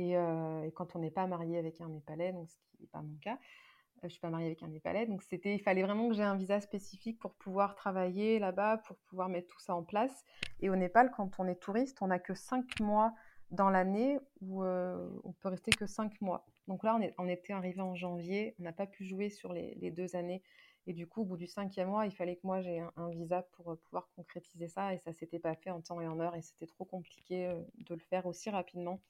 Euh, 0.01 0.63
et, 0.63 0.73
quand 0.73 0.97
on 0.97 0.99
n'est 0.99 1.11
pas 1.11 1.27
marié 1.27 1.59
avec 1.59 1.81
un 1.81 1.89
Népalais, 1.89 2.33
donc 2.33 2.49
ce 2.49 2.57
qui 2.57 2.81
n'est 2.81 2.89
pas 2.89 3.03
mon 3.03 3.17
cas, 3.21 3.35
euh, 3.35 4.01
je 4.03 4.07
ne 4.07 4.11
suis 4.11 4.21
pas 4.21 4.31
mariée 4.31 4.47
avec 4.47 4.63
un 4.63 4.69
Népalais, 4.69 5.07
donc 5.07 5.23
c'était, 5.23 5.55
il 5.55 5.61
fallait 5.61 5.83
vraiment 5.83 6.09
que 6.09 6.15
j'ai 6.15 6.23
un 6.23 6.37
visa 6.37 6.61
spécifique 6.61 7.19
pour 7.19 7.35
pouvoir 7.35 7.75
travailler 7.75 8.39
là-bas, 8.39 8.79
pour 8.79 8.97
pouvoir 9.09 9.29
mettre 9.29 9.49
tout 9.49 9.61
ça 9.61 9.75
en 9.75 9.83
place. 9.83 10.25
Et 10.61 10.71
au 10.71 10.77
Népal, 10.77 11.11
quand 11.11 11.39
on 11.39 11.47
est 11.47 11.61
touriste, 11.61 12.01
on 12.01 12.09
n'a 12.09 12.19
que 12.19 12.35
5 12.35 12.81
mois 12.81 13.15
dans 13.51 13.69
l'année 13.69 14.19
où 14.41 14.65
euh, 14.65 15.09
on 15.25 15.33
peut 15.33 15.49
rester 15.49 15.71
que 15.71 15.87
5 15.87 16.21
mois. 16.23 16.47
Donc 16.69 16.85
là, 16.85 16.99
on, 17.19 17.29
était 17.29 17.53
arrivé 17.53 17.81
en 17.81 17.95
janvier, 17.95 18.55
on 18.59 18.63
n'a 18.63 18.73
pas 18.73 18.87
pu 18.87 19.05
jouer 19.05 19.29
sur 19.29 19.53
les, 19.53 19.91
deux 19.91 20.17
années. 20.17 20.43
Et 20.87 20.95
du 20.95 21.07
coup, 21.07 21.23
au 21.23 21.25
bout 21.25 21.37
du 21.37 21.47
cinquième 21.47 21.89
mois, 21.89 22.07
il 22.07 22.13
fallait 22.13 22.37
que 22.37 22.45
moi 22.45 22.61
j'ai 22.61 22.83
un, 22.97 23.11
visa 23.11 23.43
pour 23.43 23.77
pouvoir 23.79 24.09
concrétiser 24.17 24.69
ça. 24.69 24.95
Et 24.95 24.99
ça 24.99 25.13
s'était 25.13 25.39
pas 25.39 25.55
fait 25.55 25.71
en 25.71 25.81
temps 25.81 26.01
et 26.01 26.07
en 26.07 26.19
heure. 26.21 26.35
Et 26.35 26.43
c'était 26.43 26.67
trop 26.67 26.85
compliqué 26.85 27.53
de 27.79 27.95
le 27.95 28.01
faire 28.01 28.27
aussi 28.27 28.49
rapidement. 28.49 29.01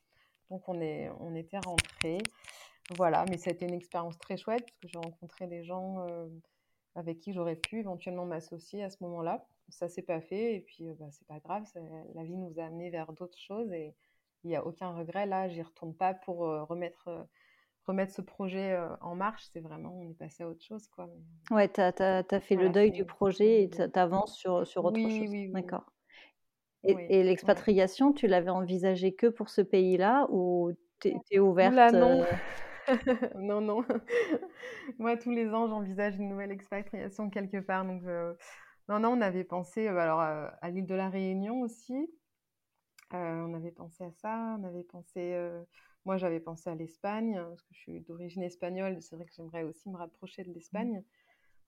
Donc 0.52 0.68
on, 0.68 0.78
est, 0.82 1.10
on 1.20 1.34
était 1.34 1.58
rentrés. 1.64 2.18
Voilà, 2.94 3.24
mais 3.30 3.38
ça 3.38 3.48
a 3.48 3.54
été 3.54 3.64
une 3.64 3.72
expérience 3.72 4.18
très 4.18 4.36
chouette 4.36 4.66
parce 4.66 4.76
que 4.80 4.88
j'ai 4.88 4.98
rencontré 4.98 5.46
des 5.46 5.64
gens 5.64 6.06
euh, 6.06 6.28
avec 6.94 7.20
qui 7.20 7.32
j'aurais 7.32 7.56
pu 7.56 7.78
éventuellement 7.78 8.26
m'associer 8.26 8.84
à 8.84 8.90
ce 8.90 8.98
moment-là. 9.00 9.46
Ça 9.70 9.88
s'est 9.88 10.02
pas 10.02 10.20
fait 10.20 10.56
et 10.56 10.60
puis 10.60 10.90
euh, 10.90 10.94
bah, 11.00 11.06
c'est 11.10 11.26
pas 11.26 11.38
grave, 11.38 11.64
la 12.14 12.22
vie 12.22 12.36
nous 12.36 12.52
a 12.60 12.64
amenés 12.64 12.90
vers 12.90 13.14
d'autres 13.14 13.38
choses 13.38 13.72
et 13.72 13.94
il 14.44 14.48
n'y 14.48 14.56
a 14.56 14.66
aucun 14.66 14.94
regret. 14.94 15.24
Là, 15.24 15.48
j'y 15.48 15.62
retourne 15.62 15.94
pas 15.94 16.12
pour 16.12 16.44
euh, 16.44 16.64
remettre, 16.64 17.26
remettre 17.86 18.12
ce 18.12 18.20
projet 18.20 18.78
en 19.00 19.14
marche. 19.14 19.48
C'est 19.54 19.60
vraiment, 19.60 19.96
on 19.96 20.10
est 20.10 20.18
passé 20.18 20.42
à 20.42 20.48
autre 20.48 20.62
chose. 20.62 20.86
Quoi. 20.88 21.08
Ouais, 21.50 21.70
tu 21.72 21.80
as, 21.80 22.40
fait 22.40 22.56
le 22.56 22.68
deuil 22.68 22.90
du 22.90 23.06
projet 23.06 23.62
et 23.62 23.70
tu 23.70 23.80
avances 23.94 24.36
sur, 24.36 24.66
sur 24.66 24.84
autre 24.84 25.00
chose. 25.00 25.30
Oui, 25.30 25.48
D'accord. 25.48 25.86
Et, 26.84 27.22
l'expatriation, 27.22 28.12
tu 28.12 28.26
l'avais 28.26 28.50
envisagé 28.50 29.14
que 29.14 29.28
pour 29.28 29.48
ce 29.48 29.60
pays-là 29.60 30.26
ou 30.30 30.72
tu 31.00 31.12
es, 31.30 31.38
ouverte 31.38 31.74
non. 31.92 32.22
Euh? 32.22 32.26
Non, 33.36 33.60
non. 33.60 33.84
Moi, 34.98 35.16
tous 35.16 35.30
les 35.30 35.48
ans, 35.54 35.68
j'envisage 35.68 36.16
une 36.16 36.28
nouvelle 36.28 36.50
expatriation 36.50 37.30
quelque 37.30 37.58
part. 37.58 37.84
Donc, 37.84 38.02
euh, 38.04 38.34
non, 38.88 38.98
non, 38.98 39.10
on 39.10 39.20
avait 39.20 39.44
pensé 39.44 39.86
euh, 39.86 39.96
alors, 39.96 40.20
à 40.20 40.70
l'île 40.70 40.86
de 40.86 40.94
la 40.94 41.08
Réunion 41.08 41.60
aussi. 41.60 42.10
on 43.12 43.54
avait 43.54 43.70
pensé 43.70 44.02
à 44.02 44.10
ça. 44.12 44.56
On 44.58 44.64
avait 44.64 44.82
pensé. 44.82 45.38
moi, 46.04 46.16
j'avais 46.16 46.40
pensé 46.40 46.70
à 46.70 46.74
l'Espagne, 46.74 47.40
parce 47.48 47.62
que 47.62 47.74
je 47.74 47.78
suis 47.78 48.00
d'origine 48.00 48.42
espagnole. 48.42 49.00
C'est 49.00 49.14
vrai 49.14 49.24
que 49.24 49.32
j'aimerais 49.36 49.62
aussi 49.62 49.88
me 49.88 49.96
rapprocher 49.96 50.42
de 50.42 50.50
mmh. 50.50 50.54
l'Espagne. 50.54 51.04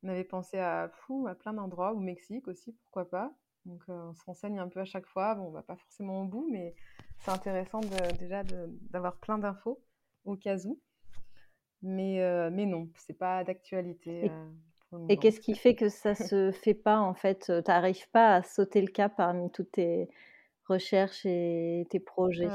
On 0.02 0.08
avait 0.08 0.24
pensé 0.24 0.58
à, 0.58 0.90
fou, 0.92 1.28
à 1.28 1.34
plein 1.34 1.54
d'endroits, 1.54 1.92
au 1.92 2.00
Mexique 2.00 2.48
aussi, 2.48 2.72
pourquoi 2.72 3.08
pas. 3.08 3.32
Donc 3.66 3.80
euh, 3.88 4.10
on 4.10 4.14
se 4.14 4.22
renseigne 4.24 4.58
un 4.58 4.68
peu 4.68 4.80
à 4.80 4.84
chaque 4.84 5.06
fois. 5.06 5.34
Bon, 5.34 5.44
on 5.44 5.50
va 5.50 5.62
pas 5.62 5.76
forcément 5.76 6.22
au 6.22 6.24
bout, 6.24 6.48
mais 6.50 6.74
c'est 7.20 7.30
intéressant 7.30 7.80
déjà 8.18 8.42
d'avoir 8.90 9.16
plein 9.16 9.38
d'infos 9.38 9.80
au 10.24 10.36
cas 10.36 10.58
où. 10.66 10.78
Mais, 11.82 12.22
euh, 12.22 12.50
mais 12.52 12.66
non, 12.66 12.88
c'est 12.96 13.18
pas 13.18 13.44
d'actualité. 13.44 14.24
Et, 14.24 14.30
euh, 14.92 15.16
qu'est-ce 15.16 15.40
qui 15.40 15.54
fait 15.54 15.74
que 15.74 15.88
ça 15.88 16.14
se 16.14 16.50
fait 16.64 16.74
pas 16.74 16.98
en 16.98 17.14
fait? 17.14 17.44
Tu 17.46 17.70
n'arrives 17.70 18.08
pas 18.10 18.36
à 18.36 18.42
sauter 18.42 18.80
le 18.80 18.88
cap 18.88 19.14
parmi 19.16 19.50
toutes 19.50 19.72
tes 19.72 20.08
recherches 20.66 21.26
et 21.26 21.86
tes 21.90 22.00
projets? 22.00 22.48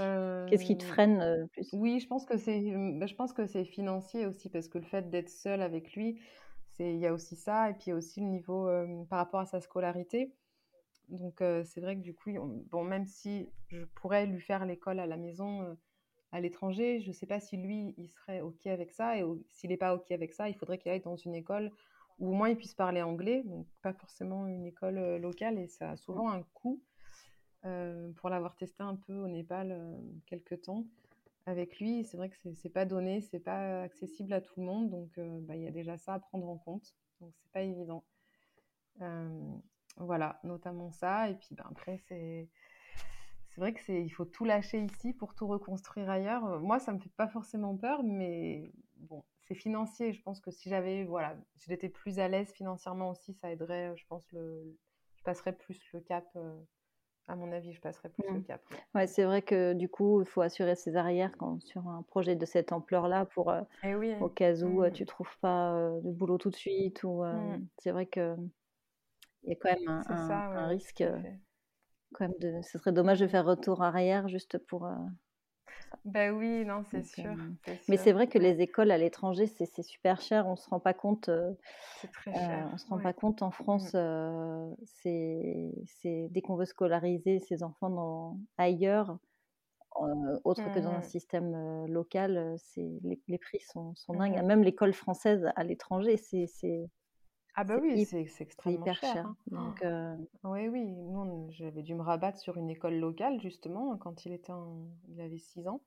Qu'est-ce 0.49 0.65
qui 0.65 0.77
te 0.77 0.83
freine 0.83 1.47
plus? 1.53 1.69
Oui, 1.73 1.99
je 1.99 2.07
pense 2.07 2.25
que 2.25 2.37
c'est, 2.37 2.59
bah, 2.99 3.05
je 3.05 3.15
pense 3.15 3.33
que 3.33 3.45
c'est 3.45 3.65
financier 3.65 4.25
aussi 4.25 4.49
parce 4.49 4.67
que 4.67 4.79
le 4.79 4.85
fait 4.85 5.09
d'être 5.09 5.29
seul 5.29 5.61
avec 5.61 5.93
lui, 5.93 6.19
c'est, 6.77 6.91
il 6.91 6.99
y 6.99 7.05
a 7.05 7.13
aussi 7.13 7.35
ça 7.35 7.69
et 7.69 7.73
puis 7.73 7.85
il 7.87 7.89
y 7.89 7.93
a 7.93 7.95
aussi 7.95 8.19
le 8.19 8.27
niveau 8.27 8.67
par 9.09 9.19
rapport 9.19 9.41
à 9.41 9.45
sa 9.45 9.61
scolarité. 9.61 10.33
Donc 11.09 11.43
c'est 11.65 11.81
vrai 11.81 11.95
que 11.95 12.01
du 12.01 12.13
coup, 12.13 12.31
bon, 12.69 12.83
même 12.83 13.05
si 13.05 13.49
je 13.67 13.83
pourrais 13.83 14.25
lui 14.25 14.41
faire 14.41 14.65
l'école 14.65 14.99
à 14.99 15.05
la 15.07 15.17
maison 15.17 15.77
à 16.31 16.39
l'étranger, 16.39 16.99
je 17.01 17.07
ne 17.07 17.13
sais 17.13 17.25
pas 17.25 17.39
si 17.39 17.57
lui, 17.57 17.95
il 17.97 18.07
serait 18.07 18.41
OK 18.41 18.67
avec 18.67 18.91
ça. 18.91 19.17
Et 19.17 19.23
s'il 19.49 19.71
n'est 19.71 19.77
pas 19.77 19.95
OK 19.95 20.11
avec 20.11 20.31
ça, 20.31 20.47
il 20.47 20.55
faudrait 20.55 20.77
qu'il 20.77 20.91
aille 20.91 21.01
dans 21.01 21.15
une 21.15 21.33
école 21.35 21.71
où 22.19 22.29
au 22.29 22.33
moins 22.33 22.49
il 22.49 22.57
puisse 22.57 22.75
parler 22.75 23.01
anglais, 23.01 23.43
donc 23.45 23.65
pas 23.81 23.93
forcément 23.93 24.45
une 24.47 24.65
école 24.65 25.17
locale. 25.17 25.57
Et 25.57 25.67
ça 25.67 25.91
a 25.91 25.97
souvent 25.97 26.29
un 26.29 26.43
coût. 26.53 26.81
pour 28.15 28.29
l'avoir 28.29 28.55
testé 28.55 28.83
un 28.83 28.95
peu 28.95 29.15
au 29.15 29.27
Népal 29.27 29.97
quelques 30.25 30.61
temps 30.61 30.85
avec 31.45 31.79
lui, 31.79 32.03
c'est 32.03 32.17
vrai 32.17 32.29
que 32.29 32.35
c'est 32.53 32.69
pas 32.69 32.85
donné, 32.85 33.21
c'est 33.21 33.39
pas 33.39 33.81
accessible 33.81 34.33
à 34.33 34.41
tout 34.41 34.59
le 34.59 34.65
monde. 34.65 34.89
Donc 34.89 35.19
bah, 35.41 35.55
il 35.55 35.63
y 35.63 35.67
a 35.67 35.71
déjà 35.71 35.97
ça 35.97 36.13
à 36.13 36.19
prendre 36.19 36.47
en 36.47 36.57
compte. 36.57 36.95
Donc 37.21 37.33
c'est 37.37 37.51
pas 37.51 37.61
évident. 37.61 38.03
Voilà, 39.99 40.39
notamment 40.43 40.91
ça. 40.91 41.29
Et 41.29 41.35
puis 41.35 41.55
ben, 41.55 41.65
après, 41.69 41.97
c'est 42.07 42.47
c'est 43.49 43.61
vrai 43.61 43.73
que 43.73 43.81
c'est 43.81 44.01
il 44.01 44.09
faut 44.09 44.25
tout 44.25 44.45
lâcher 44.45 44.79
ici 44.81 45.13
pour 45.13 45.35
tout 45.35 45.47
reconstruire 45.47 46.09
ailleurs. 46.09 46.45
Euh, 46.45 46.59
moi, 46.59 46.79
ça 46.79 46.93
me 46.93 46.99
fait 46.99 47.11
pas 47.17 47.27
forcément 47.27 47.75
peur, 47.75 48.03
mais 48.03 48.71
bon, 48.97 49.23
c'est 49.41 49.55
financier. 49.55 50.13
Je 50.13 50.21
pense 50.21 50.39
que 50.39 50.51
si 50.51 50.69
j'avais 50.69 51.03
voilà, 51.03 51.35
si 51.55 51.69
j'étais 51.69 51.89
plus 51.89 52.19
à 52.19 52.27
l'aise 52.27 52.51
financièrement 52.53 53.09
aussi, 53.09 53.33
ça 53.33 53.51
aiderait. 53.51 53.93
Je 53.97 54.05
pense 54.07 54.31
le, 54.31 54.77
je 55.15 55.23
passerais 55.23 55.53
plus 55.53 55.81
le 55.93 55.99
cap. 55.99 56.25
Euh, 56.35 56.57
à 57.27 57.35
mon 57.35 57.51
avis, 57.51 57.73
je 57.73 57.81
passerais 57.81 58.09
plus 58.09 58.23
le 58.27 58.39
mmh. 58.39 58.43
cap. 58.43 58.61
Ouais, 58.95 59.05
c'est 59.05 59.23
vrai 59.23 59.43
que 59.43 59.73
du 59.73 59.87
coup, 59.87 60.21
il 60.21 60.25
faut 60.25 60.41
assurer 60.41 60.75
ses 60.75 60.95
arrières 60.95 61.31
quand, 61.37 61.61
sur 61.61 61.87
un 61.87 62.01
projet 62.01 62.35
de 62.35 62.43
cette 62.43 62.71
ampleur-là 62.71 63.25
pour 63.25 63.51
euh, 63.51 63.61
eh 63.83 63.93
oui, 63.93 64.15
au 64.19 64.29
cas 64.29 64.55
où 64.63 64.83
tu 64.85 64.89
mmh. 64.89 64.93
tu 64.93 65.05
trouves 65.05 65.37
pas 65.39 65.91
de 66.03 66.09
boulot 66.09 66.39
tout 66.39 66.49
de 66.49 66.55
suite 66.55 67.03
ou 67.03 67.23
mmh. 67.23 67.67
c'est 67.77 67.91
vrai 67.91 68.07
que 68.07 68.35
il 69.43 69.49
y 69.49 69.53
a 69.53 69.55
quand 69.55 69.69
même 69.69 70.03
un, 70.07 70.67
risque. 70.67 71.01
Euh, 71.01 71.19
quand 72.13 72.27
même 72.27 72.37
de, 72.39 72.61
ce 72.61 72.77
serait 72.77 72.91
dommage 72.91 73.19
de 73.19 73.27
faire 73.27 73.45
retour 73.45 73.81
arrière 73.83 74.27
juste 74.27 74.57
pour. 74.57 74.85
Euh, 74.85 74.95
ben 76.05 76.33
oui, 76.33 76.65
non, 76.65 76.83
c'est 76.91 77.03
sûr, 77.03 77.31
euh, 77.31 77.73
Mais 77.87 77.97
c'est 77.97 78.11
vrai 78.11 78.27
que 78.27 78.37
les 78.37 78.61
écoles 78.61 78.91
à 78.91 78.97
l'étranger, 78.97 79.47
c'est 79.47 79.81
super 79.81 80.21
cher. 80.21 80.47
On 80.47 80.55
se 80.55 80.69
rend 80.69 80.79
pas 80.79 80.93
compte. 80.93 81.29
c'est 81.99 82.11
très 82.11 82.33
cher. 82.33 82.69
on 82.73 82.77
se 82.77 82.87
rend 82.87 82.99
pas 82.99 83.13
compte 83.13 83.41
en 83.41 83.51
France. 83.51 83.93
Mmh. 83.93 84.75
c'est 84.83 86.27
dès 86.31 86.41
qu'on 86.41 86.55
veut 86.55 86.65
scolariser 86.65 87.39
ses 87.39 87.63
enfants 87.63 87.89
dans, 87.89 88.39
ailleurs, 88.57 89.17
autre 90.43 90.71
que 90.73 90.79
dans 90.79 90.91
un 90.91 90.99
mmh. 90.99 91.03
système 91.03 91.85
local, 91.87 92.55
c'est 92.57 92.99
les, 93.03 93.19
les, 93.27 93.37
prix 93.37 93.59
sont, 93.61 93.95
sont 93.95 94.13
dingues. 94.13 94.37
Mmh 94.37 94.45
Même 94.45 94.63
l'école 94.63 94.93
française 94.93 95.49
à 95.55 95.63
l'étranger, 95.63 96.17
c'est 96.17 96.47
ah 97.59 97.65
bah 97.65 97.77
oui, 97.81 98.05
c'est 98.05 98.25
extrêmement 98.39 98.79
hyper 98.79 98.95
cher. 99.01 99.25
Hein. 99.25 99.35
Donc, 99.47 99.83
euh 99.83 100.15
Oui, 100.45 100.69
oui. 100.69 100.95
J'avais 101.49 101.83
dû 101.83 101.93
me 101.93 102.01
rabattre 102.01 102.39
sur 102.39 102.55
une 102.55 102.69
école 102.69 102.95
locale, 102.95 103.41
justement, 103.41 103.97
quand 103.97 104.25
il, 104.25 104.31
était 104.31 104.53
il 105.09 105.19
avait 105.19 105.39
6 105.39 105.67
ans. 105.67 105.81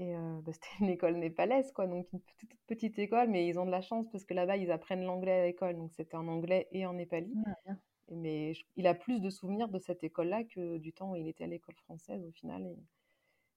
Et 0.00 0.14
bah, 0.14 0.50
c'était 0.52 0.66
une 0.80 0.88
école 0.88 1.14
népalaise, 1.14 1.70
quoi, 1.70 1.86
donc 1.86 2.08
une 2.12 2.18
petite, 2.18 2.50
petite 2.66 2.98
école, 2.98 3.28
mais 3.28 3.46
ils 3.46 3.56
ont 3.56 3.66
de 3.66 3.70
la 3.70 3.82
chance 3.82 4.08
parce 4.10 4.24
que 4.24 4.34
là-bas, 4.34 4.56
ils 4.56 4.72
apprennent 4.72 5.04
l'anglais 5.04 5.42
à 5.42 5.46
l'école, 5.46 5.76
donc 5.76 5.92
c'était 5.92 6.16
en 6.16 6.26
anglais 6.26 6.66
et 6.72 6.86
en 6.86 6.94
népali. 6.94 7.32
Ah, 7.46 7.74
mais 8.10 8.54
il 8.74 8.88
a 8.88 8.94
plus 8.94 9.20
de 9.20 9.30
souvenirs 9.30 9.68
de 9.68 9.78
cette 9.78 10.02
école-là 10.02 10.42
que 10.42 10.78
du 10.78 10.92
temps 10.92 11.12
où 11.12 11.16
il 11.16 11.28
était 11.28 11.44
à 11.44 11.46
l'école 11.48 11.76
française, 11.76 12.24
au 12.26 12.32
final. 12.32 12.66
Et 12.66 12.76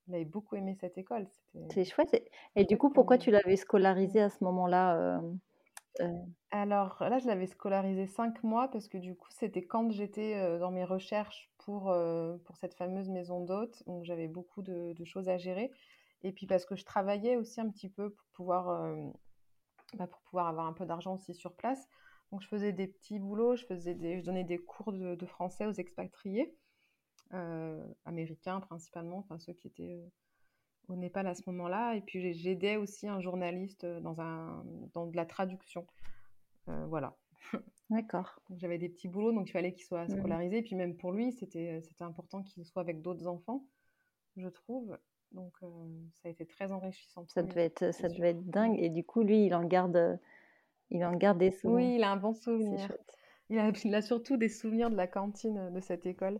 il 0.07 0.13
avait 0.13 0.25
beaucoup 0.25 0.55
aimé 0.55 0.75
cette 0.79 0.99
école. 0.99 1.27
C'est 1.71 1.83
chouette. 1.83 2.29
Et, 2.55 2.65
du 2.65 2.77
coup, 2.77 2.91
pourquoi 2.91 3.17
tu 3.17 3.31
l'avais 3.31 3.55
scolarisé 3.55 4.21
à 4.21 4.29
ce 4.29 4.43
moment-là 4.43 5.19
Alors 6.51 6.97
là, 7.01 7.19
je 7.19 7.27
l'avais 7.27 7.47
scolarisé 7.47 8.07
cinq 8.07 8.43
mois 8.43 8.69
parce 8.69 8.87
que 8.87 8.97
du 8.97 9.15
coup, 9.15 9.29
c'était 9.31 9.65
quand 9.65 9.91
j'étais 9.91 10.59
dans 10.59 10.71
mes 10.71 10.85
recherches 10.85 11.49
pour, 11.57 11.93
pour 12.45 12.57
cette 12.57 12.73
fameuse 12.73 13.09
maison 13.09 13.43
d'hôte. 13.43 13.83
Donc 13.85 14.05
j'avais 14.05 14.27
beaucoup 14.27 14.61
de, 14.61 14.93
de, 14.93 15.05
choses 15.05 15.27
à 15.27 15.37
gérer. 15.37 15.71
Et 16.21 16.31
puis 16.31 16.47
parce 16.47 16.65
que 16.65 16.75
je 16.75 16.85
travaillais 16.85 17.37
aussi 17.37 17.61
un 17.61 17.69
petit 17.69 17.89
peu 17.89 18.09
pour 18.11 18.27
pouvoir, 18.33 18.69
euh, 18.69 19.09
bah, 19.93 20.07
pour 20.07 20.21
pouvoir 20.21 20.47
avoir 20.47 20.65
un 20.67 20.73
peu 20.73 20.85
d'argent 20.85 21.15
aussi 21.15 21.33
sur 21.33 21.55
place. 21.55 21.87
Donc 22.31 22.41
je 22.41 22.47
faisais 22.47 22.73
des 22.73 22.87
petits 22.87 23.19
boulots, 23.19 23.55
je, 23.55 23.65
faisais 23.65 23.95
je 24.19 24.23
donnais 24.23 24.43
des 24.43 24.59
cours 24.59 24.91
de, 24.93 25.25
français 25.25 25.65
aux 25.65 25.71
expatriés, 25.71 26.55
euh, 27.33 27.83
américains 28.05 28.59
principalement, 28.59 29.17
enfin 29.17 29.39
ceux 29.39 29.53
qui 29.53 29.67
étaient 29.67 29.95
euh, 29.95 30.09
au 30.89 30.95
Népal 30.95 31.27
à 31.27 31.35
ce 31.35 31.43
moment-là. 31.47 31.95
Et 31.95 32.01
puis 32.01 32.33
j'aidais 32.33 32.75
aussi 32.75 33.07
un 33.07 33.21
journaliste 33.21 33.85
dans, 33.85 34.19
un, 34.21 34.63
dans 34.93 35.05
de 35.05 35.15
la 35.15 35.25
traduction. 35.25 35.85
voilà. 36.67 37.15
D'accord. 37.89 38.39
J'avais 38.57 38.77
des 38.77 38.89
petits 38.89 39.07
boulots, 39.07 39.31
donc 39.31 39.49
il 39.49 39.51
fallait 39.51 39.73
qu'il 39.73 39.85
soit 39.85 40.05
mmh. 40.05 40.19
scolarisé. 40.19 40.57
Et 40.57 40.61
puis 40.61 40.75
même 40.75 40.95
pour 40.95 41.11
lui, 41.11 41.31
c'était 41.31 41.81
important 42.01 42.43
qu'il 42.43 42.65
soit 42.65 42.81
avec 42.81 43.01
d'autres 43.01 43.27
enfants, 43.27 43.65
je 44.37 44.47
trouve. 44.47 44.97
Donc, 45.31 45.53
euh, 45.61 45.67
ça 46.21 46.29
a 46.29 46.31
été 46.31 46.45
très 46.45 46.71
enrichissant. 46.71 47.25
Ça 47.27 47.43
devait 47.43 47.65
être, 47.65 47.93
ça 47.93 48.09
devait 48.09 48.29
être 48.29 48.49
dingue. 48.49 48.77
Et 48.79 48.89
du 48.89 49.03
coup, 49.03 49.23
lui, 49.23 49.45
il 49.45 49.53
en 49.53 49.63
garde, 49.63 50.19
il 50.89 51.05
en 51.05 51.15
garde 51.15 51.37
des 51.37 51.51
souvenirs. 51.51 51.87
Oui, 51.87 51.95
il 51.95 52.03
a 52.03 52.11
un 52.11 52.17
bon 52.17 52.33
souvenir. 52.33 52.91
Il 53.49 53.59
a, 53.59 53.71
il 53.83 53.95
a, 53.95 54.01
surtout 54.01 54.37
des 54.37 54.49
souvenirs 54.49 54.89
de 54.89 54.95
la 54.95 55.07
cantine 55.07 55.71
de 55.71 55.79
cette 55.79 56.05
école. 56.05 56.39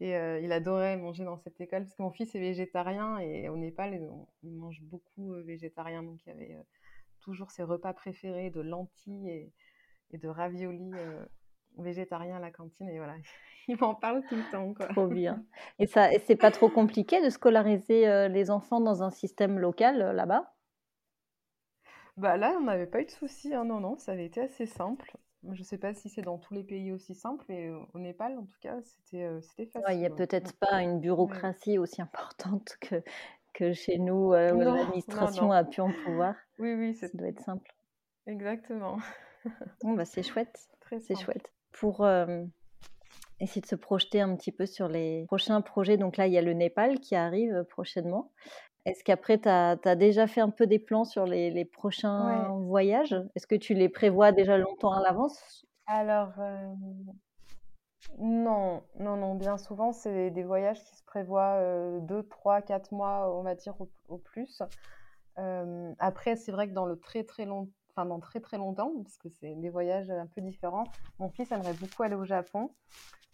Et 0.00 0.16
euh, 0.16 0.40
il 0.40 0.52
adorait 0.52 0.96
manger 0.96 1.24
dans 1.24 1.38
cette 1.38 1.60
école 1.60 1.84
parce 1.84 1.94
que 1.94 2.02
mon 2.02 2.10
fils 2.10 2.34
est 2.34 2.40
végétarien 2.40 3.18
et 3.18 3.48
au 3.48 3.56
Népal, 3.56 3.98
on, 4.10 4.26
mange 4.42 4.80
beaucoup 4.82 5.32
euh, 5.32 5.42
végétarien. 5.42 6.02
Donc, 6.02 6.18
il 6.26 6.28
y 6.28 6.32
avait 6.32 6.56
toujours 7.20 7.50
ses 7.50 7.62
repas 7.62 7.92
préférés 7.94 8.50
de 8.50 8.60
lentilles 8.60 9.28
et, 9.28 9.52
et 10.12 10.18
de 10.18 10.28
raviolis 10.28 10.92
végétariens 11.78 12.36
à 12.36 12.40
la 12.40 12.50
cantine. 12.50 12.88
Et 12.88 12.98
voilà, 12.98 13.14
il 13.68 13.76
m'en 13.78 13.94
parle 13.94 14.22
tout 14.28 14.36
le 14.36 14.50
temps. 14.50 14.74
Quoi. 14.74 14.86
Trop 14.88 15.06
bien. 15.06 15.44
Et 15.78 15.86
ça, 15.86 16.08
c'est 16.26 16.36
pas 16.36 16.50
trop 16.50 16.68
compliqué 16.68 17.22
de 17.22 17.30
scolariser 17.30 18.08
euh, 18.08 18.28
les 18.28 18.50
enfants 18.50 18.80
dans 18.80 19.02
un 19.02 19.10
système 19.10 19.58
local 19.58 20.02
euh, 20.02 20.12
là-bas? 20.12 20.52
Bah 22.16 22.36
là, 22.36 22.56
on 22.58 22.64
n'avait 22.64 22.86
pas 22.86 23.00
eu 23.00 23.04
de 23.04 23.10
soucis. 23.10 23.54
Hein, 23.54 23.64
non, 23.64 23.80
non, 23.80 23.98
ça 23.98 24.12
avait 24.12 24.26
été 24.26 24.40
assez 24.40 24.66
simple. 24.66 25.16
Je 25.52 25.60
ne 25.60 25.64
sais 25.64 25.78
pas 25.78 25.94
si 25.94 26.08
c'est 26.08 26.22
dans 26.22 26.38
tous 26.38 26.54
les 26.54 26.64
pays 26.64 26.92
aussi 26.92 27.14
simple, 27.14 27.44
mais 27.48 27.68
euh, 27.68 27.78
au 27.94 27.98
Népal, 27.98 28.38
en 28.38 28.44
tout 28.44 28.58
cas, 28.60 28.76
c'était 28.82 29.28
facile. 29.40 29.82
Il 29.90 29.98
n'y 29.98 30.06
a 30.06 30.10
peut-être 30.10 30.52
pas 30.58 30.82
une 30.82 31.00
bureaucratie 31.00 31.78
aussi 31.78 32.02
importante 32.02 32.76
que, 32.80 33.02
que 33.54 33.72
chez 33.72 33.98
nous, 33.98 34.32
où 34.32 34.32
l'administration 34.32 35.52
a 35.52 35.64
pu 35.64 35.80
en 35.80 35.92
pouvoir. 36.04 36.34
Oui, 36.58 36.74
oui, 36.74 36.94
ça 36.94 37.08
doit 37.14 37.28
être 37.28 37.42
simple. 37.42 37.72
Exactement. 38.26 38.98
Bon, 39.84 39.92
bah, 39.92 40.04
c'est 40.04 40.24
chouette. 40.24 40.58
C'est 40.98 41.14
chouette. 41.14 41.52
Pour, 41.70 42.04
essayer 43.40 43.60
de 43.60 43.66
se 43.66 43.74
projeter 43.74 44.20
un 44.20 44.34
petit 44.36 44.52
peu 44.52 44.66
sur 44.66 44.88
les 44.88 45.24
prochains 45.26 45.60
projets. 45.60 45.96
Donc 45.96 46.16
là, 46.16 46.26
il 46.26 46.32
y 46.32 46.38
a 46.38 46.42
le 46.42 46.52
Népal 46.52 47.00
qui 47.00 47.14
arrive 47.14 47.52
euh, 47.52 47.64
prochainement. 47.64 48.32
Est-ce 48.86 49.04
qu'après, 49.04 49.38
tu 49.38 49.48
as, 49.48 49.96
déjà 49.96 50.26
fait 50.26 50.40
un 50.40 50.50
peu 50.50 50.66
des 50.66 50.78
plans 50.78 51.04
sur 51.04 51.26
les, 51.26 51.64
prochains 51.64 52.48
voyages? 52.60 53.14
Est-ce 53.34 53.46
que 53.46 53.56
tu 53.56 53.74
les 53.74 53.88
prévois 53.88 54.32
déjà 54.32 54.56
longtemps 54.56 54.92
à 54.92 55.02
l'avance? 55.02 55.66
Alors, 55.86 56.32
euh, 56.38 56.72
non, 58.18 58.82
non, 58.98 59.16
non. 59.16 59.34
Bien 59.34 59.58
souvent, 59.58 59.92
c'est 59.92 60.30
des 60.30 60.42
voyages 60.44 60.82
qui 60.82 60.96
se 60.96 61.04
prévoient 61.04 61.60
2, 62.00 62.22
3, 62.28 62.62
4 62.62 62.92
mois, 62.92 63.36
on 63.36 63.42
va 63.42 63.54
dire, 63.54 63.74
au, 64.08 64.18
plus. 64.18 64.62
Euh, 65.38 65.92
après, 65.98 66.36
c'est 66.36 66.52
vrai 66.52 66.68
que 66.68 66.72
dans 66.72 66.86
le 66.86 66.98
très, 66.98 67.24
très 67.24 67.44
long 67.44 67.68
enfin 67.96 68.06
dans 68.06 68.20
très 68.20 68.40
très 68.40 68.58
longtemps, 68.58 68.92
parce 69.02 69.16
que 69.16 69.28
c'est 69.30 69.54
des 69.54 69.70
voyages 69.70 70.10
un 70.10 70.26
peu 70.26 70.42
différents. 70.42 70.84
Mon 71.18 71.30
fils 71.30 71.50
aimerait 71.50 71.74
beaucoup 71.74 72.02
aller 72.02 72.14
au 72.14 72.26
Japon. 72.26 72.74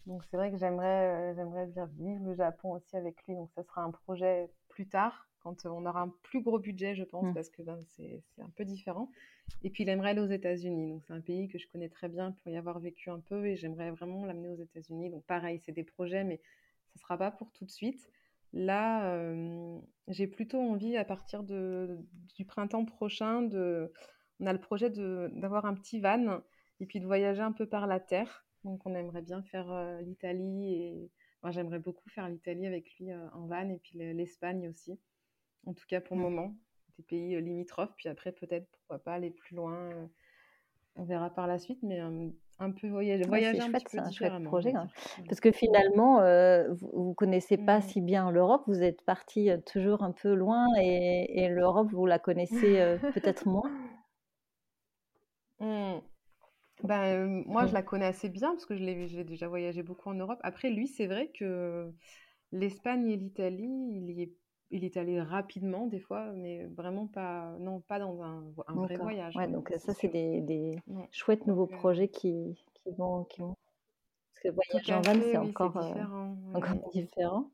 Donc 0.05 0.23
c'est 0.29 0.37
vrai 0.37 0.51
que 0.51 0.57
j'aimerais 0.57 1.31
euh, 1.31 1.33
j'aimerais 1.35 1.65
vivre 1.97 2.23
le 2.25 2.33
Japon 2.35 2.71
aussi 2.73 2.95
avec 2.95 3.15
lui. 3.27 3.35
Donc 3.35 3.49
ça 3.55 3.63
sera 3.63 3.81
un 3.81 3.91
projet 3.91 4.49
plus 4.69 4.87
tard, 4.87 5.27
quand 5.43 5.65
on 5.65 5.85
aura 5.85 6.01
un 6.01 6.13
plus 6.23 6.41
gros 6.41 6.59
budget, 6.59 6.95
je 6.95 7.03
pense, 7.03 7.25
mmh. 7.25 7.33
parce 7.33 7.49
que 7.49 7.61
ben, 7.61 7.77
c'est 7.89 8.23
un 8.39 8.49
peu 8.55 8.65
différent. 8.65 9.09
Et 9.63 9.69
puis 9.69 9.83
il 9.83 9.89
aimerait 9.89 10.11
aller 10.11 10.21
aux 10.21 10.25
États-Unis. 10.25 10.89
Donc 10.89 11.03
c'est 11.05 11.13
un 11.13 11.21
pays 11.21 11.47
que 11.47 11.57
je 11.57 11.67
connais 11.67 11.89
très 11.89 12.09
bien 12.09 12.31
pour 12.31 12.51
y 12.51 12.57
avoir 12.57 12.79
vécu 12.79 13.09
un 13.09 13.19
peu 13.19 13.45
et 13.45 13.55
j'aimerais 13.55 13.91
vraiment 13.91 14.25
l'amener 14.25 14.49
aux 14.49 14.61
États-Unis. 14.61 15.09
Donc 15.09 15.25
pareil, 15.25 15.59
c'est 15.59 15.71
des 15.71 15.83
projets, 15.83 16.23
mais 16.23 16.41
ce 16.93 16.97
ne 16.97 17.01
sera 17.01 17.17
pas 17.17 17.31
pour 17.31 17.51
tout 17.51 17.65
de 17.65 17.71
suite. 17.71 18.09
Là, 18.53 19.11
euh, 19.13 19.79
j'ai 20.07 20.27
plutôt 20.27 20.59
envie 20.59 20.95
à 20.95 21.05
partir 21.05 21.43
de, 21.43 21.97
du 22.35 22.45
printemps 22.45 22.85
prochain 22.85 23.41
de... 23.41 23.91
On 24.39 24.45
a 24.45 24.53
le 24.53 24.59
projet 24.59 24.89
d'avoir 24.89 25.65
un 25.65 25.73
petit 25.73 25.99
van 25.99 26.41
et 26.79 26.85
puis 26.85 26.99
de 26.99 27.05
voyager 27.05 27.41
un 27.41 27.51
peu 27.51 27.65
par 27.65 27.87
la 27.87 27.99
terre. 27.99 28.45
Donc 28.63 28.85
on 28.85 28.93
aimerait 28.93 29.21
bien 29.21 29.41
faire 29.43 29.71
euh, 29.71 30.01
l'Italie 30.01 30.73
et 30.73 31.11
moi 31.41 31.51
j'aimerais 31.51 31.79
beaucoup 31.79 32.09
faire 32.09 32.29
l'Italie 32.29 32.65
avec 32.65 32.93
lui 32.97 33.11
euh, 33.11 33.29
en 33.31 33.45
van 33.47 33.69
et 33.69 33.77
puis 33.77 33.97
l'Espagne 33.97 34.67
aussi. 34.69 34.99
En 35.65 35.73
tout 35.73 35.85
cas 35.87 36.01
pour 36.01 36.15
le 36.15 36.21
mmh. 36.21 36.25
moment, 36.25 36.55
des 36.97 37.03
pays 37.03 37.35
euh, 37.35 37.39
limitrophes. 37.39 37.93
Puis 37.97 38.09
après 38.09 38.31
peut-être 38.31 38.67
pourquoi 38.71 38.99
pas 38.99 39.13
aller 39.13 39.31
plus 39.31 39.55
loin. 39.55 39.89
on 40.95 41.03
verra 41.03 41.29
par 41.29 41.47
la 41.47 41.59
suite, 41.59 41.79
mais 41.83 41.99
un 42.59 42.71
peu 42.71 42.87
voyager, 42.87 43.23
voyager 43.23 43.61
un 43.61 43.71
petit 43.71 43.97
peu 43.97 43.99
un 43.99 44.11
chouette 44.11 44.43
projet. 44.43 44.73
Hein. 44.75 44.87
Parce 45.27 45.39
que 45.39 45.51
finalement, 45.51 46.17
vous, 46.69 47.09
ne 47.09 47.13
connaissez 47.13 47.57
pas 47.57 47.79
mmh. 47.79 47.83
si 47.83 48.01
bien 48.01 48.31
l'Europe, 48.31 48.63
vous 48.67 48.83
êtes 48.83 49.01
parti 49.03 49.49
toujours 49.65 50.03
un 50.03 50.11
peu 50.11 50.33
loin 50.33 50.67
et, 50.79 51.47
l'Europe, 51.49 51.89
vous 51.91 52.05
la 52.05 52.19
connaissez 52.19 52.97
peut-être 53.13 53.47
moins. 53.47 53.69
Mmh. 55.59 56.01
Ben, 56.83 57.43
moi, 57.45 57.65
je 57.65 57.73
la 57.73 57.81
connais 57.81 58.05
assez 58.05 58.27
bien 58.27 58.49
parce 58.49 58.65
que 58.65 58.75
je 58.75 58.83
l'ai, 58.83 59.23
déjà 59.23 59.47
voyagé 59.47 59.83
beaucoup 59.83 60.09
en 60.09 60.15
Europe. 60.15 60.39
Après, 60.43 60.69
lui, 60.69 60.87
c'est 60.87 61.07
vrai 61.07 61.31
que 61.31 61.93
l'Espagne 62.51 63.09
et 63.09 63.15
l'Italie, 63.15 63.89
il 63.91 64.11
y 64.11 64.23
est, 64.23 64.33
il 64.71 64.83
est 64.83 64.97
allé 64.97 65.21
rapidement 65.21 65.87
des 65.87 65.99
fois, 65.99 66.31
mais 66.33 66.65
vraiment 66.65 67.07
pas, 67.07 67.55
non, 67.59 67.81
pas 67.81 67.99
dans 67.99 68.21
un, 68.21 68.43
un 68.67 68.73
vrai 68.73 68.95
voyage. 68.97 69.35
Ouais, 69.35 69.47
donc 69.47 69.71
ça, 69.77 69.93
c'est 69.93 70.07
des, 70.07 70.41
des 70.41 70.75
chouettes 71.11 71.45
nouveaux 71.47 71.67
projets 71.67 72.07
qui, 72.07 72.55
qui 72.73 72.91
vont, 72.97 73.23
qui 73.25 73.41
vont. 73.41 73.55
Parce 74.33 74.43
que 74.43 74.49
voyager 74.49 74.93
en 74.93 75.01
van, 75.01 75.21
c'est 75.21 75.37
encore, 75.37 75.79
différent. 75.79 76.37
encore 76.53 76.89
différent. 76.93 77.51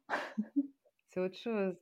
c'est 1.09 1.19
autre 1.19 1.37
chose. 1.37 1.75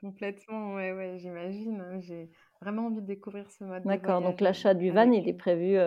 Complètement, 0.00 0.74
ouais, 0.74 0.92
ouais, 0.92 1.18
j'imagine. 1.18 1.80
Hein. 1.80 2.00
J'ai 2.00 2.30
vraiment 2.60 2.86
envie 2.86 3.00
de 3.00 3.06
découvrir 3.06 3.50
ce 3.50 3.64
mode. 3.64 3.84
D'accord, 3.84 4.20
donc 4.20 4.40
l'achat 4.40 4.74
du 4.74 4.90
van, 4.90 5.10
il 5.10 5.28
est 5.28 5.34
prévu 5.34 5.78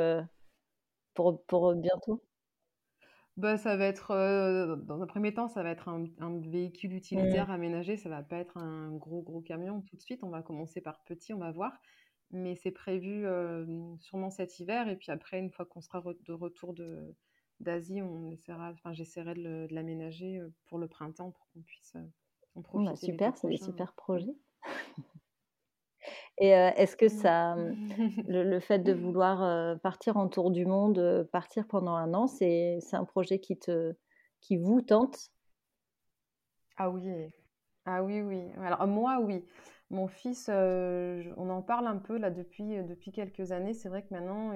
pour, 1.13 1.43
pour 1.43 1.73
bientôt? 1.75 2.21
Bah, 3.37 3.57
ça 3.57 3.77
va 3.77 3.85
être, 3.85 4.75
dans 4.85 5.01
un 5.01 5.07
premier 5.07 5.33
temps, 5.33 5.47
ça 5.47 5.63
va 5.63 5.69
être 5.69 5.89
un, 5.89 6.39
véhicule 6.41 6.93
utilitaire 6.93 7.51
aménagé. 7.51 7.95
Ça 7.97 8.09
va 8.09 8.23
pas 8.23 8.37
être 8.37 8.57
un 8.57 8.91
gros, 8.91 9.21
gros 9.21 9.41
camion 9.41 9.81
tout 9.81 9.95
de 9.95 10.01
suite. 10.01 10.23
On 10.23 10.29
va 10.29 10.41
commencer 10.41 10.81
par 10.81 11.03
petit, 11.03 11.33
on 11.33 11.39
va 11.39 11.51
voir. 11.51 11.71
Mais 12.31 12.55
c'est 12.55 12.71
prévu 12.71 13.25
sûrement 13.99 14.29
cet 14.29 14.59
hiver. 14.59 14.89
Et 14.89 14.95
puis 14.95 15.11
après, 15.11 15.39
une 15.39 15.51
fois 15.51 15.65
qu'on 15.65 15.81
sera 15.81 16.01
de 16.01 16.33
retour 16.33 16.73
de, 16.73 17.15
d'Asie, 17.59 18.01
on 18.01 18.31
essaiera, 18.31 18.71
enfin, 18.71 18.93
j'essaierai 18.93 19.35
de 19.35 19.67
l'aménager 19.71 20.41
pour 20.65 20.79
le 20.79 20.87
printemps 20.87 21.31
pour 21.31 21.47
qu'on 21.53 21.61
puisse 21.61 21.95
en 22.55 22.61
bah, 22.61 22.63
profiter. 22.63 23.11
super, 23.11 23.37
c'est 23.37 23.49
des 23.49 23.57
super 23.57 23.93
projets. 23.93 24.35
Et 26.39 26.49
est-ce 26.49 26.95
que 26.95 27.05
mmh. 27.05 27.09
ça, 27.09 27.55
mmh, 27.55 28.21
le, 28.27 28.59
fait 28.59 28.79
de 28.79 28.93
vouloir 28.93 29.79
partir 29.79 30.17
en 30.17 30.27
tour 30.27 30.51
du 30.51 30.65
monde, 30.65 31.27
partir 31.31 31.67
pendant 31.67 31.95
un 31.95 32.13
an, 32.13 32.27
c'est 32.27 32.79
un 32.93 33.05
projet 33.05 33.39
qui, 33.39 33.57
te, 33.57 33.95
qui 34.41 34.57
vous 34.57 34.81
tente? 34.81 35.31
Ah 36.77 36.91
oui, 36.91 37.33
ah 37.85 38.03
oui, 38.03 38.21
oui. 38.21 38.51
Alors 38.61 38.85
moi, 38.87 39.19
oui. 39.19 39.43
Mon 39.89 40.07
fils, 40.07 40.49
on 40.49 41.49
en 41.49 41.61
parle 41.61 41.87
un 41.87 41.97
peu 41.97 42.17
là 42.17 42.29
depuis, 42.29 42.83
depuis 42.83 43.11
quelques 43.11 43.51
années. 43.51 43.73
C'est 43.73 43.89
vrai 43.89 44.03
que 44.03 44.13
maintenant, 44.13 44.51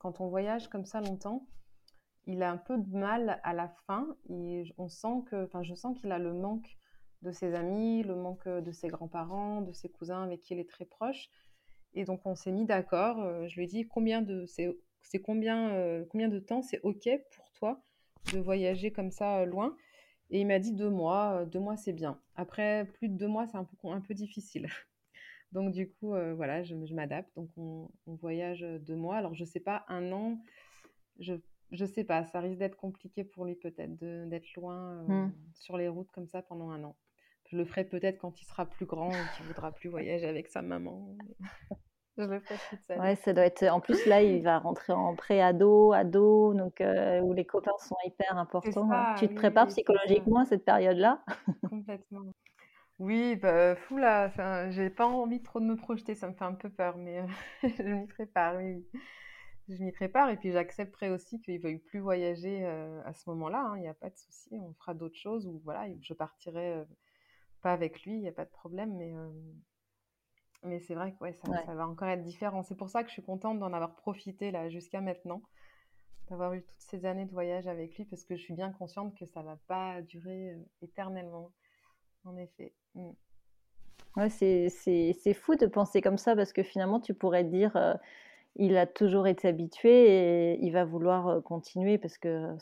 quand 0.00 0.20
on 0.20 0.28
voyage 0.28 0.68
comme 0.68 0.84
ça 0.84 1.00
longtemps, 1.00 1.46
il 2.26 2.42
a 2.42 2.50
un 2.50 2.56
peu 2.56 2.76
de 2.76 2.96
mal 2.96 3.40
à 3.42 3.52
la 3.52 3.68
fin. 3.86 4.06
Et 4.28 4.64
on 4.78 4.88
sent 4.88 5.24
que, 5.30 5.44
enfin, 5.44 5.62
je 5.62 5.74
sens 5.74 5.98
qu'il 5.98 6.12
a 6.12 6.18
le 6.18 6.32
manque 6.32 6.76
de 7.22 7.30
ses 7.30 7.54
amis, 7.54 8.02
le 8.02 8.14
manque 8.14 8.46
euh, 8.46 8.60
de 8.60 8.72
ses 8.72 8.88
grands-parents, 8.88 9.62
de 9.62 9.72
ses 9.72 9.88
cousins 9.88 10.22
avec 10.22 10.40
qui 10.40 10.54
il 10.54 10.60
est 10.60 10.68
très 10.68 10.84
proche. 10.84 11.30
Et 11.94 12.04
donc 12.04 12.20
on 12.24 12.34
s'est 12.34 12.52
mis 12.52 12.66
d'accord. 12.66 13.20
Euh, 13.20 13.46
je 13.48 13.56
lui 13.56 13.64
ai 13.64 13.66
dit 13.66 13.86
combien 13.86 14.22
de 14.22 14.44
c'est 14.46 15.20
combien 15.22 15.70
euh, 15.70 16.04
combien 16.10 16.28
de 16.28 16.38
temps 16.38 16.62
c'est 16.62 16.80
ok 16.82 17.08
pour 17.34 17.50
toi 17.52 17.82
de 18.32 18.38
voyager 18.38 18.92
comme 18.92 19.10
ça 19.10 19.44
loin? 19.44 19.76
Et 20.30 20.40
il 20.40 20.46
m'a 20.46 20.58
dit 20.58 20.72
deux 20.72 20.88
mois, 20.88 21.44
deux 21.44 21.60
mois 21.60 21.76
c'est 21.76 21.92
bien. 21.92 22.18
Après, 22.36 22.86
plus 22.94 23.08
de 23.08 23.16
deux 23.16 23.28
mois, 23.28 23.46
c'est 23.46 23.58
un 23.58 23.64
peu, 23.64 23.88
un 23.88 24.00
peu 24.00 24.14
difficile. 24.14 24.66
Donc 25.52 25.72
du 25.72 25.90
coup, 25.90 26.14
voilà, 26.36 26.62
je, 26.62 26.74
m'adapte. 26.94 27.30
Donc 27.36 27.50
on, 27.58 27.90
voyage 28.06 28.62
deux 28.80 28.96
mois. 28.96 29.16
Alors 29.16 29.34
je 29.34 29.44
sais 29.44 29.60
pas, 29.60 29.84
un 29.88 30.10
an, 30.12 30.38
je 31.18 31.34
je 31.70 31.84
sais 31.86 32.04
pas, 32.04 32.24
ça 32.26 32.40
risque 32.40 32.58
d'être 32.58 32.76
compliqué 32.76 33.24
pour 33.24 33.44
lui 33.46 33.54
peut-être 33.54 33.96
d'être 34.28 34.54
loin 34.54 35.02
mmh. 35.04 35.32
sur 35.54 35.76
les 35.78 35.88
routes 35.88 36.10
comme 36.10 36.28
ça 36.28 36.42
pendant 36.42 36.70
un 36.70 36.84
an. 36.84 36.96
Je 37.52 37.58
le 37.58 37.66
ferai 37.66 37.84
peut-être 37.84 38.18
quand 38.18 38.40
il 38.40 38.46
sera 38.46 38.64
plus 38.64 38.86
grand 38.86 39.10
et 39.10 39.36
qu'il 39.36 39.44
voudra 39.44 39.72
plus 39.72 39.90
voyager 39.90 40.26
avec 40.26 40.48
sa 40.48 40.62
maman. 40.62 41.14
je 42.16 42.22
le 42.22 42.40
ferai 42.40 42.54
toute 42.70 42.82
seule. 42.82 42.98
Ouais, 42.98 43.14
ça 43.16 43.34
doit 43.34 43.44
être. 43.44 43.62
En 43.64 43.80
plus 43.80 44.06
là, 44.06 44.22
il 44.22 44.42
va 44.42 44.58
rentrer 44.58 44.94
en 44.94 45.14
pré-ado, 45.14 45.92
ado, 45.92 46.54
donc 46.54 46.82
où 47.22 47.32
les 47.34 47.44
copains 47.44 47.76
sont 47.78 47.96
hyper 48.06 48.38
importants. 48.38 48.88
tu 49.18 49.28
te 49.28 49.34
prépares 49.34 49.66
psychologiquement 49.66 50.40
à 50.40 50.44
cette 50.46 50.64
période-là? 50.64 51.22
Complètement. 51.68 52.32
Oui, 52.98 53.36
bah, 53.36 53.76
fou 53.76 53.98
là, 53.98 54.70
j'ai 54.70 54.88
pas 54.88 55.06
envie 55.06 55.42
trop 55.42 55.60
de 55.60 55.66
me 55.66 55.76
projeter, 55.76 56.14
ça 56.14 56.28
me 56.28 56.34
fait 56.34 56.44
un 56.44 56.54
peu 56.54 56.70
peur, 56.70 56.96
mais 56.96 57.22
je 57.62 57.82
m'y 57.82 58.06
prépare, 58.06 58.56
oui. 58.56 58.86
Je 59.68 59.82
m'y 59.82 59.92
prépare 59.92 60.30
et 60.30 60.36
puis 60.36 60.52
j'accepterai 60.52 61.10
aussi 61.10 61.40
qu'il 61.42 61.60
veuille 61.60 61.78
plus 61.78 62.00
voyager 62.00 62.64
à 62.64 63.12
ce 63.12 63.28
moment-là, 63.30 63.72
hein, 63.72 63.76
il 63.76 63.82
n'y 63.82 63.88
a 63.88 63.94
pas 63.94 64.08
de 64.08 64.16
souci, 64.16 64.50
on 64.52 64.72
fera 64.74 64.94
d'autres 64.94 65.18
choses 65.18 65.46
ou 65.46 65.60
voilà, 65.64 65.86
je 66.00 66.14
partirai 66.14 66.84
pas 67.62 67.72
avec 67.72 68.02
lui, 68.02 68.12
il 68.12 68.20
n'y 68.20 68.28
a 68.28 68.32
pas 68.32 68.44
de 68.44 68.50
problème, 68.50 68.94
mais, 68.96 69.14
mais 70.64 70.80
c'est 70.80 70.94
vrai 70.94 71.12
que 71.12 71.18
ouais, 71.20 71.32
ça, 71.32 71.64
ça, 71.64 71.74
va 71.74 71.86
encore 71.86 72.08
être 72.08 72.22
différent. 72.22 72.62
C'est 72.62 72.76
pour 72.76 72.90
ça 72.90 73.02
que 73.02 73.08
je 73.08 73.14
suis 73.14 73.22
contente 73.22 73.58
d'en 73.58 73.72
avoir 73.72 73.94
profité 73.96 74.50
là 74.50 74.68
jusqu'à 74.68 75.00
maintenant, 75.00 75.42
d'avoir 76.28 76.54
eu 76.54 76.62
toutes 76.62 76.80
ces 76.80 77.04
années 77.04 77.26
de 77.26 77.32
voyage 77.32 77.66
avec 77.66 77.96
lui 77.96 78.04
parce 78.04 78.24
que 78.24 78.36
je 78.36 78.42
suis 78.42 78.54
bien 78.54 78.72
consciente 78.72 79.16
que 79.18 79.26
ça 79.26 79.42
va 79.42 79.58
pas 79.68 80.02
durer 80.02 80.56
éternellement, 80.82 81.52
en 82.24 82.36
effet. 82.36 82.74
Mm. 82.94 83.10
Ouais, 84.16 84.28
c'est 84.28 85.34
fou 85.34 85.54
de 85.56 85.66
penser 85.66 86.00
comme 86.02 86.18
ça 86.18 86.36
parce 86.36 86.52
que 86.52 86.62
finalement, 86.62 87.00
tu 87.00 87.14
pourrais 87.14 87.44
dire, 87.44 87.74
euh, 87.76 87.94
il 88.56 88.76
a 88.76 88.86
toujours 88.86 89.26
été 89.26 89.48
habitué 89.48 89.90
et 89.90 90.64
il 90.64 90.70
va 90.70 90.84
vouloir 90.84 91.28
euh, 91.28 91.40
continuer 91.40 91.96
parce 91.96 92.18
que 92.18 92.54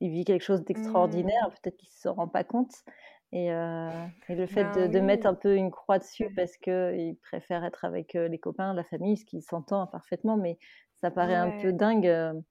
il 0.00 0.10
vit 0.10 0.24
quelque 0.24 0.44
chose 0.44 0.64
d'extraordinaire. 0.64 1.48
Mmh. 1.48 1.54
Peut-être 1.62 1.76
qu'il 1.78 1.88
se 1.88 2.08
rend 2.08 2.28
pas 2.28 2.44
compte. 2.44 2.84
Et, 3.32 3.52
euh, 3.52 3.90
le 4.28 4.46
fait 4.46 4.64
ben 4.64 4.90
de, 4.90 5.00
mettre 5.00 5.26
un 5.26 5.34
peu 5.34 5.54
une 5.54 5.70
croix 5.70 5.98
dessus 5.98 6.32
parce 6.34 6.56
qu'il 6.56 7.16
préfère 7.22 7.64
être 7.64 7.84
avec 7.84 8.14
les 8.14 8.38
copains, 8.38 8.72
la 8.72 8.84
famille, 8.84 9.16
ce 9.16 9.24
qui 9.24 9.42
s'entend 9.42 9.86
parfaitement, 9.86 10.36
mais 10.36 10.58
ça 10.94 11.10
paraît 11.10 11.34
un 11.34 11.60
peu 11.60 11.72
dingue 11.72 12.42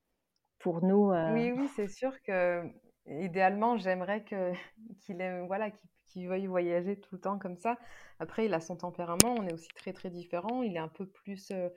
pour 0.60 0.84
nous. 0.84 1.12
Oui, 1.34 1.52
oui, 1.52 1.68
c'est 1.76 1.88
sûr 1.88 2.22
que 2.22 2.64
idéalement, 3.08 3.78
j'aimerais 3.78 4.24
que 4.24 4.52
qu'il 5.02 5.20
aime, 5.22 5.48
voilà, 5.48 5.72
qu'il 5.72 5.90
qui 6.08 6.26
veuille 6.26 6.48
voyager 6.48 7.00
tout 7.00 7.16
le 7.16 7.22
temps 7.22 7.38
comme 7.38 7.58
ça. 7.58 7.78
Après, 8.20 8.46
il 8.46 8.54
a 8.54 8.60
son 8.60 8.76
tempérament, 8.76 9.36
on 9.38 9.46
est 9.46 9.54
aussi 9.54 9.70
très 9.76 9.94
très 9.94 10.10
différents. 10.10 10.64
Il 10.64 10.76
est 10.76 10.80
un 10.80 10.88
peu 10.88 11.06
plus 11.06 11.52
euh, 11.52 11.70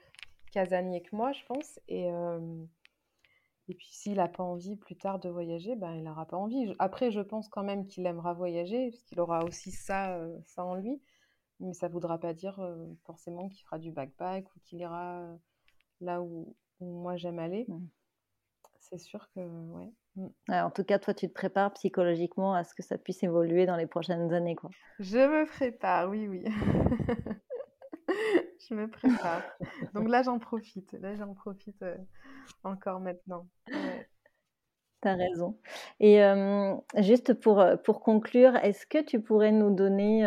casanier 0.53 1.03
que 1.03 1.14
moi, 1.14 1.32
je 1.32 1.44
pense. 1.46 1.78
Et, 1.88 2.11
euh, 2.11 2.38
et 3.70 3.74
puis, 3.74 3.86
s'il 3.92 4.16
n'a 4.16 4.26
pas 4.26 4.42
envie 4.42 4.74
plus 4.74 4.96
tard 4.96 5.20
de 5.20 5.28
voyager, 5.28 5.76
ben, 5.76 5.94
il 5.94 6.02
n'aura 6.02 6.26
pas 6.26 6.36
envie. 6.36 6.74
Après, 6.80 7.12
je 7.12 7.20
pense 7.20 7.48
quand 7.48 7.62
même 7.62 7.86
qu'il 7.86 8.04
aimera 8.04 8.32
voyager, 8.32 8.90
parce 8.90 9.04
qu'il 9.04 9.20
aura 9.20 9.44
aussi 9.44 9.70
ça, 9.70 10.16
euh, 10.16 10.36
ça 10.44 10.64
en 10.64 10.74
lui. 10.74 11.00
Mais 11.60 11.72
ça 11.72 11.86
ne 11.86 11.92
voudra 11.92 12.18
pas 12.18 12.34
dire 12.34 12.60
forcément 13.04 13.48
qu'il 13.48 13.62
fera 13.62 13.78
du 13.78 13.92
backpack 13.92 14.44
ou 14.56 14.60
qu'il 14.64 14.80
ira 14.80 15.24
là 16.00 16.20
où, 16.20 16.56
moi 16.80 17.16
j'aime 17.16 17.38
aller. 17.38 17.64
Mmh. 17.68 17.86
C'est 18.80 18.98
sûr 18.98 19.28
que, 19.36 19.40
ouais. 19.40 19.92
Mmh. 20.16 20.28
en 20.48 20.70
tout 20.70 20.82
cas, 20.82 20.98
toi, 20.98 21.14
tu 21.14 21.28
te 21.28 21.32
prépares 21.32 21.72
psychologiquement 21.74 22.54
à 22.54 22.64
ce 22.64 22.74
que 22.74 22.82
ça 22.82 22.98
puisse 22.98 23.22
évoluer 23.22 23.66
dans 23.66 23.76
les 23.76 23.86
prochaines 23.86 24.32
années, 24.32 24.56
quoi. 24.56 24.70
Je 24.98 25.18
me 25.18 25.46
prépare, 25.46 26.10
oui, 26.10 26.26
oui. 26.26 26.44
je 28.70 28.74
me 28.74 28.88
prépare. 28.88 29.42
Donc 29.94 30.08
là, 30.08 30.22
j'en 30.22 30.38
profite. 30.38 30.92
Là, 30.92 31.14
j'en 31.16 31.34
profite 31.34 31.82
euh, 31.82 31.96
encore 32.64 33.00
maintenant. 33.00 33.46
Ouais. 33.68 34.08
Tu 35.02 35.08
as 35.08 35.14
raison. 35.14 35.58
Et 35.98 36.20
juste 36.98 37.34
pour, 37.34 37.60
euh, 37.60 37.76
pour 37.76 38.00
conclure, 38.00 38.56
est-ce 38.56 38.86
que 38.86 39.02
tu 39.02 39.20
pourrais 39.20 39.52
nous 39.52 39.74
donner 39.74 40.24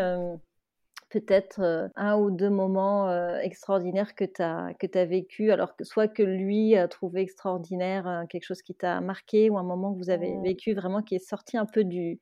peut-être 1.13 1.59
euh, 1.61 1.87
un 1.95 2.17
ou 2.17 2.31
deux 2.31 2.49
moments 2.49 3.07
euh, 3.07 3.37
extraordinaires 3.37 4.15
que 4.15 4.25
tu 4.25 4.41
as, 4.41 4.73
que 4.79 4.87
as 4.97 5.05
vécu, 5.05 5.51
alors 5.51 5.75
que 5.75 5.83
soit 5.83 6.07
que 6.07 6.23
lui 6.23 6.75
a 6.75 6.87
trouvé 6.87 7.21
extraordinaire, 7.21 8.07
euh, 8.07 8.25
quelque 8.25 8.45
chose 8.45 8.63
qui 8.63 8.73
t'a 8.73 8.99
marqué, 8.99 9.51
ou 9.51 9.57
un 9.59 9.63
moment 9.63 9.93
que 9.93 9.99
vous 9.99 10.09
avez 10.09 10.35
mmh. 10.35 10.43
vécu 10.43 10.73
vraiment 10.73 11.03
qui 11.03 11.15
est 11.15 11.25
sorti 11.25 11.55
un 11.55 11.67
peu 11.67 11.83
du, 11.83 12.19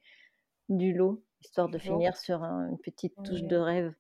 du 0.68 0.94
lot, 0.94 1.24
histoire 1.42 1.70
de 1.70 1.78
finir 1.78 2.18
sur 2.18 2.44
une 2.44 2.78
petite 2.80 3.16
touche 3.24 3.44
de 3.44 3.56
rêve? 3.56 3.94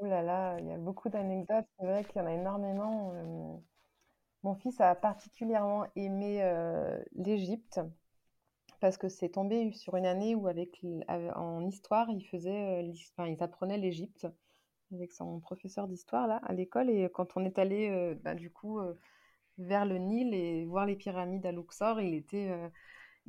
Oh 0.00 0.06
là 0.06 0.22
là, 0.22 0.58
il 0.60 0.66
y 0.66 0.72
a 0.72 0.78
beaucoup 0.78 1.08
d'anecdotes, 1.08 1.66
c'est 1.78 1.86
vrai 1.86 2.04
qu'il 2.04 2.16
y 2.16 2.20
en 2.20 2.26
a 2.26 2.32
énormément. 2.32 3.12
Mon 4.42 4.54
fils 4.54 4.80
a 4.80 4.94
particulièrement 4.94 5.86
aimé 5.96 6.42
l'Égypte 7.12 7.80
parce 8.80 8.96
que 8.96 9.08
c'est 9.08 9.30
tombé 9.30 9.72
sur 9.72 9.96
une 9.96 10.06
année 10.06 10.34
où 10.34 10.48
en 10.48 11.66
histoire, 11.66 12.08
il 12.10 12.24
faisait, 12.26 12.82
euh, 12.82 13.26
ils 13.26 13.42
apprenaient 13.42 13.78
l'Égypte 13.78 14.26
avec 14.92 15.12
son 15.12 15.40
professeur 15.40 15.86
d'histoire 15.88 16.40
à 16.42 16.52
l'école 16.52 16.88
et 16.88 17.10
quand 17.12 17.36
on 17.36 17.44
est 17.44 17.58
allé 17.58 17.90
euh, 17.90 18.14
bah, 18.22 18.34
du 18.34 18.50
coup 18.50 18.78
euh, 18.78 18.94
vers 19.58 19.84
le 19.84 19.98
Nil 19.98 20.32
et 20.32 20.64
voir 20.64 20.86
les 20.86 20.96
pyramides 20.96 21.44
à 21.44 21.52
Luxor, 21.52 22.00
il 22.00 22.14
était 22.14 22.50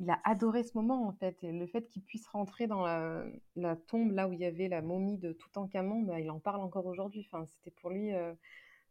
il 0.00 0.10
a 0.10 0.20
adoré 0.24 0.62
ce 0.64 0.76
moment 0.76 1.06
en 1.06 1.12
fait 1.12 1.42
et 1.44 1.52
le 1.52 1.66
fait 1.66 1.86
qu'il 1.88 2.02
puisse 2.02 2.26
rentrer 2.28 2.66
dans 2.66 2.84
la, 2.84 3.76
tombe 3.86 4.12
là 4.12 4.28
où 4.28 4.32
il 4.32 4.40
y 4.40 4.44
avait 4.44 4.68
la 4.68 4.82
momie 4.82 5.18
de 5.18 5.32
Toutankhamon, 5.32 6.02
bah, 6.02 6.20
il 6.20 6.30
en 6.30 6.40
parle 6.40 6.60
encore 6.62 6.86
aujourd'hui. 6.86 7.26
Enfin, 7.30 7.46
c'était 7.46 7.70
pour 7.70 7.90
lui 7.90 8.12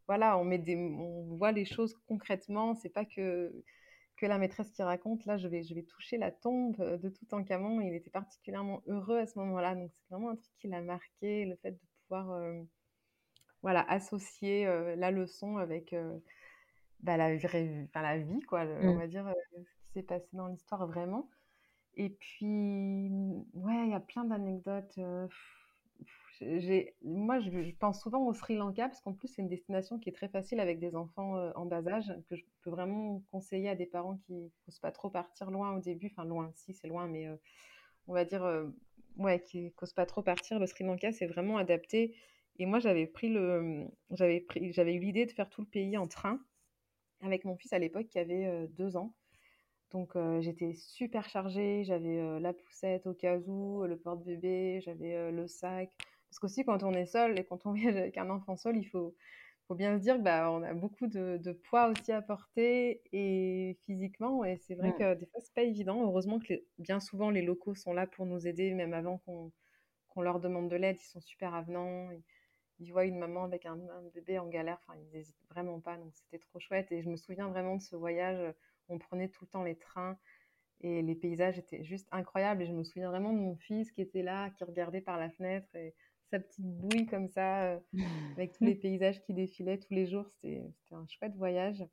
voilà, 0.07 0.37
on 0.39 0.43
met 0.43 0.57
des 0.57 0.75
on 0.75 1.35
voit 1.35 1.51
les 1.51 1.65
choses 1.65 1.95
concrètement, 2.07 2.73
c'est 2.75 2.89
pas 2.89 3.05
que 3.05 3.51
que 4.19 4.25
la 4.25 4.37
maîtresse 4.37 4.69
qui 4.71 4.83
raconte, 4.83 5.25
là, 5.25 5.37
je 5.37 5.47
vais, 5.47 5.63
je 5.63 5.73
vais 5.73 5.83
toucher 5.83 6.17
la 6.17 6.31
tombe 6.31 6.75
de 6.77 7.09
Toutankhamon. 7.09 7.81
Il 7.81 7.93
était 7.93 8.09
particulièrement 8.09 8.83
heureux 8.87 9.17
à 9.17 9.25
ce 9.25 9.39
moment-là. 9.39 9.75
Donc, 9.75 9.91
c'est 9.93 10.13
vraiment 10.13 10.31
un 10.31 10.35
truc 10.35 10.51
qui 10.57 10.67
l'a 10.67 10.81
marqué, 10.81 11.45
le 11.45 11.55
fait 11.55 11.71
de 11.71 11.79
pouvoir 12.03 12.31
euh, 12.31 12.61
voilà, 13.61 13.81
associer 13.89 14.67
euh, 14.67 14.95
la 14.97 15.11
leçon 15.11 15.57
avec 15.57 15.93
euh, 15.93 16.19
bah, 16.99 17.17
la, 17.17 17.29
la 17.35 18.17
vie, 18.17 18.41
quoi, 18.41 18.65
on 18.81 18.95
mmh. 18.95 18.97
va 18.97 19.07
dire, 19.07 19.33
qui 19.89 19.99
s'est 19.99 20.03
passé 20.03 20.27
dans 20.33 20.47
l'histoire 20.47 20.87
vraiment. 20.87 21.29
Et 21.95 22.09
puis, 22.09 23.09
ouais, 23.53 23.85
il 23.85 23.89
y 23.91 23.93
a 23.93 23.99
plein 23.99 24.23
d'anecdotes 24.23 24.99
moi, 27.01 27.39
je, 27.39 27.71
pense 27.75 28.01
souvent 28.01 28.25
au 28.25 28.33
Sri 28.33 28.55
Lanka 28.55 28.87
parce 28.87 29.01
qu'en 29.01 29.13
plus, 29.13 29.27
c'est 29.27 29.41
une 29.41 29.49
destination 29.49 29.99
qui 29.99 30.09
est 30.09 30.13
très 30.13 30.29
facile 30.29 30.59
avec 30.59 30.79
des 30.79 30.95
enfants 30.95 31.37
euh, 31.37 31.51
en 31.55 31.65
bas 31.65 31.85
âge, 31.87 32.13
que 32.29 32.35
je 32.35 32.43
peux 32.61 32.69
vraiment 32.69 33.21
conseiller 33.31 33.69
à 33.69 33.75
des 33.75 33.85
parents 33.85 34.17
qui 34.25 34.33
n'osent 34.33 34.79
pas 34.79 34.91
trop 34.91 35.09
partir 35.09 35.51
loin 35.51 35.75
au 35.75 35.79
début. 35.79 36.07
Enfin, 36.07 36.25
loin, 36.25 36.51
si, 36.55 36.73
c'est 36.73 36.87
loin, 36.87 37.07
mais 37.07 37.27
euh, 37.27 37.35
on 38.07 38.13
va 38.13 38.25
dire, 38.25 38.43
euh, 38.43 38.67
ouais, 39.17 39.41
qui 39.41 39.73
n'osent 39.81 39.93
pas 39.93 40.05
trop 40.05 40.21
partir. 40.21 40.59
Le 40.59 40.65
Sri 40.65 40.85
Lanka, 40.85 41.11
c'est 41.11 41.27
vraiment 41.27 41.57
adapté. 41.57 42.15
Et 42.57 42.65
moi, 42.65 42.79
j'avais 42.79 43.05
pris, 43.05 43.33
j'avais 44.11 44.93
eu 44.93 44.99
l'idée 44.99 45.25
de 45.25 45.31
faire 45.31 45.49
tout 45.49 45.61
le 45.61 45.67
pays 45.67 45.97
en 45.97 46.07
train 46.07 46.39
avec 47.21 47.43
mon 47.45 47.55
fils 47.55 47.73
à 47.73 47.79
l'époque 47.79 48.07
qui 48.07 48.19
avait 48.19 48.67
deux 48.69 48.97
ans. 48.97 49.13
Donc 49.91 50.15
j'étais 50.39 50.73
super 50.75 51.27
chargée, 51.29 51.83
j'avais 51.83 52.39
la 52.39 52.53
poussette 52.53 53.07
au 53.07 53.13
cas 53.13 53.37
où, 53.37 53.83
le 53.85 53.97
porte-bébé, 53.97 54.81
j'avais 54.81 55.31
le 55.31 55.47
sac, 55.47 55.91
parce 56.29 56.39
qu'aussi, 56.39 56.63
quand 56.63 56.83
on 56.83 56.93
est 56.93 57.07
seul 57.07 57.39
et 57.39 57.43
quand 57.43 57.65
on 57.65 57.71
voyage 57.73 57.95
avec 57.95 58.17
un 58.17 58.29
enfant 58.29 58.55
seul, 58.55 58.77
il 58.77 58.85
faut, 58.85 59.15
faut 59.67 59.75
bien 59.75 59.97
se 59.97 60.03
dire 60.03 60.17
qu'on 60.17 60.21
bah, 60.21 60.45
a 60.47 60.73
beaucoup 60.73 61.07
de, 61.07 61.51
poids 61.69 61.89
aussi 61.89 62.11
à 62.11 62.21
porter 62.21 63.01
et 63.11 63.77
physiquement. 63.85 64.45
Et 64.45 64.57
c'est 64.57 64.75
vrai 64.75 64.89
mmh. 64.89 64.97
que 64.97 65.13
des 65.15 65.25
fois, 65.25 65.39
c'est 65.41 65.53
pas 65.53 65.63
évident. 65.63 66.03
Heureusement 66.03 66.39
que 66.39 66.53
bien 66.77 66.99
souvent, 66.99 67.29
les 67.29 67.41
locaux 67.41 67.75
sont 67.75 67.93
là 67.93 68.05
pour 68.07 68.25
nous 68.25 68.47
aider, 68.47 68.73
même 68.73 68.93
avant 68.93 69.17
qu'on 69.17 70.21
leur 70.21 70.39
demande 70.39 70.69
de 70.69 70.75
l'aide. 70.75 70.97
Ils 70.99 71.05
sont 71.05 71.21
super 71.21 71.55
avenants. 71.55 72.09
Ils, 72.79 72.91
voient 72.91 73.05
une 73.05 73.17
maman 73.17 73.43
avec 73.43 73.65
un, 73.65 73.77
bébé 74.13 74.37
en 74.39 74.47
galère. 74.47 74.79
Enfin, 74.81 74.99
ils 74.99 75.17
n'hésitent 75.17 75.47
vraiment 75.49 75.79
pas. 75.79 75.97
Donc, 75.97 76.13
c'était 76.13 76.39
trop 76.39 76.59
chouette. 76.59 76.91
Et 76.91 77.01
je 77.01 77.09
me 77.09 77.17
souviens 77.17 77.47
vraiment 77.47 77.75
de 77.75 77.81
ce 77.81 77.95
voyage. 77.95 78.53
On 78.89 78.97
prenait 78.97 79.29
tout 79.29 79.45
le 79.45 79.49
temps 79.49 79.63
les 79.63 79.77
trains. 79.77 80.17
Et 80.81 81.01
les 81.01 81.15
paysages 81.15 81.57
étaient 81.57 81.83
juste 81.83 82.07
incroyables. 82.11 82.63
Et 82.63 82.65
je 82.65 82.73
me 82.73 82.83
souviens 82.83 83.09
vraiment 83.09 83.33
de 83.33 83.39
mon 83.39 83.55
fils 83.55 83.91
qui 83.91 84.01
était 84.01 84.23
là, 84.23 84.49
qui 84.51 84.63
regardait 84.63 85.01
par 85.01 85.17
la 85.17 85.29
fenêtre. 85.29 85.67
Et 85.75 85.93
sa 86.29 86.39
petite 86.39 86.65
bouille 86.65 87.05
comme 87.05 87.27
ça, 87.27 87.63
euh, 87.63 87.79
avec 88.33 88.53
tous 88.53 88.63
les 88.63 88.75
paysages 88.75 89.21
qui 89.23 89.33
défilaient 89.33 89.79
tous 89.79 89.93
les 89.93 90.07
jours. 90.07 90.27
C'était 90.29 90.71
un 90.91 91.05
chouette 91.07 91.35
voyage. 91.35 91.83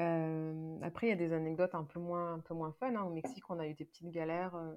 Euh, 0.00 0.78
après, 0.82 1.06
il 1.06 1.10
y 1.10 1.12
a 1.12 1.16
des 1.16 1.32
anecdotes 1.32 1.74
un 1.74 1.84
peu 1.84 2.00
moins, 2.00 2.34
un 2.34 2.40
peu 2.40 2.54
moins 2.54 2.72
fun. 2.72 2.94
Hein. 2.94 3.04
Au 3.04 3.10
Mexique, 3.10 3.48
on 3.50 3.58
a 3.60 3.68
eu 3.68 3.74
des 3.74 3.84
petites 3.84 4.10
galères. 4.10 4.54
Euh, 4.56 4.74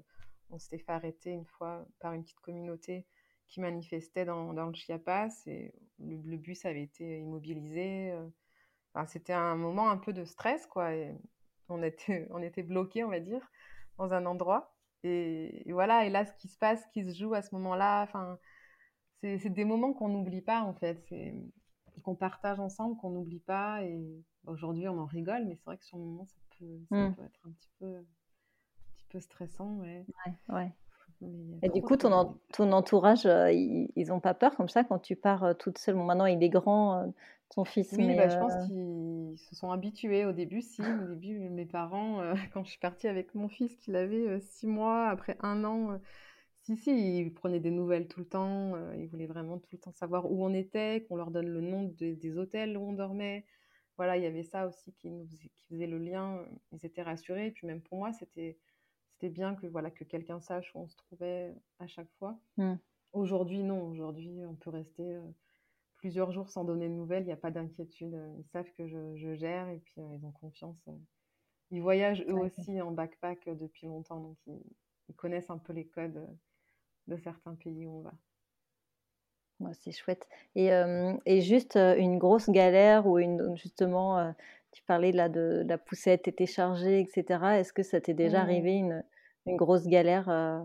on 0.49 0.59
s'était 0.59 0.77
fait 0.77 0.91
arrêter 0.91 1.31
une 1.31 1.45
fois 1.45 1.85
par 1.99 2.13
une 2.13 2.23
petite 2.23 2.39
communauté 2.39 3.05
qui 3.47 3.61
manifestait 3.61 4.25
dans, 4.25 4.53
dans 4.53 4.67
le 4.67 4.73
Chiapas 4.73 5.43
et 5.45 5.73
le, 5.99 6.37
bus 6.37 6.65
avait 6.65 6.83
été 6.83 7.19
immobilisé. 7.19 8.13
Enfin, 8.97 9.05
C'était 9.05 9.33
un 9.33 9.55
moment 9.55 9.89
un 9.91 9.97
peu 9.97 10.11
de 10.11 10.25
stress, 10.25 10.65
quoi. 10.65 10.93
Et 10.95 11.15
on 11.69 11.83
était, 11.83 12.27
on 12.31 12.41
était 12.41 12.63
bloqué, 12.63 13.03
on 13.03 13.09
va 13.09 13.19
dire, 13.19 13.47
dans 13.97 14.13
un 14.13 14.25
endroit. 14.25 14.75
et, 15.03 15.63
voilà, 15.71 16.05
et 16.05 16.09
là, 16.09 16.25
ce 16.25 16.33
qui 16.33 16.47
se 16.47 16.57
passe, 16.57 16.83
ce 16.83 16.87
qui 16.89 17.05
se 17.05 17.17
joue 17.17 17.33
à 17.33 17.41
ce 17.41 17.53
moment-là, 17.55 18.01
enfin, 18.03 18.39
c'est 19.21 19.49
des 19.49 19.65
moments 19.65 19.93
qu'on 19.93 20.09
n'oublie 20.09 20.41
pas, 20.41 20.61
en 20.61 20.73
fait. 20.73 21.13
Qu'on 22.03 22.15
partage 22.15 22.59
ensemble, 22.59 22.97
qu'on 22.97 23.11
n'oublie 23.11 23.39
pas. 23.39 23.83
Et 23.83 24.23
aujourd'hui, 24.45 24.87
on 24.87 24.99
en 24.99 25.05
rigole, 25.05 25.45
mais 25.45 25.55
c'est 25.55 25.65
vrai 25.65 25.77
que 25.77 25.85
sur 25.85 25.97
le 25.97 26.03
moment, 26.03 26.25
ça 26.25 26.37
peut, 26.57 26.79
ça 26.89 26.95
mmh. 26.95 27.15
peut 27.15 27.23
être 27.23 27.47
un 27.47 27.51
petit 27.51 27.69
peu, 27.79 27.97
un 27.97 28.05
petit 28.95 29.05
peu 29.09 29.19
stressant. 29.19 29.77
Ouais, 29.77 30.05
ouais. 30.25 30.33
ouais. 30.49 30.71
Et 31.63 31.69
du 31.69 31.81
coup, 31.81 31.97
ton, 31.97 32.37
ton 32.53 32.71
entourage, 32.71 33.25
euh, 33.25 33.51
ils 33.51 34.07
n'ont 34.07 34.19
pas 34.19 34.33
peur 34.33 34.55
comme 34.55 34.69
ça 34.69 34.83
quand 34.83 34.99
tu 34.99 35.15
pars 35.15 35.43
euh, 35.43 35.53
toute 35.53 35.77
seule? 35.77 35.95
Bon, 35.95 36.03
Maintenant, 36.03 36.25
il 36.25 36.41
est 36.43 36.49
grand, 36.49 36.99
euh, 36.99 37.07
ton 37.49 37.65
fils. 37.65 37.91
Oui, 37.97 38.15
bah, 38.15 38.29
je 38.29 38.37
pense 38.37 38.53
qu'ils 38.67 39.37
se 39.37 39.55
sont 39.55 39.71
habitués 39.71 40.25
au 40.25 40.31
début. 40.31 40.61
Si, 40.61 40.81
au 40.81 41.15
début, 41.15 41.39
mes 41.49 41.65
parents, 41.65 42.21
quand 42.53 42.63
je 42.63 42.69
suis 42.69 42.79
partie 42.79 43.07
avec 43.07 43.33
mon 43.33 43.47
fils, 43.47 43.75
qu'il 43.77 43.95
avait 43.95 44.39
six 44.39 44.67
mois, 44.67 45.07
après 45.07 45.37
un 45.41 45.63
an, 45.63 45.99
si, 46.61 46.77
si, 46.77 47.19
ils 47.19 47.33
prenaient 47.33 47.59
des 47.59 47.71
nouvelles 47.71 48.07
tout 48.07 48.19
le 48.19 48.27
temps. 48.27 48.75
ils 48.93 49.07
voulaient 49.07 49.27
vraiment 49.27 49.57
tout 49.57 49.69
le 49.71 49.79
temps 49.79 49.93
savoir 49.93 50.31
où 50.31 50.45
on 50.45 50.53
était, 50.53 51.05
qu'on 51.07 51.15
leur 51.15 51.31
donne 51.31 51.47
le 51.47 51.61
nom 51.61 51.91
des 51.99 52.37
hôtels 52.37 52.77
où 52.77 52.89
on 52.89 52.93
dormait. 52.93 53.45
Voilà, 53.97 54.15
il 54.17 54.21
y 54.21 54.27
avait 54.27 54.43
ça 54.43 54.67
aussi 54.67 54.93
qui, 54.93 55.09
nous, 55.09 55.25
qui 55.25 55.65
faisait 55.67 55.87
le 55.87 55.97
lien. 55.97 56.39
Ils 56.71 56.85
étaient 56.85 57.01
rassurés. 57.01 57.47
Et 57.47 57.51
puis 57.51 57.65
même 57.65 57.81
pour 57.81 57.97
moi, 57.97 58.13
c'était 58.13 58.57
c'était 59.17 59.33
bien 59.33 59.55
que 59.55 59.65
voilà 59.67 59.89
que 59.89 60.03
quelqu'un 60.03 60.39
sache 60.39 60.71
où 60.75 60.79
on 60.79 60.87
se 60.87 60.95
trouvait 60.95 61.55
à 61.79 61.87
chaque 61.87 62.11
fois. 62.19 62.37
Mmh. 62.57 62.75
Aujourd'hui, 63.13 63.63
non. 63.63 63.87
Aujourd'hui, 63.87 64.45
on 64.45 64.53
peut 64.53 64.69
rester 64.69 65.15
euh, 65.15 65.21
plusieurs 65.95 66.31
jours 66.31 66.49
sans 66.49 66.63
donner 66.63 66.87
de 66.87 66.93
nouvelles. 66.93 67.23
Il 67.23 67.27
n'y 67.27 67.31
a 67.31 67.37
pas 67.37 67.49
d'inquiétude. 67.49 68.15
Ils 68.37 68.45
savent 68.51 68.71
que 68.77 68.87
je, 68.87 69.33
gère 69.35 69.69
et 69.69 69.79
puis 69.79 70.01
euh, 70.01 70.15
ils 70.15 70.25
ont 70.25 70.31
confiance. 70.31 70.77
Euh. 70.87 70.91
Ils 71.71 71.81
voyagent 71.81 72.23
eux 72.27 72.35
aussi 72.35 72.79
en 72.79 72.91
backpack 72.91 73.49
depuis 73.57 73.87
longtemps, 73.87 74.21
donc 74.21 74.37
ils, 74.47 75.15
connaissent 75.15 75.49
un 75.49 75.57
peu 75.57 75.73
les 75.73 75.85
codes 75.85 76.25
de 77.07 77.17
certains 77.17 77.55
pays 77.55 77.85
où 77.85 77.97
on 77.97 78.01
va. 78.01 79.73
c'est 79.73 79.91
chouette. 79.91 80.29
Et, 80.55 80.69
et, 81.25 81.41
juste 81.41 81.75
une 81.75 82.19
grosse 82.19 82.49
galère 82.49 83.05
ou 83.05 83.19
une, 83.19 83.57
justement 83.57 84.33
tu 84.71 84.83
parlais 84.83 85.11
là 85.11 85.29
de, 85.29 85.63
la 85.67 85.77
poussette 85.77 86.27
était 86.27 86.45
chargée, 86.45 86.99
etc. 86.99 87.43
Est-ce 87.59 87.73
que 87.73 87.83
ça 87.83 88.01
t'est 88.01 88.13
déjà 88.13 88.39
mmh. 88.39 88.41
arrivé 88.41 88.71
une, 88.73 89.03
une, 89.45 89.55
grosse 89.55 89.87
galère 89.87 90.29
euh, 90.29 90.59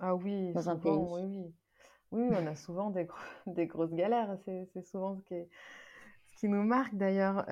ah 0.00 0.14
oui, 0.14 0.52
dans 0.52 0.68
un 0.68 0.76
pays? 0.76 0.92
oui, 0.92 1.22
oui. 1.22 1.54
oui, 2.12 2.28
on 2.30 2.46
a 2.46 2.54
souvent 2.54 2.90
des, 2.90 3.06
des 3.46 3.66
grosses 3.66 3.94
galères. 3.94 4.36
C'est 4.44 4.86
souvent 4.86 5.16
ce 5.16 5.22
qui, 5.22 5.48
ce 6.30 6.36
qui, 6.40 6.48
nous 6.48 6.62
marque 6.62 6.94
d'ailleurs. 6.94 7.44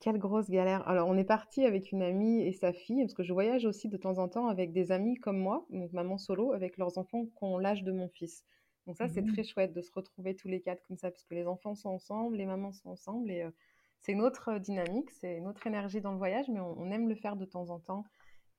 quelle 0.00 0.18
grosse 0.18 0.50
galère. 0.50 0.86
Alors, 0.88 1.08
on 1.08 1.16
est 1.16 1.24
parti 1.24 1.64
avec 1.64 1.92
une 1.92 2.02
amie 2.02 2.42
et 2.42 2.52
sa 2.52 2.72
fille, 2.72 3.02
parce 3.02 3.14
que 3.14 3.22
je 3.22 3.32
voyage 3.32 3.64
aussi 3.64 3.88
de 3.88 3.96
temps 3.96 4.18
en 4.18 4.28
temps 4.28 4.48
avec 4.48 4.72
des 4.72 4.92
amis 4.92 5.16
comme 5.16 5.38
moi, 5.38 5.66
donc 5.70 5.92
maman 5.92 6.18
solo, 6.18 6.52
avec 6.52 6.78
leurs 6.78 6.98
enfants 6.98 7.24
qui 7.24 7.32
ont 7.42 7.58
l'âge 7.58 7.82
de 7.82 7.92
mon 7.92 8.08
fils. 8.08 8.44
Donc 8.86 8.96
ça, 8.96 9.08
c'est 9.08 9.22
mmh. 9.22 9.32
très 9.32 9.44
chouette 9.44 9.72
de 9.72 9.80
se 9.80 9.90
retrouver 9.92 10.36
tous 10.36 10.48
les 10.48 10.60
quatre 10.60 10.82
comme 10.86 10.98
ça, 10.98 11.10
parce 11.10 11.24
que 11.24 11.34
les 11.34 11.46
enfants 11.46 11.74
sont 11.74 11.88
ensemble, 11.88 12.36
les 12.36 12.46
mamans 12.46 12.72
sont 12.72 12.90
ensemble, 12.90 13.30
et 13.30 13.42
euh, 13.42 13.50
c'est 14.04 14.12
une 14.12 14.20
autre 14.20 14.58
dynamique, 14.58 15.10
c'est 15.12 15.38
une 15.38 15.46
autre 15.46 15.66
énergie 15.66 16.02
dans 16.02 16.12
le 16.12 16.18
voyage, 16.18 16.46
mais 16.50 16.60
on, 16.60 16.90
aime 16.90 17.08
le 17.08 17.14
faire 17.14 17.36
de 17.36 17.46
temps 17.46 17.70
en 17.70 17.80
temps. 17.80 18.04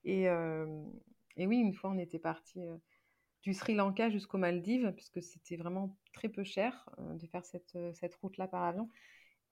Et, 0.04 0.24
et 0.24 1.48
oui, 1.48 1.58
une 1.60 1.76
fois, 1.76 1.92
on 1.92 2.00
était 2.00 2.18
parti 2.18 2.60
du 3.44 3.54
Sri 3.54 3.76
Lanka 3.76 4.10
jusqu'aux 4.10 4.40
Maldives, 4.40 4.92
puisque 4.96 5.22
c'était 5.22 5.56
vraiment 5.56 5.96
très 6.14 6.30
peu 6.30 6.44
cher 6.44 6.90
de 6.98 7.28
faire 7.28 7.46
cette, 7.46 7.78
cette 7.94 8.16
route-là 8.16 8.48
par 8.48 8.64
avion. 8.64 8.90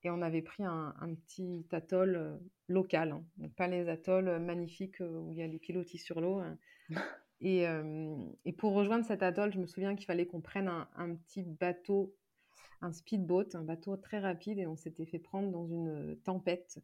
Et 0.02 0.10
on 0.10 0.20
avait 0.20 0.42
pris 0.42 0.64
un, 0.64 1.14
petit 1.26 1.64
atoll 1.70 2.40
local, 2.66 3.12
hein. 3.12 3.48
pas 3.56 3.68
les 3.68 3.88
atolls 3.88 4.40
magnifiques 4.40 4.98
où 4.98 5.30
il 5.30 5.38
y 5.38 5.42
a 5.42 5.48
des 5.48 5.60
pilotis 5.60 5.98
sur 5.98 6.20
l'eau. 6.20 6.40
Hein. 6.40 6.58
Et, 7.40 7.66
et, 8.46 8.52
pour 8.52 8.72
rejoindre 8.72 9.04
cet 9.04 9.22
atoll, 9.22 9.52
je 9.52 9.58
me 9.58 9.66
souviens 9.66 9.96
qu'il 9.96 10.06
fallait 10.06 10.24
qu'on 10.24 10.40
prenne 10.40 10.68
un, 10.68 10.88
un, 10.96 11.14
petit 11.14 11.42
bateau 11.42 12.14
un 12.80 12.92
speedboat, 12.92 13.54
un 13.54 13.62
bateau 13.62 13.96
très 13.96 14.18
rapide, 14.18 14.58
et 14.58 14.66
on 14.66 14.76
s'était 14.76 15.06
fait 15.06 15.18
prendre 15.18 15.50
dans 15.50 15.66
une 15.66 15.88
euh, 15.88 16.14
tempête. 16.24 16.78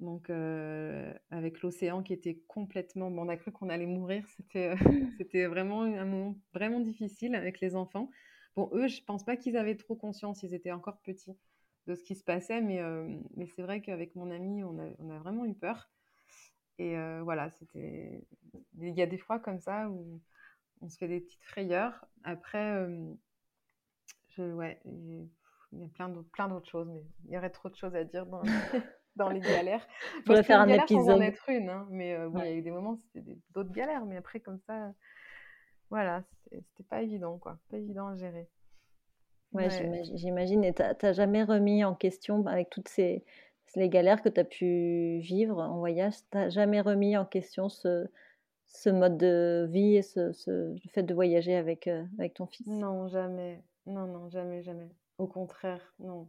Donc, 0.00 0.30
euh, 0.30 1.12
avec 1.30 1.60
l'océan 1.60 2.02
qui 2.02 2.12
était 2.12 2.42
complètement. 2.48 3.08
on 3.08 3.28
a 3.28 3.36
cru 3.36 3.52
qu'on 3.52 3.68
allait 3.68 3.86
mourir. 3.86 4.26
C'était, 4.36 4.70
euh, 4.70 4.76
c'était 5.18 5.46
vraiment 5.46 5.82
un 5.82 6.04
moment 6.04 6.36
vraiment 6.54 6.80
difficile 6.80 7.34
avec 7.34 7.60
les 7.60 7.76
enfants. 7.76 8.10
Bon, 8.56 8.70
eux, 8.72 8.88
je 8.88 9.02
pense 9.04 9.24
pas 9.24 9.36
qu'ils 9.36 9.56
avaient 9.56 9.76
trop 9.76 9.94
conscience. 9.94 10.42
Ils 10.42 10.54
étaient 10.54 10.72
encore 10.72 11.00
petits 11.02 11.36
de 11.86 11.94
ce 11.94 12.02
qui 12.02 12.14
se 12.14 12.24
passait, 12.24 12.60
mais, 12.60 12.80
mais 13.36 13.46
c'est 13.46 13.62
vrai 13.62 13.80
qu'avec 13.80 14.14
mon 14.14 14.30
ami, 14.30 14.62
on 14.62 14.78
a, 14.78 14.86
on 14.98 15.10
a, 15.10 15.18
vraiment 15.18 15.44
eu 15.44 15.54
peur. 15.54 15.90
Et 16.78 16.94
voilà, 17.22 17.50
c'était. 17.50 18.26
Il 18.78 18.94
y 18.94 19.02
a 19.02 19.06
des 19.06 19.18
fois 19.18 19.38
comme 19.38 19.60
ça 19.60 19.88
où 19.88 20.20
on 20.82 20.88
se 20.88 20.98
fait 20.98 21.08
des 21.08 21.20
petites 21.20 21.42
frayeurs. 21.42 22.06
Après, 22.22 22.86
ouais, 24.54 24.80
il 24.84 25.28
y 25.72 25.84
a 25.84 25.88
plein 25.88 26.08
d'autres, 26.08 26.30
plein 26.30 26.48
d'autres 26.48 26.68
choses, 26.68 26.88
mais 26.88 27.02
il 27.26 27.32
y 27.32 27.38
aurait 27.38 27.50
trop 27.50 27.68
de 27.68 27.76
choses 27.76 27.94
à 27.94 28.04
dire 28.04 28.26
dans, 28.26 28.42
dans 29.16 29.28
les 29.28 29.40
galères. 29.40 29.86
Je 30.18 30.22
pourrais 30.22 30.42
faire 30.42 30.60
un 30.60 30.68
épisode. 30.68 31.18
en 31.18 31.20
être 31.20 31.48
une, 31.48 31.68
hein, 31.68 31.86
mais 31.90 32.14
euh, 32.14 32.30
il 32.34 32.40
y 32.40 32.42
a 32.42 32.52
eu 32.52 32.62
des 32.62 32.70
moments, 32.70 32.98
c'était 33.12 33.38
d'autres 33.50 33.72
galères, 33.72 34.04
mais 34.06 34.16
après, 34.16 34.40
comme 34.40 34.58
ça, 34.66 34.92
voilà, 35.90 36.24
c'était 36.50 36.84
pas 36.88 37.02
évident, 37.02 37.38
quoi, 37.38 37.58
pas 37.68 37.78
évident 37.78 38.08
à 38.08 38.16
gérer. 38.16 38.48
Ouais, 39.52 39.68
j'imagine. 40.14 40.62
Et 40.62 40.72
t'as 40.72 41.12
jamais 41.12 41.42
remis 41.42 41.84
en 41.84 41.94
question, 41.94 42.46
avec 42.46 42.70
toutes 42.70 42.88
ces 42.88 43.24
les 43.76 43.88
galères 43.88 44.22
que 44.22 44.28
tu 44.28 44.40
as 44.40 44.44
pu 44.44 45.18
vivre 45.20 45.58
en 45.58 45.78
voyage, 45.78 46.14
t'as 46.30 46.48
jamais 46.48 46.80
remis 46.80 47.16
en 47.16 47.24
question 47.24 47.68
ce, 47.68 48.08
ce 48.66 48.90
mode 48.90 49.18
de 49.18 49.68
vie 49.70 49.96
et 49.96 50.02
ce, 50.02 50.32
ce, 50.32 50.72
le 50.72 50.90
fait 50.90 51.02
de 51.02 51.14
voyager 51.14 51.54
avec, 51.54 51.86
euh, 51.86 52.04
avec 52.18 52.34
ton 52.34 52.46
fils? 52.46 52.66
Non, 52.66 53.08
jamais. 53.08 53.62
Non, 53.86 54.06
non, 54.06 54.28
jamais, 54.28 54.62
jamais. 54.62 54.90
Au 55.18 55.26
contraire, 55.26 55.94
non. 55.98 56.28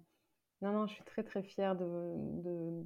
Non, 0.62 0.72
non, 0.74 0.88
je 0.88 0.94
suis 0.94 1.04
très, 1.04 1.24
très 1.24 1.44
fière 1.44 1.76
de, 1.76 1.86
de, 2.44 2.86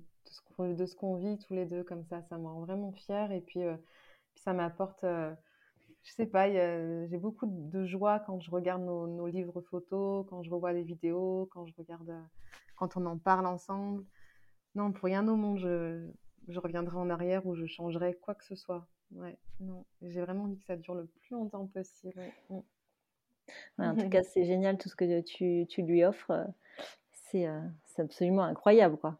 de 0.75 0.85
ce 0.85 0.95
qu'on 0.95 1.15
vit 1.15 1.37
tous 1.37 1.53
les 1.53 1.65
deux 1.65 1.83
comme 1.83 2.03
ça. 2.05 2.21
Ça 2.23 2.37
me 2.37 2.47
rend 2.47 2.61
vraiment 2.61 2.91
fière. 2.93 3.31
Et 3.31 3.41
puis, 3.41 3.63
euh, 3.63 3.75
ça 4.35 4.53
m'apporte, 4.53 5.03
euh, 5.03 5.33
je 6.03 6.11
sais 6.13 6.25
pas, 6.25 6.49
j'ai 6.49 7.17
beaucoup 7.17 7.47
de 7.47 7.85
joie 7.85 8.19
quand 8.19 8.39
je 8.39 8.51
regarde 8.51 8.83
nos, 8.83 9.27
livres 9.27 9.61
photos, 9.61 10.25
quand 10.29 10.43
je 10.43 10.51
revois 10.51 10.73
les 10.73 10.83
vidéos, 10.83 11.49
quand 11.51 11.65
je 11.65 11.73
regarde, 11.77 12.09
euh, 12.09 12.21
quand 12.77 12.97
on 12.97 13.05
en 13.05 13.17
parle 13.17 13.47
ensemble. 13.47 14.05
Non, 14.75 14.91
pour 14.91 15.05
rien 15.05 15.27
au 15.27 15.35
monde, 15.35 15.59
je, 15.59 16.07
je 16.47 16.59
reviendrai 16.59 16.97
en 16.97 17.09
arrière 17.09 17.45
ou 17.45 17.55
je 17.55 17.65
changerai 17.65 18.15
quoi 18.15 18.35
que 18.35 18.45
ce 18.45 18.55
soit. 18.55 18.87
Ouais, 19.11 19.37
non. 19.59 19.85
J'ai 20.01 20.21
vraiment 20.21 20.43
envie 20.43 20.57
que 20.57 20.65
ça 20.65 20.75
dure 20.75 20.95
le 20.95 21.05
plus 21.05 21.31
longtemps 21.31 21.67
possible. 21.67 22.21
En 23.77 23.95
tout 23.95 24.09
cas, 24.09 24.23
c'est 24.23 24.45
génial 24.45 24.77
tout 24.77 24.89
ce 24.89 24.95
que 24.95 25.21
tu, 25.21 25.65
tu 25.67 25.81
lui 25.81 26.03
offres. 26.03 26.31
Euh, 26.31 26.45
c'est 27.11 27.47
euh, 27.47 27.61
absolument 27.97 28.43
incroyable, 28.43 28.97
quoi. 28.97 29.19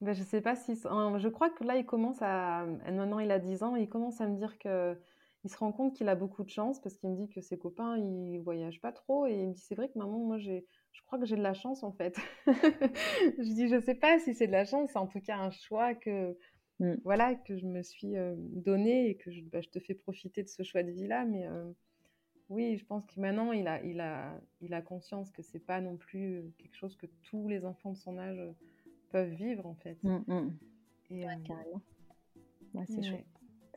Ben, 0.00 0.12
je 0.12 0.22
sais 0.22 0.40
pas 0.40 0.56
si. 0.56 0.74
Je 0.74 1.28
crois 1.28 1.50
que 1.50 1.64
là, 1.64 1.76
il 1.76 1.86
commence 1.86 2.20
à. 2.20 2.64
Maintenant, 2.90 3.18
il 3.18 3.30
a 3.30 3.38
10 3.38 3.62
ans, 3.62 3.76
il 3.76 3.88
commence 3.88 4.20
à 4.20 4.26
me 4.26 4.36
dire 4.36 4.58
que. 4.58 4.98
Il 5.46 5.50
se 5.50 5.58
rend 5.58 5.72
compte 5.72 5.94
qu'il 5.94 6.08
a 6.08 6.14
beaucoup 6.14 6.42
de 6.42 6.48
chance 6.48 6.80
parce 6.80 6.96
qu'il 6.96 7.10
me 7.10 7.16
dit 7.16 7.28
que 7.28 7.42
ses 7.42 7.58
copains, 7.58 7.98
ils 7.98 8.38
voyagent 8.38 8.80
pas 8.80 8.92
trop. 8.92 9.26
Et 9.26 9.34
il 9.34 9.48
me 9.48 9.52
dit 9.52 9.60
C'est 9.60 9.74
vrai 9.74 9.88
que 9.88 9.98
maman, 9.98 10.18
moi, 10.18 10.38
j'ai. 10.38 10.66
Je 10.94 11.02
crois 11.02 11.18
que 11.18 11.26
j'ai 11.26 11.36
de 11.36 11.42
la 11.42 11.54
chance 11.54 11.82
en 11.82 11.92
fait. 11.92 12.16
je 12.46 13.54
dis 13.54 13.68
je 13.68 13.80
sais 13.80 13.96
pas 13.96 14.18
si 14.20 14.32
c'est 14.32 14.46
de 14.46 14.52
la 14.52 14.64
chance, 14.64 14.90
c'est 14.92 14.98
en 14.98 15.08
tout 15.08 15.20
cas 15.20 15.36
un 15.36 15.50
choix 15.50 15.92
que 15.94 16.36
mmh. 16.78 16.94
voilà 17.04 17.34
que 17.34 17.58
je 17.58 17.66
me 17.66 17.82
suis 17.82 18.16
euh, 18.16 18.34
donné 18.36 19.10
et 19.10 19.16
que 19.16 19.30
je, 19.32 19.42
bah, 19.42 19.60
je, 19.60 19.68
te 19.68 19.80
fais 19.80 19.94
profiter 19.94 20.44
de 20.44 20.48
ce 20.48 20.62
choix 20.62 20.82
de 20.84 20.92
vie 20.92 21.08
là. 21.08 21.24
Mais 21.24 21.46
oui, 22.54 22.76
je 22.78 22.84
pense 22.84 23.04
que 23.06 23.20
maintenant, 23.20 23.52
il 23.52 23.66
a, 23.66 23.82
il 23.82 24.00
a, 24.00 24.32
il 24.60 24.72
a 24.74 24.80
conscience 24.80 25.30
que 25.30 25.42
c'est 25.42 25.64
pas 25.64 25.80
non 25.80 25.96
plus 25.96 26.52
quelque 26.58 26.76
chose 26.76 26.96
que 26.96 27.06
tous 27.24 27.48
les 27.48 27.64
enfants 27.64 27.90
de 27.90 27.96
son 27.96 28.16
âge 28.18 28.40
peuvent 29.10 29.30
vivre, 29.30 29.66
en 29.66 29.74
fait. 29.74 29.96
Mmh, 30.02 30.18
mmh. 30.26 30.50
Et, 31.10 31.24
euh, 31.24 31.32
carrément. 31.44 31.80
c'est 32.86 33.02
chouette. 33.02 33.26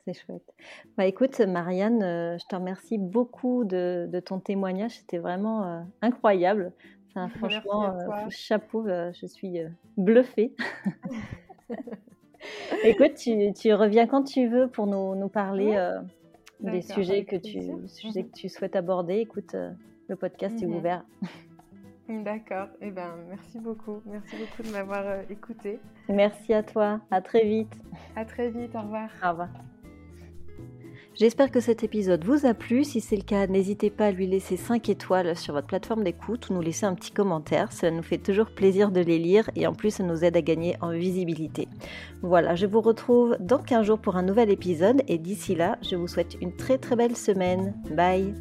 C'est 0.06 0.14
chouette. 0.14 0.54
Bah, 0.96 1.06
écoute, 1.06 1.40
Marianne, 1.42 2.02
euh, 2.04 2.38
je 2.38 2.46
te 2.46 2.56
remercie 2.56 2.98
beaucoup 2.98 3.66
de, 3.66 4.08
de 4.10 4.20
ton 4.20 4.40
témoignage. 4.40 5.00
C'était 5.00 5.18
vraiment 5.18 5.66
euh, 5.66 5.82
incroyable. 6.02 6.72
Enfin, 7.10 7.30
franchement, 7.38 8.30
chapeau, 8.30 8.86
je 8.88 9.26
suis 9.26 9.60
bluffée. 9.98 10.56
écoute, 12.84 13.16
tu, 13.16 13.52
tu, 13.54 13.74
reviens 13.74 14.08
quand 14.08 14.24
tu 14.24 14.48
veux 14.48 14.68
pour 14.68 14.88
nous, 14.88 15.16
nous 15.16 15.30
parler 15.30 15.76
des 16.60 16.82
sujets 16.82 17.26
que, 17.26 17.36
tu, 17.36 17.60
sujets 17.88 18.24
que 18.24 18.34
tu 18.34 18.50
souhaites 18.50 18.76
aborder, 18.76 19.18
écoute, 19.18 19.56
euh, 19.56 19.72
le 20.08 20.16
podcast 20.16 20.62
est 20.62 20.66
mhm. 20.66 20.76
ouvert. 20.76 21.06
D'accord. 22.10 22.68
Eh 22.82 22.90
ben, 22.90 23.16
merci 23.28 23.60
beaucoup. 23.60 24.02
Merci 24.06 24.36
beaucoup 24.38 24.64
de 24.64 24.72
m'avoir 24.72 25.06
euh, 25.06 25.24
écouté. 25.30 25.80
Merci 26.08 26.54
à 26.54 26.64
toi. 26.64 27.02
À 27.12 27.22
très 27.22 27.44
vite. 27.44 27.74
À 28.16 28.24
très 28.24 28.50
vite. 28.50 28.74
Au 28.76 28.82
revoir. 28.82 29.10
Au 29.24 29.30
revoir. 29.30 29.50
J'espère 31.20 31.50
que 31.50 31.60
cet 31.60 31.84
épisode 31.84 32.24
vous 32.24 32.46
a 32.46 32.54
plu. 32.54 32.84
Si 32.84 33.02
c'est 33.02 33.16
le 33.16 33.24
cas, 33.24 33.48
n'hésitez 33.48 33.90
pas 33.90 34.06
à 34.06 34.12
lui 34.12 34.28
laisser 34.28 34.56
5 34.56 34.88
étoiles 34.88 35.36
sur 35.36 35.56
votre 35.56 35.66
plateforme 35.66 36.04
d'écoute 36.04 36.50
ou 36.50 36.54
nous 36.54 36.62
laisser 36.62 36.86
un 36.86 36.94
petit 36.94 37.10
commentaire. 37.10 37.72
Cela 37.72 37.92
nous 37.92 38.04
fait 38.04 38.20
toujours 38.20 38.52
plaisir 38.52 38.92
de 38.92 39.02
les 39.02 39.18
lire 39.18 39.50
et 39.56 39.66
en 39.66 39.74
plus 39.74 39.90
ça 39.90 40.04
nous 40.04 40.24
aide 40.24 40.38
à 40.38 40.44
gagner 40.44 40.76
en 40.80 40.92
visibilité. 40.92 41.68
Voilà, 42.22 42.54
je 42.54 42.68
vous 42.68 42.82
retrouve 42.82 43.36
dans 43.40 43.58
15 43.58 43.88
jours 43.88 44.00
pour 44.00 44.16
un 44.16 44.22
nouvel 44.22 44.52
épisode 44.52 45.02
et 45.08 45.18
d'ici 45.18 45.56
là, 45.56 45.80
je 45.82 45.96
vous 45.96 46.08
souhaite 46.08 46.38
une 46.40 46.56
très 46.56 46.78
très 46.78 46.96
belle 46.96 47.18
semaine. 47.18 47.74
Bye 47.90 48.36